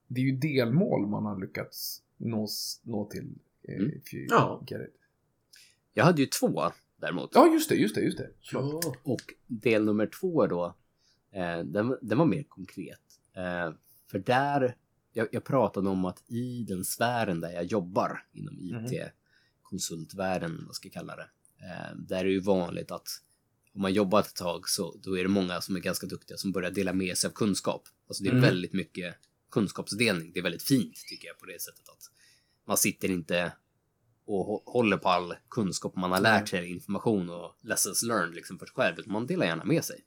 det 0.07 0.21
är 0.21 0.25
ju 0.25 0.37
delmål 0.37 1.07
man 1.07 1.25
har 1.27 1.41
lyckats 1.41 2.03
nå, 2.17 2.49
nå 2.83 3.05
till. 3.05 3.35
eh, 3.63 3.75
Mm. 3.75 3.91
you 4.13 4.27
Ja. 4.31 4.63
Jag 5.95 6.05
hade 6.05 6.21
ju 6.23 6.27
två 6.27 6.63
däremot. 6.97 7.31
Ja 7.35 7.47
just 7.53 7.69
det, 7.69 7.75
just 7.75 7.95
det, 7.95 8.01
just 8.01 8.19
det. 8.19 8.31
Ja. 8.53 8.81
Och 9.03 9.21
del 9.47 9.85
nummer 9.85 10.07
två 10.07 10.47
då, 10.47 10.75
eh, 11.33 11.59
den, 11.65 11.97
den 12.03 12.19
var 12.19 12.27
mer 12.27 12.43
konkret. 12.43 13.01
Eh, 13.37 13.73
för 14.11 14.19
där, 14.19 14.77
jag, 15.13 15.29
jag 15.33 15.45
pratade 15.45 15.89
om 15.89 16.05
att 16.05 16.23
i 16.31 16.65
den 16.69 16.85
sfären 16.85 17.41
där 17.41 17.51
jag 17.53 17.65
jobbar, 17.65 18.25
inom 18.33 18.55
Mhm. 18.55 18.87
IT-konsultvärlden, 18.87 20.65
vad 20.67 20.75
ska 20.75 20.87
jag 20.89 20.93
kalla 20.93 21.17
det, 21.17 21.29
eh, 21.67 21.97
där 21.97 22.19
är 22.19 22.25
det 22.25 22.31
ju 22.31 22.41
vanligt 22.41 22.91
att 22.91 23.09
om 23.75 23.83
man 23.83 23.93
jobbat 23.93 24.27
ett 24.27 24.35
tag 24.37 24.69
så 24.69 24.97
då 25.03 25.19
är 25.19 25.23
det 25.23 25.29
många 25.29 25.61
som 25.61 25.77
är 25.77 25.81
ganska 25.81 26.07
duktiga 26.07 26.37
som 26.37 26.53
börjar 26.53 26.71
dela 26.71 26.93
med 26.93 27.19
sig 27.19 27.29
av 27.29 27.33
kunskap. 27.33 27.89
Alltså 28.09 28.23
det 28.23 28.29
är 28.29 28.33
Mm. 28.33 28.43
väldigt 28.45 28.73
mycket 28.73 29.15
kunskapsdelning. 29.51 30.33
Det 30.33 30.39
är 30.41 30.43
väldigt 30.43 30.63
fint 30.63 30.95
tycker 31.09 31.29
jag 31.29 31.39
på 31.39 31.47
det 31.47 31.61
sättet 31.63 31.89
att 31.89 32.11
man 32.67 32.77
sitter 32.77 33.11
inte 33.11 33.53
och 34.25 34.47
hå- 34.47 34.63
håller 34.73 34.97
på 34.97 35.09
all 35.09 35.35
kunskap 35.49 35.97
man 35.97 36.13
har 36.13 36.21
lärt 36.21 36.49
sig, 36.49 36.71
information 36.71 37.31
och 37.31 37.57
lessons 37.63 38.03
learned 38.03 38.35
liksom 38.35 38.59
för 38.59 38.67
sig 38.67 38.75
själv, 38.75 38.99
utan 38.99 39.13
man 39.13 39.27
delar 39.27 39.47
gärna 39.47 39.65
med 39.65 39.85
sig. 39.85 40.05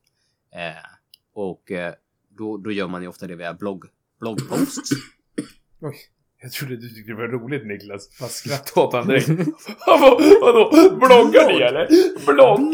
Eh, 0.51 0.85
och 1.33 1.71
eh, 1.71 1.93
då, 2.29 2.57
då 2.57 2.71
gör 2.71 2.87
man 2.87 3.01
ju 3.01 3.07
ofta 3.07 3.27
det 3.27 3.35
via 3.35 3.53
blogg, 3.53 3.85
bloggposts. 4.19 4.89
Oj, 5.81 5.95
jag 6.41 6.51
trodde 6.51 6.75
du 6.77 6.89
tyckte 6.89 7.11
det 7.11 7.15
var 7.17 7.27
roligt 7.27 7.67
Niklas. 7.67 8.09
Vad 8.21 8.31
skrattade 8.31 8.87
åt 8.87 8.93
han 8.93 9.07
direkt. 9.07 9.27
Vad- 9.87 10.21
Vadå? 10.41 10.95
Bloggar 10.95 11.47
ni 11.53 11.61
eller? 11.61 11.87
Blogg? 12.25 12.73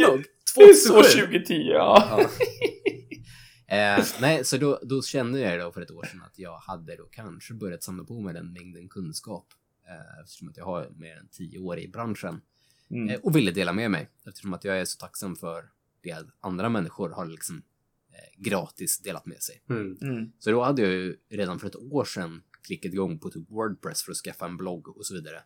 Det 0.56 0.62
är 0.64 0.74
så 0.74 0.94
2007. 0.94 1.20
2010 1.22 1.54
ja. 1.54 2.08
Ja. 2.10 2.30
Eh, 3.68 4.04
nej, 4.22 4.46
så 4.46 4.58
då, 4.58 4.80
då 4.84 5.02
kände 5.02 5.40
jag 5.40 5.60
då 5.60 5.72
för 5.72 5.82
ett 5.82 5.92
år 5.92 6.04
sedan 6.04 6.22
att 6.26 6.40
jag 6.40 6.58
hade 6.58 6.96
då 6.96 7.04
kanske 7.12 7.54
börjat 7.54 7.84
samla 7.84 8.04
på 8.04 8.20
mig 8.22 8.34
den 8.34 8.54
mängden 8.54 8.90
kunskap. 8.90 9.48
Eh, 9.88 10.22
eftersom 10.24 10.50
att 10.50 10.58
jag 10.58 10.66
har 10.66 10.90
mer 10.96 11.18
än 11.18 11.28
tio 11.32 11.60
år 11.60 11.80
i 11.80 11.88
branschen. 11.88 12.42
Eh, 12.90 12.98
Mm. 12.98 13.20
och 13.24 13.36
ville 13.36 13.52
dela 13.52 13.74
med 13.74 13.92
mig. 13.92 14.10
Eftersom 14.28 14.54
att 14.54 14.64
jag 14.64 14.80
är 14.80 14.86
så 14.86 14.98
tacksam 14.98 15.36
för 15.36 15.64
det 16.04 16.12
att 16.12 16.26
andra 16.42 16.70
människor 16.70 17.10
har 17.10 17.26
liksom 17.26 17.56
eh, 17.58 17.62
gratis 18.38 19.00
delat 19.00 19.26
med 19.26 19.42
sig. 19.42 19.62
Mm. 19.70 19.98
Mm. 20.02 20.32
Så 20.40 20.52
då 20.52 20.64
hade 20.64 20.82
jag 20.82 20.92
ju 20.92 21.18
redan 21.30 21.60
för 21.60 21.68
ett 21.68 21.76
år 21.76 22.06
sedan 22.06 22.44
klickat 22.62 22.94
igång 22.94 23.20
på 23.20 23.30
typ 23.30 23.50
Wordpress 23.50 24.04
för 24.04 24.12
att 24.12 24.18
skaffa 24.18 24.46
en 24.46 24.58
blogg 24.58 24.98
och 24.98 25.06
så 25.06 25.14
vidare. 25.14 25.44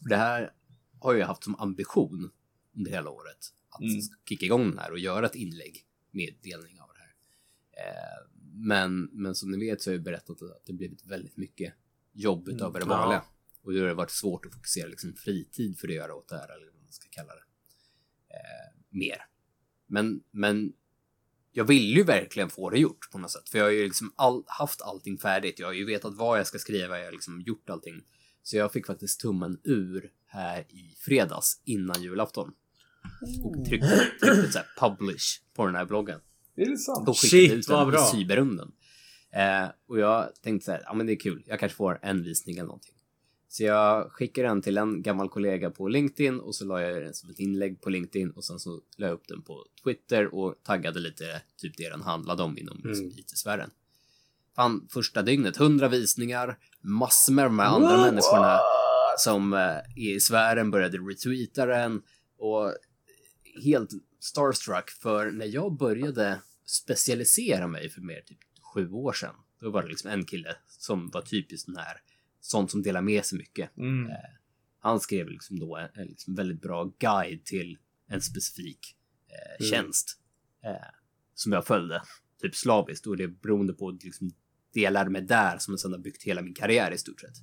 Det 0.00 0.16
här 0.16 0.52
har 1.00 1.14
jag 1.14 1.26
haft 1.26 1.44
som 1.44 1.54
ambition 1.60 2.30
under 2.76 2.90
hela 2.90 3.10
året 3.10 3.38
att 3.68 3.80
Mm. 3.82 4.00
kicka 4.28 4.44
igång 4.44 4.68
den 4.70 4.78
här 4.78 4.90
och 4.92 4.98
göra 4.98 5.26
ett 5.26 5.34
inlägg 5.34 5.86
med 6.10 6.34
delning 6.42 6.80
av 6.80 6.88
det 6.94 7.00
här. 7.00 7.14
Eh, 7.86 8.28
men, 8.52 9.02
men 9.12 9.34
som 9.34 9.50
ni 9.50 9.58
vet 9.58 9.82
så 9.82 9.90
har 9.90 9.94
jag 9.94 10.02
berättat 10.04 10.42
att 10.42 10.66
det 10.66 10.72
blivit 10.72 11.06
väldigt 11.06 11.36
mycket 11.36 11.74
jobb 12.12 12.48
utöver 12.48 12.80
det 12.80 12.86
Ja. 12.88 12.96
vanliga. 12.96 13.22
Och 13.62 13.72
då 13.72 13.80
har 13.80 13.86
det 13.86 13.94
varit 13.94 14.10
svårt 14.10 14.46
att 14.46 14.54
fokusera 14.54 14.88
liksom 14.88 15.12
fritid 15.14 15.78
för 15.78 15.88
att 15.88 15.94
göra 15.94 16.14
åt 16.14 16.28
det 16.28 16.36
här, 16.36 16.48
eller 16.56 16.66
vad 16.72 16.82
man 16.82 16.92
ska 16.92 17.08
kalla 17.10 17.32
det. 17.34 17.42
Eh, 18.34 18.80
mer. 18.88 19.16
Men, 19.86 20.22
men 20.30 20.72
jag 21.56 21.64
vill 21.64 21.96
ju 21.96 22.02
verkligen 22.02 22.50
få 22.50 22.70
det 22.70 22.78
gjort 22.78 23.10
på 23.10 23.18
något 23.18 23.30
sätt. 23.30 23.48
För 23.48 23.58
jag 23.58 23.64
har 23.64 23.70
ju 23.70 23.84
liksom 23.84 24.12
all, 24.16 24.44
haft 24.46 24.82
allting 24.82 25.18
färdigt. 25.18 25.58
Jag 25.58 25.66
har 25.66 25.72
ju 25.72 25.84
vetat 25.84 26.14
vad 26.16 26.38
jag 26.38 26.46
ska 26.46 26.58
skriva. 26.58 26.98
Jag 26.98 27.04
har 27.04 27.12
liksom 27.12 27.40
gjort 27.40 27.70
allting. 27.70 28.02
Så 28.42 28.56
jag 28.56 28.72
fick 28.72 28.86
faktiskt 28.86 29.20
tummen 29.20 29.60
ur 29.64 30.10
här 30.26 30.60
i 30.60 30.94
fredags 30.98 31.60
innan 31.64 32.02
julafton. 32.02 32.52
Och 33.44 33.64
tryckte, 33.64 34.10
tryckte 34.22 34.52
så 34.52 34.58
här 34.58 34.66
publish 34.80 35.42
på 35.56 35.66
den 35.66 35.74
här 35.74 35.84
bloggen. 35.84 36.20
Är 36.56 36.70
det 36.70 36.78
sant? 36.78 37.08
Och 37.08 37.18
skickade 37.18 37.42
Shit, 37.42 37.52
ut 37.52 37.68
den 37.68 37.90
bra. 37.90 38.00
i 38.00 38.10
cyberrunden. 38.10 38.72
Eh, 39.32 39.68
och 39.88 39.98
jag 39.98 40.34
tänkte 40.42 40.64
så 40.64 40.72
här, 40.72 40.82
ja 40.84 40.94
men 40.94 41.06
det 41.06 41.12
är 41.12 41.20
kul. 41.20 41.42
Jag 41.46 41.60
kanske 41.60 41.76
får 41.76 41.98
en 42.02 42.22
visning 42.22 42.56
eller 42.56 42.66
någonting. 42.66 42.94
Så 43.48 43.64
jag 43.64 44.12
skickade 44.12 44.48
den 44.48 44.62
till 44.62 44.78
en 44.78 45.02
gammal 45.02 45.28
kollega 45.28 45.70
på 45.70 45.88
LinkedIn 45.88 46.40
och 46.40 46.54
så 46.54 46.64
la 46.64 46.80
jag 46.80 47.02
den 47.02 47.14
som 47.14 47.30
ett 47.30 47.38
inlägg 47.38 47.80
på 47.80 47.90
LinkedIn 47.90 48.30
och 48.30 48.44
sen 48.44 48.58
så 48.58 48.80
la 48.96 49.06
jag 49.06 49.14
upp 49.14 49.28
den 49.28 49.42
på 49.42 49.66
Twitter 49.84 50.34
och 50.34 50.54
taggade 50.62 51.00
lite 51.00 51.42
typ 51.56 51.76
det 51.76 51.88
den 51.90 52.02
handlade 52.02 52.42
om 52.42 52.58
inom 52.58 52.80
liksom, 52.84 53.06
Mm. 53.06 53.18
IT-sfären. 53.18 53.70
Fan, 54.56 54.88
första 54.90 55.22
dygnet, 55.22 55.60
100 55.60 55.88
visningar, 55.88 56.58
massor 56.80 57.48
med 57.48 57.66
andra 57.66 57.96
människorna 57.96 58.58
som 59.18 59.52
eh, 59.52 59.58
är 59.58 60.14
i 60.16 60.20
sfären 60.20 60.70
började 60.70 60.98
retweeta 60.98 61.66
den 61.66 62.02
och 62.38 62.74
helt 63.64 63.90
starstruck 64.20 64.90
för 64.90 65.30
när 65.30 65.46
jag 65.46 65.76
började 65.76 66.40
specialisera 66.66 67.66
mig 67.66 67.88
för 67.90 68.00
mer 68.00 68.20
typ 68.20 68.38
sju 68.74 68.90
år 68.90 69.12
sedan, 69.12 69.34
då 69.60 69.70
var 69.70 69.82
det 69.82 69.88
liksom 69.88 70.10
en 70.10 70.24
kille 70.24 70.56
som 70.68 71.10
var 71.10 71.22
typiskt 71.22 71.66
den 71.66 71.76
här, 71.76 71.96
sånt 72.44 72.70
som 72.70 72.82
delar 72.82 73.02
med 73.02 73.24
sig 73.24 73.38
mycket. 73.38 73.76
Mm. 73.76 74.10
Han 74.80 75.00
skrev 75.00 75.28
liksom 75.28 75.58
då 75.60 75.76
en, 75.76 75.88
en 75.94 76.06
liksom 76.06 76.34
väldigt 76.34 76.62
bra 76.62 76.84
guide 76.98 77.44
till 77.44 77.78
en 78.08 78.20
specifik 78.22 78.96
eh, 79.28 79.64
Mm. 79.64 79.70
tjänst 79.70 80.18
eh, 80.64 80.70
som 81.34 81.52
jag 81.52 81.66
följde, 81.66 82.02
typ 82.42 82.54
slaviskt 82.56 83.06
och 83.06 83.16
det 83.16 83.28
beroende 83.28 83.72
på 83.72 83.90
liksom, 83.90 84.30
det 84.74 84.80
jag 84.80 84.92
lärde 84.92 85.10
mig 85.10 85.22
där 85.22 85.58
som 85.58 85.78
sen 85.78 85.92
har 85.92 85.98
byggt 85.98 86.22
hela 86.22 86.42
min 86.42 86.54
karriär 86.54 86.90
i 86.90 86.98
stort 86.98 87.20
sett. 87.20 87.34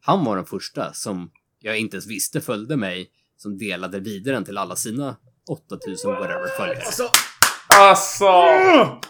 Han 0.00 0.24
var 0.24 0.36
den 0.36 0.44
första 0.46 0.92
som 0.92 1.30
jag 1.58 1.78
inte 1.78 1.96
ens 1.96 2.06
visste 2.06 2.40
följde 2.40 2.76
mig 2.76 3.10
som 3.36 3.58
delade 3.58 4.00
vidare 4.00 4.34
den 4.34 4.44
till 4.44 4.58
alla 4.58 4.76
sina 4.76 5.16
8000 5.48 6.10
whatever 6.10 6.46
följare. 6.58 6.82
Alltså, 6.84 7.08
Alltså! 7.68 8.24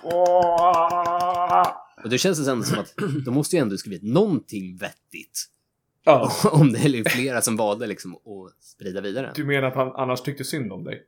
Åh! 0.02 1.81
Och 2.04 2.10
det 2.10 2.18
känns 2.18 2.48
ändå 2.48 2.64
som 2.64 2.78
att 2.78 2.94
de 3.24 3.34
måste 3.34 3.56
ju 3.56 3.62
ändå 3.62 3.76
skrivit 3.76 4.02
någonting 4.02 4.76
vettigt. 4.76 5.44
Ja, 6.04 6.32
Om 6.52 6.72
det 6.72 6.78
är 6.78 7.10
flera 7.10 7.42
som 7.42 7.56
valde 7.56 7.86
liksom 7.86 8.14
att 8.14 8.64
sprida 8.64 9.00
vidare. 9.00 9.32
du 9.34 9.44
menar 9.44 9.68
att 9.68 9.74
han 9.74 9.92
annars 9.96 10.20
tyckte 10.20 10.44
synd 10.44 10.72
om 10.72 10.84
dig? 10.84 11.02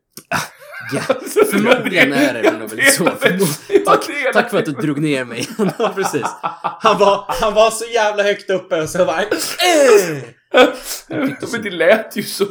Ja, 0.92 1.01
förmodligen 1.51 2.12
är 2.12 2.42
det 2.42 2.59
nog 2.59 2.70
väl 2.70 2.82
så. 2.90 3.05
Tack, 3.84 4.05
tack 4.32 4.51
för 4.51 4.59
att 4.59 4.64
du 4.64 4.72
drog 4.72 4.99
ner 5.01 5.24
mig. 5.24 5.49
ja, 5.78 5.92
precis. 5.97 6.26
Han 6.80 6.99
var, 6.99 7.24
han 7.28 7.55
var 7.55 7.70
så 7.70 7.84
jävla 7.84 8.22
högt 8.22 8.51
uppe 8.51 8.82
och 8.82 8.88
så 8.88 9.05
bara... 9.05 9.22
Men 11.09 11.62
det 11.62 11.70
lät 11.70 12.16
ju 12.16 12.22
så... 12.22 12.47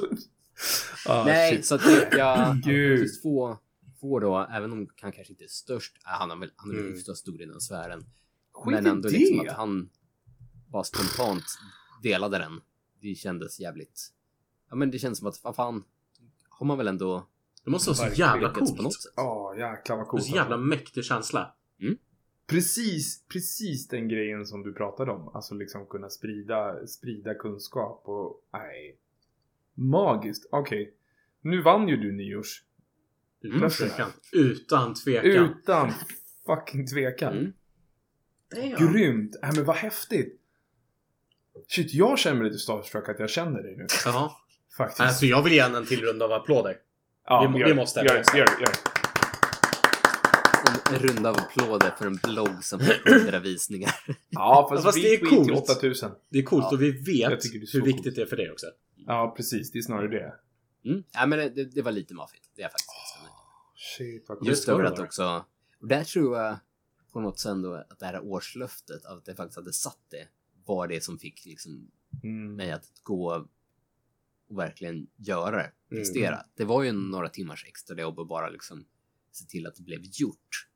Ah, 1.06 1.24
Nej, 1.24 1.56
shit. 1.56 1.66
så 1.66 1.76
att 1.76 1.84
det- 1.84 2.18
jag 2.18 2.56
Gud. 2.66 3.10
få, 3.24 3.58
få 4.02 4.20
då, 4.20 4.48
även 4.56 4.72
om 4.72 4.88
han 5.02 5.12
kanske 5.12 5.34
inte 5.34 5.44
är 5.44 5.48
störst, 5.48 5.94
han 6.04 6.32
är 6.32 6.36
väl, 6.36 6.50
han 6.56 6.70
är 6.72 6.80
Mm. 6.80 6.92
hyfsat 6.94 7.18
stor 7.18 7.42
i 7.42 7.46
den 7.46 7.62
sfären. 7.62 8.06
Skit 8.54 8.76
Men 8.76 8.86
ändå 8.88 9.10
det. 9.10 9.18
liksom 9.18 9.40
att 9.40 9.56
han 9.56 9.90
bara 10.68 10.84
spontant 10.84 11.44
delade 12.04 12.38
den. 12.38 12.62
Det 13.02 13.16
kändes 13.16 13.60
jävligt... 13.60 14.10
Ja 14.70 14.76
men 14.76 14.92
det 14.92 15.00
känns 15.00 15.18
som 15.20 15.28
att, 15.28 15.44
vad 15.44 15.56
fan, 15.56 15.84
har 16.50 16.66
man 16.66 16.78
väl 16.78 16.88
ändå 16.88 17.28
Det 17.64 17.70
måste 17.72 17.90
vara 17.90 18.10
så 18.12 18.20
jävla 18.22 18.54
coolt. 18.54 18.78
på 18.78 18.84
något 18.84 18.94
sätt. 19.02 19.14
Ja, 19.16 19.56
jäklar 19.58 19.98
vad 19.98 20.08
coolt. 20.08 20.24
så 20.24 20.36
jävla 20.36 20.58
mäktig 20.58 21.04
känsla. 21.06 21.56
Precis, 22.48 23.24
precis 23.28 23.88
den 23.88 24.08
grejen 24.08 24.46
som 24.46 24.64
du 24.64 24.74
pratade 24.74 25.12
om. 25.12 25.28
Alltså 25.36 25.56
liksom 25.56 25.86
kunna 25.86 26.10
sprida, 26.10 26.88
sprida 26.88 27.34
kunskap 27.34 28.02
och... 28.06 28.42
Nej. 28.54 28.98
Magiskt. 29.74 30.46
Okej. 30.52 30.94
Nu 31.42 31.62
vann 31.62 31.88
ju 31.88 31.98
du 31.98 32.12
nyårs. 32.12 32.64
Utan 33.42 33.58
Mm. 33.58 33.70
tvekan. 33.70 34.10
Utan 34.34 34.94
tvekan. 34.94 35.26
Utan 35.60 35.92
fucking 36.46 36.88
tvekan. 36.88 37.38
Mm. 37.38 37.54
Damn. 38.56 38.94
Grymt! 38.94 39.36
Äh, 39.44 39.50
men 39.56 39.66
vad 39.66 39.76
häftigt! 39.76 40.40
Shit, 41.68 41.94
jag 41.94 42.20
känner 42.20 42.36
mig 42.38 42.46
lite 42.48 42.60
starstruck 42.60 43.10
att 43.10 43.20
jag 43.20 43.30
känner 43.30 43.64
dig 43.64 43.76
nu. 43.78 43.88
Jaha. 44.06 44.32
Faktiskt. 44.78 45.00
Alltså 45.02 45.26
jag 45.26 45.44
vill 45.44 45.54
ge 45.54 45.60
en 45.60 45.86
till 45.86 46.02
runda 46.02 46.26
av 46.26 46.32
applåder. 46.32 46.78
ja, 47.28 47.52
vi 47.54 47.60
gör 47.60 47.66
vi 47.68 47.72
det, 47.72 47.76
måste, 47.76 48.00
Gör 48.00 48.06
det, 48.06 48.38
gör 48.38 48.46
det, 48.46 48.52
gör 48.62 48.72
det. 48.72 48.90
En 50.94 51.00
runda 51.00 51.30
av 51.30 51.36
applåder 51.38 51.92
för 51.98 52.06
en 52.06 52.16
blogg 52.24 52.64
som 52.64 52.80
har 52.82 53.12
100 53.20 53.40
visningar. 53.40 53.96
Ja, 54.30 54.68
fast, 54.72 54.84
Fast 54.84 54.98
vi 54.98 55.02
det 55.02 55.08
är 55.14 55.18
skit 55.20 55.32
i 55.34 55.36
coolt. 55.52 55.70
8000. 55.70 56.12
Det 56.30 56.40
är 56.40 56.44
coolt 56.44 56.64
Ja. 56.70 56.76
och 56.76 56.82
vi 56.82 56.92
vet 56.92 57.42
det 57.42 57.50
hur 57.54 57.82
coolt. 57.82 57.86
viktigt 57.88 58.16
det 58.16 58.22
är 58.22 58.26
för 58.26 58.36
dig 58.38 58.52
också. 58.52 58.66
Ja, 59.08 59.34
precis. 59.38 59.72
Det 59.72 59.78
är 59.78 59.82
snarare 59.82 60.08
det. 60.08 60.34
Mm. 60.90 61.04
Ja 61.14 61.26
men 61.26 61.40
det, 61.40 61.66
det 61.76 61.82
var 61.82 61.92
lite 61.92 62.14
maffigt, 62.14 62.50
det 62.56 62.62
är 62.62 62.68
faktiskt 62.70 62.90
med. 63.22 63.30
Shit, 63.76 64.26
vad 64.30 64.38
coolt. 64.38 64.50
Just 64.50 64.66
det 64.66 64.88
att 64.88 65.00
också, 65.00 65.46
och 65.82 65.88
där 65.88 66.04
tror 66.04 66.38
jag 66.38 66.58
på 67.14 67.22
något 67.22 67.40
sätt 67.40 67.50
ändå 67.52 67.74
att 67.74 68.00
det 68.00 68.06
här 68.06 68.24
årslöftet, 68.24 69.06
att 69.06 69.26
det 69.26 69.36
faktiskt 69.36 69.56
hade 69.56 69.74
satt 69.74 70.00
det, 70.10 70.28
var 70.66 70.88
det 70.88 71.04
som 71.04 71.20
fick 71.20 71.46
liksom 71.46 71.92
Mm. 72.24 72.56
mig 72.56 72.72
att 72.72 72.92
gå 73.04 73.36
och 74.48 74.58
verkligen 74.58 75.08
göra 75.16 75.52
det, 75.56 75.72
Mm. 75.92 76.02
prestera. 76.04 76.46
Det 76.56 76.66
var 76.66 76.84
ju 76.84 76.92
några 76.92 77.30
timmars 77.30 77.66
extra 77.68 78.02
jobb 78.02 78.20
och 78.20 78.28
bara 78.28 78.50
liksom 78.50 78.86
se 79.32 79.46
till 79.46 79.68
att 79.68 79.76
det 79.76 79.84
blev 79.84 80.00
gjort. 80.04 80.68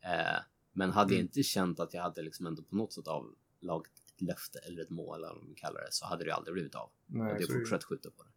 Eh, 0.00 0.40
men 0.72 0.90
hade 0.90 1.12
jag 1.14 1.18
Mm. 1.20 1.26
inte 1.26 1.42
känt 1.42 1.80
att 1.80 1.94
jag 1.94 2.02
hade 2.02 2.22
liksom 2.22 2.46
ändå 2.46 2.62
på 2.62 2.76
något 2.76 2.92
sätt 2.92 3.08
avlagt 3.08 3.92
ett 4.14 4.22
löfte 4.22 4.58
eller 4.58 4.82
ett 4.82 4.90
mål 4.90 5.18
eller 5.24 5.34
vad 5.34 5.44
man 5.44 5.54
kallar 5.54 5.80
det, 5.80 5.88
så 5.92 6.06
hade 6.06 6.24
det 6.24 6.34
aldrig 6.34 6.54
blivit 6.54 6.74
av. 6.74 6.90
Nej, 7.06 7.22
jag 7.32 7.42
är 7.42 7.46
det. 7.46 7.52
fortsatt 7.52 7.84
skjuta 7.84 8.10
på 8.10 8.22
det. 8.22 8.30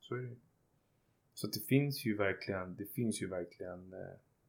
Så 0.00 0.14
är 0.14 0.22
det. 0.22 0.36
Så 1.34 1.46
det 1.46 1.60
finns 1.60 2.04
ju 2.04 2.16
verkligen, 2.16 2.76
det 2.76 2.86
finns 2.86 3.22
ju 3.22 3.26
verkligen 3.28 3.92
eh, 3.92 3.98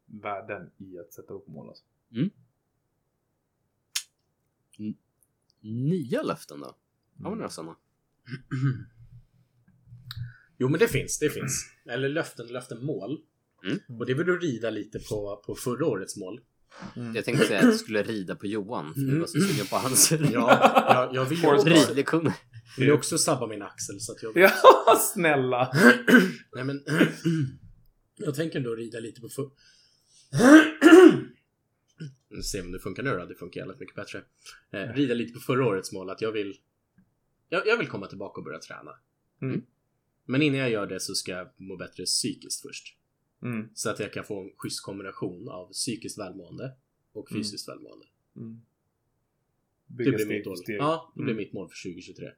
värden 0.06 0.72
i 0.78 1.00
att 1.00 1.14
sätta 1.14 1.34
upp 1.34 1.48
mål. 1.48 1.70
Alltså. 1.70 1.84
Nya 5.62 6.22
löften 6.22 6.60
då? 6.60 6.66
Har 6.66 6.76
vi 7.18 7.26
Mm. 7.28 7.38
några 7.38 7.50
sådana? 7.50 7.76
Jo 10.58 10.70
men 10.70 10.80
det 10.80 10.88
finns, 10.88 11.20
det 11.20 11.30
finns. 11.30 11.66
Eller 11.90 12.10
löften, 12.10 12.48
löften, 12.48 12.86
mål. 12.86 13.18
Mm. 13.66 13.80
Och 14.00 14.06
det 14.06 14.14
vill 14.14 14.26
du 14.26 14.40
rida 14.40 14.70
lite 14.70 15.00
på, 15.00 15.42
på 15.46 15.56
förra 15.56 15.86
årets 15.86 16.18
mål. 16.18 16.40
Mm. 16.96 17.16
Jag 17.16 17.26
tänkte 17.26 17.46
säga 17.48 17.60
att 17.60 17.66
jag 17.66 17.76
skulle 17.76 18.04
rida 18.04 18.36
på 18.36 18.48
Johan, 18.48 18.94
för 18.94 19.02
du 19.02 19.20
var 19.20 19.28
så 19.28 19.40
sugen 19.40 19.66
på 19.66 19.76
hans 19.76 20.12
Ja, 20.12 20.28
jag, 20.32 21.16
jag 21.16 21.26
vill 21.26 21.42
ju 21.42 21.48
också, 21.48 21.68
ridlektion. 21.68 22.32
vill 22.78 22.92
också 22.92 23.18
sabba 23.18 23.48
min 23.48 23.62
axel 23.62 24.00
så 24.00 24.12
att 24.12 24.24
jag... 24.24 24.38
Ja, 24.38 24.52
snälla! 25.14 25.72
Nej 26.56 26.64
men... 26.64 26.84
jag 28.18 28.36
tänker 28.36 28.58
ändå 28.58 28.76
rida 28.76 29.00
lite 29.00 29.22
på 29.22 29.30
för... 29.30 29.50
Vi 32.54 32.62
om 32.62 32.72
det 32.72 32.80
funkar 32.80 33.04
nu 33.04 33.18
då. 33.18 33.26
Det 33.26 33.36
funkar 33.36 33.62
jävligt 33.62 33.80
mycket 33.80 33.96
bättre. 33.96 34.24
Eh, 34.72 34.94
rida 34.94 35.14
lite 35.14 35.34
på 35.34 35.40
förra 35.40 35.66
årets 35.68 35.92
mål. 35.92 36.10
Att 36.10 36.22
jag 36.22 36.32
vill... 36.32 36.58
Jag, 37.50 37.68
jag 37.68 37.78
vill 37.78 37.88
komma 37.88 38.08
tillbaka 38.08 38.40
och 38.40 38.44
börja 38.46 38.60
träna. 38.60 38.92
Mm. 39.42 39.62
Men 40.26 40.42
innan 40.42 40.60
jag 40.60 40.70
gör 40.70 40.88
det 40.88 41.00
så 41.00 41.16
ska 41.16 41.32
jag 41.32 41.50
må 41.58 41.76
bättre 41.78 42.06
psykiskt 42.06 42.62
först. 42.62 42.98
Mm. 43.42 43.70
Så 43.74 43.90
att 43.90 44.00
jag 44.00 44.14
kan 44.14 44.24
få 44.24 44.42
en 44.44 44.52
schysst 44.58 44.84
kombination 44.84 45.50
av 45.50 45.72
psykiskt 45.72 46.18
välmående 46.20 46.76
och 47.12 47.32
Mm. 47.32 47.44
fysiskt 47.44 47.70
välmående. 47.70 48.06
Mm. 48.36 48.62
Det 49.88 49.94
blir 50.04 50.18
steg 50.18 50.28
mitt 50.28 50.44
för 50.44 50.50
mål. 50.50 50.58
Ja, 50.68 51.12
det 51.16 51.22
blir 51.22 51.34
Mm. 51.34 51.44
mitt 51.44 51.54
mål 51.54 51.70
för 51.70 51.76
2023. 51.90 52.32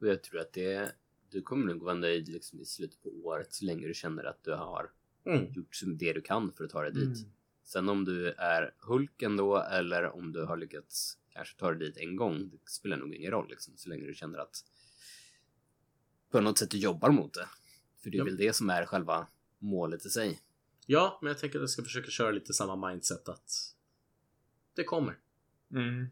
Och 0.00 0.06
jag 0.08 0.22
tror 0.22 0.40
att 0.40 0.52
det, 0.52 0.92
du 1.30 1.42
kommer 1.42 1.66
nog 1.66 1.82
vara 1.82 1.94
nöjd 1.94 2.28
liksom 2.28 2.60
i 2.60 2.64
slutet 2.64 3.02
på 3.02 3.08
året 3.08 3.52
så 3.54 3.64
länge 3.64 3.86
du 3.88 3.94
känner 3.94 4.24
att 4.24 4.44
du 4.44 4.50
har 4.50 4.90
Mm. 5.24 5.52
gjort 5.52 5.80
det 5.86 6.12
du 6.12 6.20
kan 6.20 6.52
för 6.52 6.64
att 6.64 6.70
ta 6.70 6.82
dig 6.82 6.92
dit. 6.92 7.26
Sen 7.64 7.88
om 7.88 8.04
du 8.04 8.28
är 8.28 8.74
Hulken 8.78 9.36
då 9.36 9.56
eller 9.58 10.04
om 10.16 10.32
du 10.32 10.44
har 10.44 10.56
lyckats 10.56 11.18
kanske 11.30 11.58
ta 11.58 11.70
dig 11.72 11.78
dit 11.78 11.96
en 11.96 12.16
gång, 12.16 12.48
det 12.48 12.70
spelar 12.70 12.96
nog 12.96 13.14
ingen 13.14 13.30
roll 13.30 13.48
liksom, 13.48 13.76
så 13.76 13.88
länge 13.88 14.06
du 14.06 14.14
känner 14.14 14.38
att 14.38 14.64
på 16.30 16.40
något 16.40 16.58
sätt 16.58 16.70
du 16.70 16.78
jobbar 16.78 17.10
mot 17.10 17.34
det. 17.34 17.48
För 18.02 18.10
det 18.10 18.16
är 18.16 18.18
Ja. 18.18 18.24
väl 18.24 18.36
det 18.36 18.52
som 18.56 18.70
är 18.70 18.86
själva 18.86 19.26
målet 19.58 20.06
i 20.06 20.08
sig. 20.08 20.40
Ja, 20.86 21.18
men 21.22 21.28
jag 21.28 21.38
tänker 21.38 21.58
att 21.58 21.62
jag 21.62 21.70
ska 21.70 21.82
försöka 21.82 22.10
köra 22.10 22.30
lite 22.30 22.52
samma 22.52 22.88
mindset 22.88 23.28
att 23.28 23.74
det 24.74 24.84
kommer. 24.84 25.18
Mm. 25.70 26.06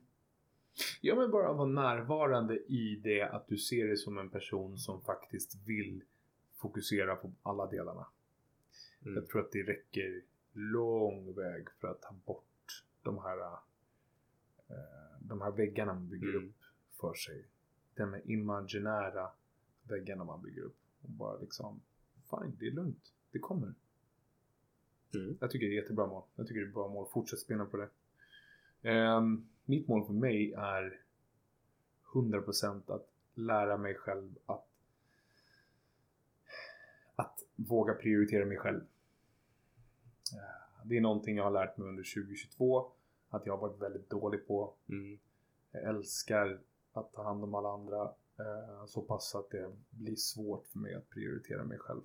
Ja, 1.01 1.15
men 1.15 1.31
bara 1.31 1.53
vara 1.53 1.69
närvarande 1.69 2.55
i 2.59 3.01
det 3.05 3.23
att 3.23 3.49
du 3.49 3.57
ser 3.59 3.87
dig 3.87 3.97
som 3.97 4.19
en 4.19 4.31
person 4.31 4.79
som 4.79 5.03
faktiskt 5.03 5.55
vill 5.67 6.03
fokusera 6.57 7.17
på 7.17 7.33
alla 7.43 7.67
delarna. 7.67 8.07
Mm. 9.03 9.15
Jag 9.15 9.29
tror 9.29 9.41
att 9.41 9.53
det 9.53 9.63
räcker 9.63 10.23
lång 10.53 11.35
väg 11.35 11.71
för 11.71 11.89
att 11.89 12.03
ta 12.03 12.15
bort 12.25 12.85
de 13.03 13.19
här, 13.19 13.53
eh, 14.69 15.19
de 15.21 15.41
här 15.41 15.51
väggarna 15.51 15.95
man 15.95 16.09
bygger 16.09 16.29
Mm. 16.35 16.49
upp 16.49 16.55
för 17.01 17.15
sig. 17.15 17.45
De 17.95 18.13
här 18.13 18.31
imaginära 18.31 19.31
väggarna 19.83 20.25
man 20.25 20.43
bygger 20.43 20.63
upp. 20.63 20.77
Och 21.03 21.11
bara 21.11 21.39
liksom, 21.39 21.81
fine, 22.31 22.57
det 22.59 22.67
är 22.67 22.71
lugnt. 22.71 23.13
Det 23.31 23.39
kommer. 23.39 23.75
Mm. 25.15 25.37
Jag 25.41 25.51
tycker 25.51 25.67
det 25.67 25.73
är 25.75 25.79
ett 25.79 25.83
jättebra 25.85 26.07
mål. 26.07 26.23
Jag 26.37 26.47
tycker 26.47 26.61
det 26.61 26.65
är 26.67 26.69
ett 26.69 26.75
bra 26.75 26.89
mål. 26.89 27.09
Fortsätt 27.13 27.39
spela 27.39 27.65
på 27.65 27.77
det. 27.77 27.89
Ehm, 28.83 29.49
mitt 29.65 29.89
mål 29.89 30.07
för 30.07 30.13
mig 30.13 30.53
är 30.53 31.01
100% 32.13 32.91
att 32.91 33.09
lära 33.35 33.77
mig 33.77 33.95
själv 33.95 34.39
att 34.47 34.67
att 37.17 37.45
våga 37.57 37.95
prioritera 37.95 38.47
mig 38.47 38.57
själv. 38.57 38.81
Eh, 40.33 40.39
Det 40.85 40.97
är 40.97 41.01
någonting 41.01 41.37
jag 41.37 41.45
har 41.45 41.51
lärt 41.51 41.77
mig 41.77 41.89
under 41.89 42.03
2022 42.03 42.93
att 43.31 43.47
jag 43.47 43.57
har 43.57 43.69
varit 43.69 43.83
väldigt 43.83 44.11
dålig 44.11 44.47
på. 44.47 44.75
Mm. 44.89 45.19
Jag 45.73 45.83
älskar 45.83 46.61
att 46.93 47.13
ta 47.13 47.23
hand 47.25 47.45
om 47.45 47.55
alla 47.55 47.69
andra 47.73 48.03
eh, 48.39 48.87
så 48.87 49.03
pass 49.03 49.35
att 49.35 49.51
det 49.51 49.71
blir 49.91 50.17
svårt 50.17 50.67
för 50.67 50.79
mig 50.79 50.95
att 50.95 51.11
prioritera 51.11 51.65
mig 51.65 51.79
själv. 51.79 52.01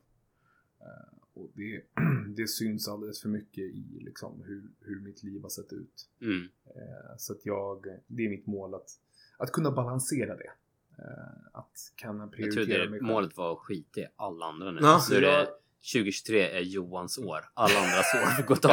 Eh, 0.79 1.17
och 1.33 1.49
det, 1.53 1.81
det 2.35 2.47
syns 2.47 2.87
alldeles 2.87 3.21
för 3.21 3.29
mycket 3.29 3.63
i 3.63 3.99
liksom, 4.01 4.43
hur, 4.45 4.69
hur 4.79 4.99
mitt 5.01 5.23
liv 5.23 5.41
har 5.41 5.49
sett 5.49 5.73
ut. 5.73 6.09
Mm. 6.21 6.49
Så 7.17 7.33
att 7.33 7.45
jag, 7.45 7.85
det 8.07 8.25
är 8.25 8.29
mitt 8.29 8.47
mål 8.47 8.75
att, 8.75 8.99
att 9.37 9.51
kunna 9.51 9.71
balansera 9.71 10.35
det. 10.35 10.51
Att 11.51 11.93
kunna 11.95 12.23
Jag 12.23 12.31
prioritera 12.31 12.65
trodde 12.65 12.89
mig 12.89 12.99
själv. 12.99 13.11
målet 13.11 13.37
var 13.37 13.51
att 13.53 13.59
skita 13.59 13.99
i 14.01 14.07
alla 14.15 14.45
andra 14.45 14.71
nu. 14.71 14.79
Ja, 14.81 14.99
så 14.99 15.13
är 15.15 15.21
det 15.21 15.47
2023 15.93 16.49
är 16.49 16.61
Johans 16.61 17.17
år. 17.17 17.39
Alla 17.53 17.79
andras 17.79 18.13
år 18.15 18.35
får 18.35 18.43
gå 18.43 18.53
åt 18.53 18.65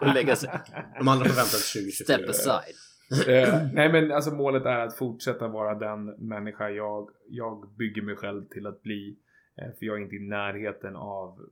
och 0.00 0.14
lägga 0.14 0.36
sig. 0.36 0.50
De 0.98 1.08
andra 1.08 1.24
får 1.24 1.36
vänta 1.36 1.56
till 1.56 1.82
2024. 1.82 2.04
Step 2.04 2.28
aside. 2.30 2.74
Eh, 3.10 3.68
nej 3.72 3.92
men 3.92 4.12
alltså 4.12 4.30
målet 4.30 4.64
är 4.64 4.78
att 4.78 4.96
fortsätta 4.96 5.48
vara 5.48 5.74
den 5.74 6.04
människa 6.04 6.70
jag, 6.70 7.10
jag 7.28 7.68
bygger 7.76 8.02
mig 8.02 8.16
själv 8.16 8.48
till 8.48 8.66
att 8.66 8.82
bli. 8.82 9.16
Eh, 9.56 9.68
för 9.78 9.86
jag 9.86 9.98
är 9.98 10.02
inte 10.02 10.16
i 10.16 10.28
närheten 10.28 10.96
av 10.96 11.48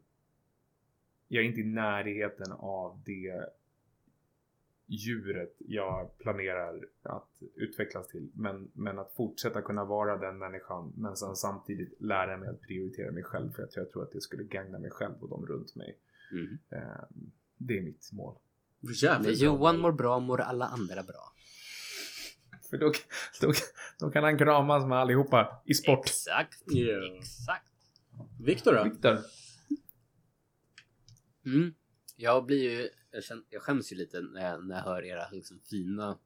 Jag 1.28 1.44
är 1.44 1.46
inte 1.46 1.60
i 1.60 1.64
närheten 1.64 2.52
av 2.52 3.02
det 3.04 3.32
djuret 4.86 5.56
jag 5.58 6.18
planerar 6.18 6.80
att 7.02 7.42
utvecklas 7.54 8.08
till. 8.08 8.30
Men, 8.34 8.70
men 8.72 8.98
att 8.98 9.12
fortsätta 9.16 9.62
kunna 9.62 9.84
vara 9.84 10.16
den 10.16 10.38
människan 10.38 10.92
men 10.96 11.16
sen 11.16 11.36
samtidigt 11.36 12.00
lära 12.00 12.36
mig 12.36 12.48
att 12.48 12.60
prioritera 12.60 13.12
mig 13.12 13.22
själv. 13.22 13.52
För 13.52 13.62
att 13.62 13.76
jag 13.76 13.90
tror 13.90 14.02
att 14.02 14.12
det 14.12 14.20
skulle 14.20 14.44
gagna 14.44 14.78
mig 14.78 14.90
själv 14.90 15.14
och 15.20 15.28
de 15.28 15.46
runt 15.46 15.74
mig. 15.76 15.98
Mm. 16.32 16.58
Eh, 16.70 17.04
det 17.56 17.78
är 17.78 17.82
mitt 17.82 18.12
mål. 18.12 18.34
När 18.80 19.04
Jävligt. 19.04 19.40
Johan 19.40 19.78
mår 19.78 19.92
bra 19.92 20.20
mår 20.20 20.40
alla 20.40 20.66
andra 20.66 21.02
bra. 21.02 21.32
För 22.70 22.78
då, 22.78 22.92
då, 23.40 23.52
då 24.00 24.10
kan 24.10 24.24
han 24.24 24.38
kramas 24.38 24.86
med 24.86 24.98
allihopa 24.98 25.62
i 25.64 25.74
sport. 25.74 26.06
Exakt. 26.06 26.62
Ja. 26.66 27.16
Exakt. 27.18 27.72
Viktor 28.40 28.74
då? 28.74 28.84
Viktor. 28.84 29.18
Mm. 31.46 31.74
Jag 32.16 32.46
blir 32.46 32.70
ju, 32.70 32.88
jag, 33.10 33.24
känner, 33.24 33.44
jag 33.50 33.62
skäms 33.62 33.92
ju 33.92 33.96
lite 33.96 34.20
när 34.20 34.50
jag, 34.50 34.66
när 34.66 34.76
jag 34.76 34.82
hör 34.82 35.04
era 35.04 35.30
liksom 35.30 35.60
fina 35.60 36.18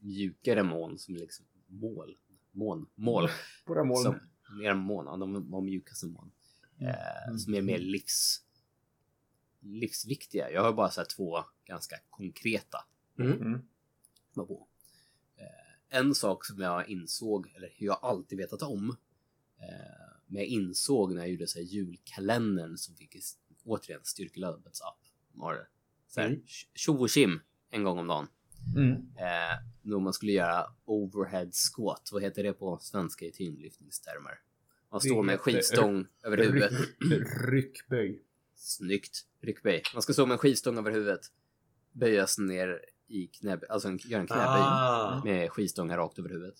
mjukare 0.00 0.62
mål 0.62 0.98
som 0.98 1.14
liksom 1.16 1.46
mål. 1.66 2.16
Mån. 2.52 2.86
Mål. 2.94 3.28
Våra 3.66 3.84
mål. 3.84 4.02
Som, 4.02 4.14
mer 4.60 4.74
mån. 4.74 5.06
Ja, 5.06 5.16
de 5.16 5.50
var 5.50 5.60
mjukaste 5.60 6.06
mål. 6.06 6.30
Eh, 6.78 7.36
som 7.36 7.54
är 7.54 7.62
mer 7.62 7.78
livs, 7.78 8.44
livsviktiga. 9.60 10.50
Jag 10.50 10.62
har 10.62 10.72
bara 10.72 10.90
så 10.90 11.00
här 11.00 11.08
två 11.16 11.44
ganska 11.64 11.96
konkreta 12.10 12.78
Mm. 13.18 13.40
Mm. 13.40 13.60
var 14.32 14.46
på. 14.46 14.68
Eh, 15.36 15.98
en 15.98 16.14
sak 16.14 16.44
som 16.44 16.60
jag 16.60 16.88
insåg, 16.88 17.52
eller 17.56 17.74
jag 17.78 17.92
har 17.92 18.10
alltid 18.10 18.38
vetat 18.38 18.62
om, 18.62 18.96
eh, 19.58 20.16
men 20.26 20.36
jag 20.42 20.46
insåg 20.46 21.14
när 21.14 21.20
jag 21.20 21.30
gjorde 21.30 21.46
så 21.46 21.58
här 21.58 21.66
julkalendern 21.66 22.76
som 22.76 22.96
fick 22.96 23.16
återigen 23.64 24.00
Styrkelövets 24.04 24.80
app. 24.80 24.98
Har 25.38 25.54
det. 25.54 25.66
Så 26.10 26.20
här, 26.20 26.28
Mm. 26.28 26.40
tjo 26.74 26.94
och 27.00 27.10
tjim 27.10 27.40
en 27.70 27.84
gång 27.84 27.98
om 27.98 28.06
dagen. 28.06 28.26
Mm. 28.76 28.92
Eh, 29.16 29.58
då 29.82 30.00
man 30.00 30.12
skulle 30.12 30.32
göra 30.32 30.66
overhead 30.84 31.50
squat. 31.52 32.08
Vad 32.12 32.22
heter 32.22 32.42
det 32.42 32.52
på 32.52 32.78
svenska 32.78 33.24
i 33.26 33.32
tyngdlyftningstermer? 33.32 34.38
Man 34.90 35.00
står 35.00 35.22
med 35.22 35.40
skivstång 35.40 36.06
över 36.22 36.36
huvudet. 36.36 36.72
Ryck, 37.10 37.28
ryckböj. 37.48 38.22
Snyggt. 38.54 39.26
Ryckböj. 39.40 39.82
Man 39.94 40.02
ska 40.02 40.12
stå 40.12 40.26
med 40.26 40.32
en 40.34 40.38
skivstång 40.38 40.78
över 40.78 40.90
huvudet. 40.90 41.20
Böjas 41.92 42.38
ner 42.38 42.80
i 43.06 43.26
knä, 43.26 43.60
alltså 43.68 43.88
en, 43.88 43.98
göra 44.04 44.20
en 44.20 44.26
knäböj 44.26 44.44
Ah. 44.44 45.20
med 45.24 45.50
skivstången 45.52 45.96
rakt 45.96 46.18
över 46.18 46.28
huvudet. 46.28 46.56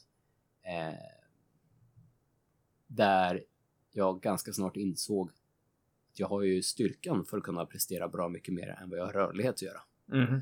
Eh, 0.62 0.94
där 2.86 3.44
jag 3.92 4.20
ganska 4.22 4.53
snart 4.53 4.76
insåg 4.76 5.30
jag 6.20 6.28
har 6.28 6.42
ju 6.42 6.62
styrkan 6.62 7.24
för 7.24 7.36
att 7.38 7.42
kunna 7.44 7.66
prestera 7.66 8.08
bra 8.08 8.28
mycket 8.28 8.54
mer 8.54 8.68
än 8.82 8.90
vad 8.90 8.98
jag 8.98 9.06
har 9.06 9.12
rörlighet 9.12 9.54
att 9.54 9.62
göra. 9.62 9.80
Mhm. 10.06 10.40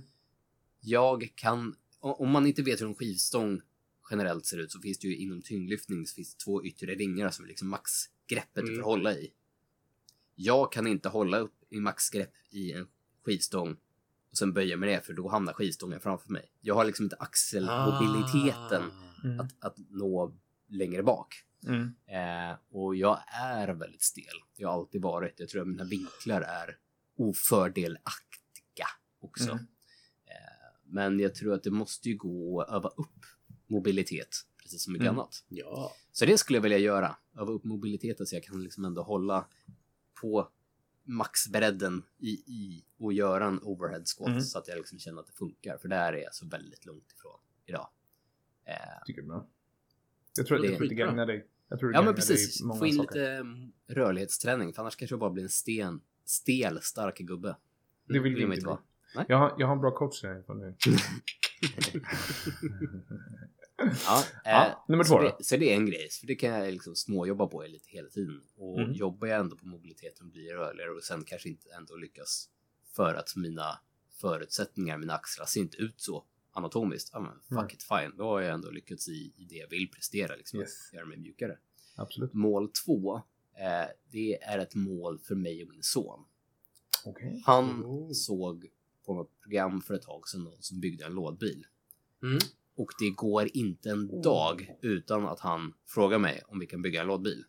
Jag 0.81 1.33
kan, 1.35 1.75
om 2.01 2.31
man 2.31 2.47
inte 2.47 2.63
vet 2.63 2.81
hur 2.81 2.87
en 2.87 2.95
skivstång 2.95 3.61
generellt 4.11 4.47
ser 4.47 4.59
ut 4.59 4.73
så 4.73 4.81
finns 4.81 4.99
det 4.99 5.09
ju 5.09 5.17
inom 5.17 5.43
tyngdlyftning 5.43 6.07
så 6.07 6.15
finns 6.15 6.35
det 6.35 6.45
två 6.45 6.65
yttre 6.65 6.95
ringar 6.95 7.31
som 7.31 7.45
är 7.45 7.49
liksom 7.49 7.69
maxgreppet 7.69 8.65
du 8.67 8.73
Mm. 8.73 8.77
får 8.77 8.91
hålla 8.91 9.15
i. 9.15 9.33
Jag 10.35 10.73
kan 10.73 10.87
inte 10.87 11.09
hålla 11.09 11.39
upp 11.39 11.55
i 11.71 11.81
maxgrepp 11.81 12.33
i 12.51 12.73
en 12.73 12.87
skivstång 13.25 13.77
och 14.31 14.37
sen 14.39 14.53
böja 14.53 14.77
mig 14.77 14.89
ner 14.91 15.01
för 15.01 15.13
då 15.13 15.29
hamnar 15.29 15.53
skivstången 15.53 16.01
framför 16.01 16.33
mig. 16.33 16.53
Jag 16.61 16.75
har 16.75 16.85
liksom 16.85 17.05
inte 17.05 17.17
axelmobiliteten 17.17 18.83
Ah. 18.83 19.25
Mm. 19.25 19.41
att, 19.41 19.55
att 19.61 19.77
nå 19.91 20.35
längre 20.69 21.03
bak. 21.03 21.45
Mm. 21.67 21.95
Eh, 22.07 22.57
och 22.71 22.97
jag 22.97 23.21
är 23.43 23.69
väldigt 23.69 24.03
stel. 24.03 24.25
Jag 24.57 24.69
har 24.69 24.75
alltid 24.75 25.03
varit. 25.03 25.41
Jag 25.41 25.49
tror 25.49 25.63
att 25.63 25.69
mina 25.69 25.85
vinklar 25.85 26.41
är 26.41 26.79
ofördelaktiga 27.17 28.87
också. 29.21 29.51
Mm. 29.51 29.67
Eh, 30.27 30.77
men 30.85 31.21
jag 31.21 31.35
tror 31.35 31.55
att 31.55 31.63
det 31.63 31.71
måste 31.71 32.09
ju 32.09 32.17
gå 32.17 32.61
att 32.63 32.69
öva 32.71 32.89
upp 32.89 33.25
mobilitet, 33.67 34.29
precis 34.63 34.85
som 34.85 34.93
mycket 34.93 35.09
Mm. 35.09 35.19
annat. 35.19 35.45
Ja. 35.49 35.93
Så 36.13 36.27
det 36.27 36.39
skulle 36.39 36.57
jag 36.57 36.63
vilja 36.63 36.79
göra. 36.79 37.17
Öva 37.39 37.53
upp 37.53 37.65
mobiliteten 37.65 38.27
så 38.27 38.37
jag 38.37 38.45
kan 38.45 38.63
liksom 38.65 38.85
ändå 38.85 39.03
hålla 39.03 39.47
på 40.21 40.49
maxbredden 41.05 42.03
i, 42.19 42.29
i 42.31 42.85
och 42.99 43.13
göra 43.13 43.47
en 43.47 43.61
overhead 43.63 44.05
squat 44.17 44.29
Mm. 44.29 44.41
så 44.43 44.59
att 44.59 44.69
jag 44.69 44.77
liksom 44.77 44.99
känner 44.99 45.21
att 45.21 45.27
det 45.27 45.33
funkar. 45.33 45.79
För 45.79 45.89
där 45.89 46.13
är 46.13 46.17
jag 46.23 46.35
så 46.35 46.47
väldigt 46.47 46.87
långt 46.87 47.13
ifrån 47.13 47.41
idag. 47.67 47.89
Eh, 48.65 48.75
Tycker 49.07 49.23
bra. 49.23 49.47
Jag 50.39 50.47
tror 50.47 50.57
att 50.59 50.63
Det 50.63 50.69
det, 50.69 50.85
är 50.85 50.89
det 50.89 50.95
gagnar 50.95 51.27
dig. 51.27 51.47
Jag 51.69 51.79
tror 51.79 51.91
det 51.91 51.97
Ja 51.99 52.03
men 52.03 52.15
precis, 52.15 52.63
få 52.79 52.87
in 52.87 52.95
saker. 52.95 53.15
lite 53.19 53.31
mm, 53.33 53.73
rörlighetsträning 53.87 54.73
för 54.73 54.83
annars 54.83 54.97
kanske 54.97 55.13
jag 55.13 55.21
bara 55.21 55.31
blir 55.31 55.43
en 55.43 55.49
sten, 55.49 56.01
stel, 56.25 56.81
stark 56.83 57.19
gubbe. 57.19 57.57
Det 58.09 58.19
vill 58.19 58.33
Det 58.33 58.39
vi 58.39 58.47
man 58.47 58.53
inte 58.55 58.55
inte 58.55 58.67
vara. 58.67 59.27
Jag 59.29 59.37
har, 59.39 59.55
jag 59.59 59.67
har 59.67 59.75
en 59.75 59.81
bra 59.81 59.91
coach 59.91 60.23
där 60.23 60.43
för 60.43 60.55
nu. 60.55 60.75
Ja, 64.07 64.25
Ja, 64.45 64.67
eh, 64.67 64.73
nummer 64.89 65.05
så 65.05 65.15
två 65.15 65.23
det, 65.23 65.29
då? 65.29 65.37
så 65.41 65.57
det 65.57 65.73
är 65.73 65.77
en 65.77 65.87
grej, 65.87 66.09
för 66.21 66.27
det 66.27 66.35
kan 66.35 66.51
jag 66.51 66.73
liksom 66.73 66.95
småjobba 66.97 67.47
på 67.47 67.63
lite 67.63 67.89
hela 67.91 68.09
tiden. 68.09 68.43
Och 68.57 68.79
Mm. 68.81 68.93
jobbar 68.93 69.29
jag 69.29 69.41
ändå 69.41 69.57
på 69.57 69.67
mobiliteten 69.67 70.31
blir 70.31 70.53
rörligare 70.55 70.91
och 70.91 71.03
sen 71.03 71.25
kanske 71.25 71.49
inte 71.49 71.69
ändå 71.79 71.97
lyckas 71.97 72.49
för 72.97 73.15
att 73.15 73.37
mina 73.37 73.79
förutsättningar, 74.21 74.99
mina 74.99 75.15
axlar 75.15 75.47
ser 75.47 75.61
inte 75.61 75.77
ut 75.77 76.01
så 76.01 76.25
anatomiskt. 76.59 77.11
Ja 77.13 77.21
men 77.21 77.33
fuck 77.33 77.51
Nej. 77.51 77.75
it 77.75 77.83
fine, 77.83 78.17
då 78.19 78.25
har 78.25 78.41
jag 78.41 78.55
ändå 78.55 78.71
lyckats 78.71 79.09
i, 79.09 79.33
i 79.37 79.45
det 79.45 79.55
jag 79.57 79.69
vill 79.71 79.91
prestera, 79.91 80.37
liksom 80.37 80.61
Yes. 80.61 80.89
att 80.89 80.95
göra 80.97 81.07
mig 81.07 81.19
mjukare. 81.19 81.59
Absolut. 81.97 82.33
Mål 82.35 82.69
två, 82.85 83.17
eh, 83.55 83.89
det 84.11 84.43
är 84.43 84.59
ett 84.59 84.75
mål 84.75 85.19
för 85.19 85.35
mig 85.35 85.63
och 85.63 85.69
min 85.69 85.83
son. 85.83 86.25
Okej. 87.05 87.43
Han 87.47 87.85
Oh. 87.85 88.13
såg 88.13 88.67
på 89.07 89.15
något 89.15 89.41
program 89.43 89.81
för 89.83 89.95
ett 89.95 90.03
tag 90.03 90.29
sedan 90.29 90.45
någon 90.45 90.63
som 90.63 90.81
byggde 90.81 91.05
en 91.05 91.13
lådbil. 91.13 91.67
Mm. 92.23 92.39
Och 92.77 92.91
det 92.99 93.11
går 93.11 93.49
inte 93.57 93.91
en 93.91 94.23
dag 94.23 94.77
utan 94.83 95.27
att 95.27 95.41
han 95.41 95.75
frågar 95.87 96.19
mig 96.19 96.43
om 96.47 96.59
vi 96.59 96.67
kan 96.67 96.83
bygga 96.83 97.01
en 97.01 97.07
lådbil. 97.07 97.45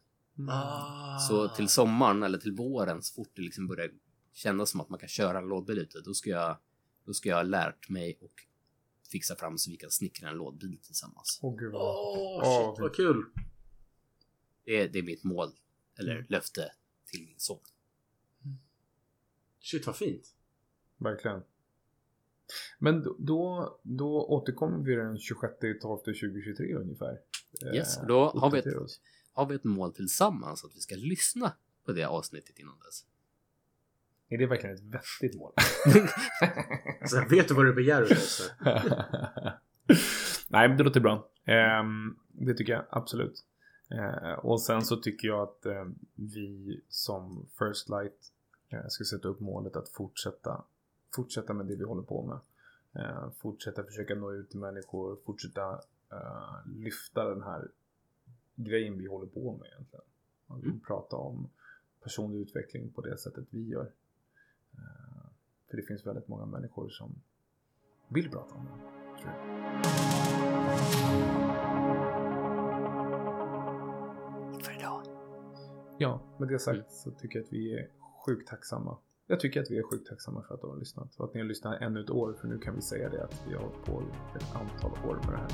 Ah. 0.50 1.20
Så 1.20 1.48
till 1.48 1.68
sommaren 1.68 2.24
eller 2.24 2.38
till 2.38 2.52
våren, 2.52 3.02
så 3.02 3.14
fort 3.14 3.32
det 3.36 3.42
liksom 3.42 3.68
börjar 3.68 3.92
kännas 4.34 4.70
som 4.70 4.82
att 4.82 4.90
man 4.90 5.00
kan 5.00 5.10
köra 5.10 5.38
en 5.38 5.48
lådbil 5.48 5.78
ute, 5.78 6.00
då 6.02 6.14
ska 6.14 6.30
jag, 6.30 6.58
då 7.06 7.14
ska 7.14 7.30
jag 7.30 7.36
ha 7.36 7.44
lärt 7.44 7.90
mig 7.90 8.18
och 8.22 8.34
fixa 9.12 9.36
fram 9.36 9.58
så 9.58 9.72
vi 9.72 9.78
kan 9.78 9.92
snickra 9.92 10.30
en 10.30 10.36
lådbil 10.38 10.80
tillsammans. 10.84 11.40
Åh 11.42 11.56
gud 11.58 11.72
vad... 11.72 11.82
Åh, 11.82 12.72
shit 12.72 12.82
vad 12.82 12.96
kul. 12.96 13.26
Det, 14.66 14.82
är- 14.82 14.90
det 14.90 15.00
är 15.00 15.04
mitt 15.04 15.24
mål, 15.24 15.50
eller 16.00 16.12
Mm. 16.16 16.26
löfte 16.30 16.72
till 17.06 17.24
min 17.26 17.40
son. 17.40 17.60
Shit 19.62 19.86
vad 19.88 19.96
fint. 19.96 20.36
Verkligen. 20.98 21.42
Men 22.80 23.04
då- 23.04 23.16
då, 23.20 23.80
då 23.84 24.26
återkommer 24.28 24.84
vi 24.86 24.96
den 24.96 25.20
26 25.20 25.54
12 25.82 25.98
2023 26.00 26.74
ungefär. 26.76 27.20
Yes, 27.76 27.96
Eh, 27.98 28.02
och 28.02 28.08
då 28.08 28.30
har 28.30 28.52
vi, 28.52 28.60
ett, 28.60 28.66
har 29.34 29.46
vi 29.46 29.56
ett 29.56 29.64
mål 29.64 29.94
tillsammans 29.94 30.66
att 30.66 30.76
vi 30.76 30.80
ska 30.80 30.96
lyssna 30.96 31.56
på 31.86 31.92
det 31.92 32.04
avsnittet 32.04 32.60
innan 32.60 32.80
dess. 32.80 33.06
Är 34.30 34.38
det 34.38 34.46
verkligen 34.46 34.76
ett 34.76 34.84
vettigt 34.84 35.40
mål? 35.40 35.54
Så 37.06 37.26
vet 37.30 37.48
du 37.48 37.54
vad 37.54 37.66
du 37.66 37.74
begär 37.74 38.02
av 38.02 38.12
oss? 38.12 38.52
Nej, 40.48 40.68
men 40.68 40.78
det 40.78 40.84
låter 40.84 41.00
bra. 41.00 41.30
Ehm, 41.46 42.16
det 42.28 42.54
tycker 42.54 42.74
jag 42.74 42.86
absolut. 42.90 43.46
Eh, 43.92 44.32
och 44.32 44.62
sen 44.62 44.82
så 44.82 44.98
tycker 44.98 45.28
jag 45.28 45.42
att 45.42 45.66
eh, 45.66 45.86
vi 46.16 46.82
som 46.90 47.46
First 47.60 47.90
Light 47.90 48.32
eh, 48.70 48.88
ska 48.88 49.04
sätta 49.04 49.28
upp 49.28 49.40
målet 49.40 49.76
att 49.76 49.90
fortsätta, 49.90 50.64
fortsätta 51.16 51.54
med 51.54 51.66
det 51.66 51.76
vi 51.76 51.84
håller 51.84 52.04
på 52.04 52.24
med. 52.24 52.40
Fortsätta 53.38 53.84
försöka 53.84 54.16
nå 54.16 54.34
ut 54.34 54.50
till 54.50 54.60
människor, 54.60 55.18
fortsätta 55.26 55.82
lyfta 56.66 57.30
den 57.30 57.44
här 57.44 57.68
grejen 58.56 58.98
vi 58.98 59.06
håller 59.08 59.28
på 59.28 59.58
med 59.58 59.68
egentligen. 59.68 60.06
Mm. 60.50 60.80
Prata 60.80 61.16
om 61.16 61.50
personlig 62.04 62.40
utveckling 62.40 62.90
på 62.90 63.02
det 63.02 63.18
sättet 63.18 63.46
vi 63.50 63.70
gör. 63.70 63.92
För 65.70 65.78
det 65.78 65.84
finns 65.84 66.06
väldigt 66.08 66.28
många 66.28 66.46
människor 66.46 66.90
som 66.90 67.16
vill 68.08 68.30
prata 68.32 68.56
om 68.56 68.66
det. 68.66 69.22
Tror 69.22 69.34
jag. 69.34 70.50
För 74.64 74.80
idag. 74.80 75.02
Ja, 75.98 76.22
med 76.38 76.48
det 76.48 76.60
sagt 76.60 76.92
så 76.92 77.12
tycker 77.12 77.40
jag 77.40 77.46
att 77.46 77.54
vi 77.54 77.74
är 77.74 77.88
sjukt 78.26 78.48
tacksamma. 78.50 78.98
Jag 79.28 79.40
tycker 79.40 79.62
att 79.62 79.72
vi 79.72 79.78
är 79.78 79.84
sjukt 79.84 80.08
tacksamma 80.10 80.44
för 80.48 80.56
att 80.56 80.62
du 80.62 80.68
har 80.68 80.78
lyssnat 80.78 81.16
och 81.16 81.26
att 81.26 81.34
ni 81.34 81.40
har 81.40 81.48
lyssnat 81.48 81.82
ännu 81.82 82.00
ett 82.02 82.10
år 82.10 82.34
för 82.42 82.48
nu 82.48 82.58
kan 82.60 82.76
vi 82.76 82.82
säga 82.82 83.10
det 83.10 83.24
att 83.24 83.44
vi 83.48 83.54
har 83.54 83.62
hållit 83.62 83.86
på 83.86 84.04
ett 84.36 84.56
antal 84.56 84.92
år 85.10 85.16
med 85.16 85.34
det 85.34 85.38
här. 85.38 85.50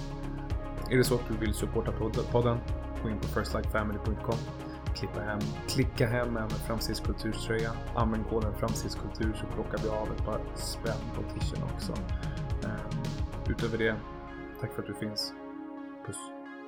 Är 0.93 0.97
det 0.97 1.03
så 1.03 1.15
att 1.15 1.27
du 1.27 1.37
vill 1.37 1.53
supporta 1.53 1.91
pod- 1.91 2.31
podden, 2.31 2.57
gå 3.03 3.09
in 3.09 3.17
på 3.19 3.27
firstlightfamily.com 3.27 4.37
Klippa 4.95 5.19
hem, 5.19 5.39
klicka 5.67 6.07
hem 6.07 6.37
en 6.37 6.49
Framtids 6.49 6.99
kulturströja. 6.99 7.71
Använd 7.95 8.29
koden 8.29 8.53
framtidskultur 8.53 9.33
så 9.33 9.45
plockar 9.45 9.77
vi 9.83 9.89
av 9.89 10.11
ett 10.11 10.25
par 10.25 10.39
spänn 10.55 11.01
på 11.15 11.21
t-shirten 11.21 11.63
också. 11.75 11.93
Ehm, 12.63 13.03
utöver 13.49 13.77
det, 13.77 13.95
tack 14.61 14.73
för 14.73 14.81
att 14.81 14.87
du 14.87 14.93
finns. 14.93 15.33
Puss. 16.05 16.17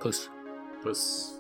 Puss. 0.03 0.29
Puss. 0.83 1.33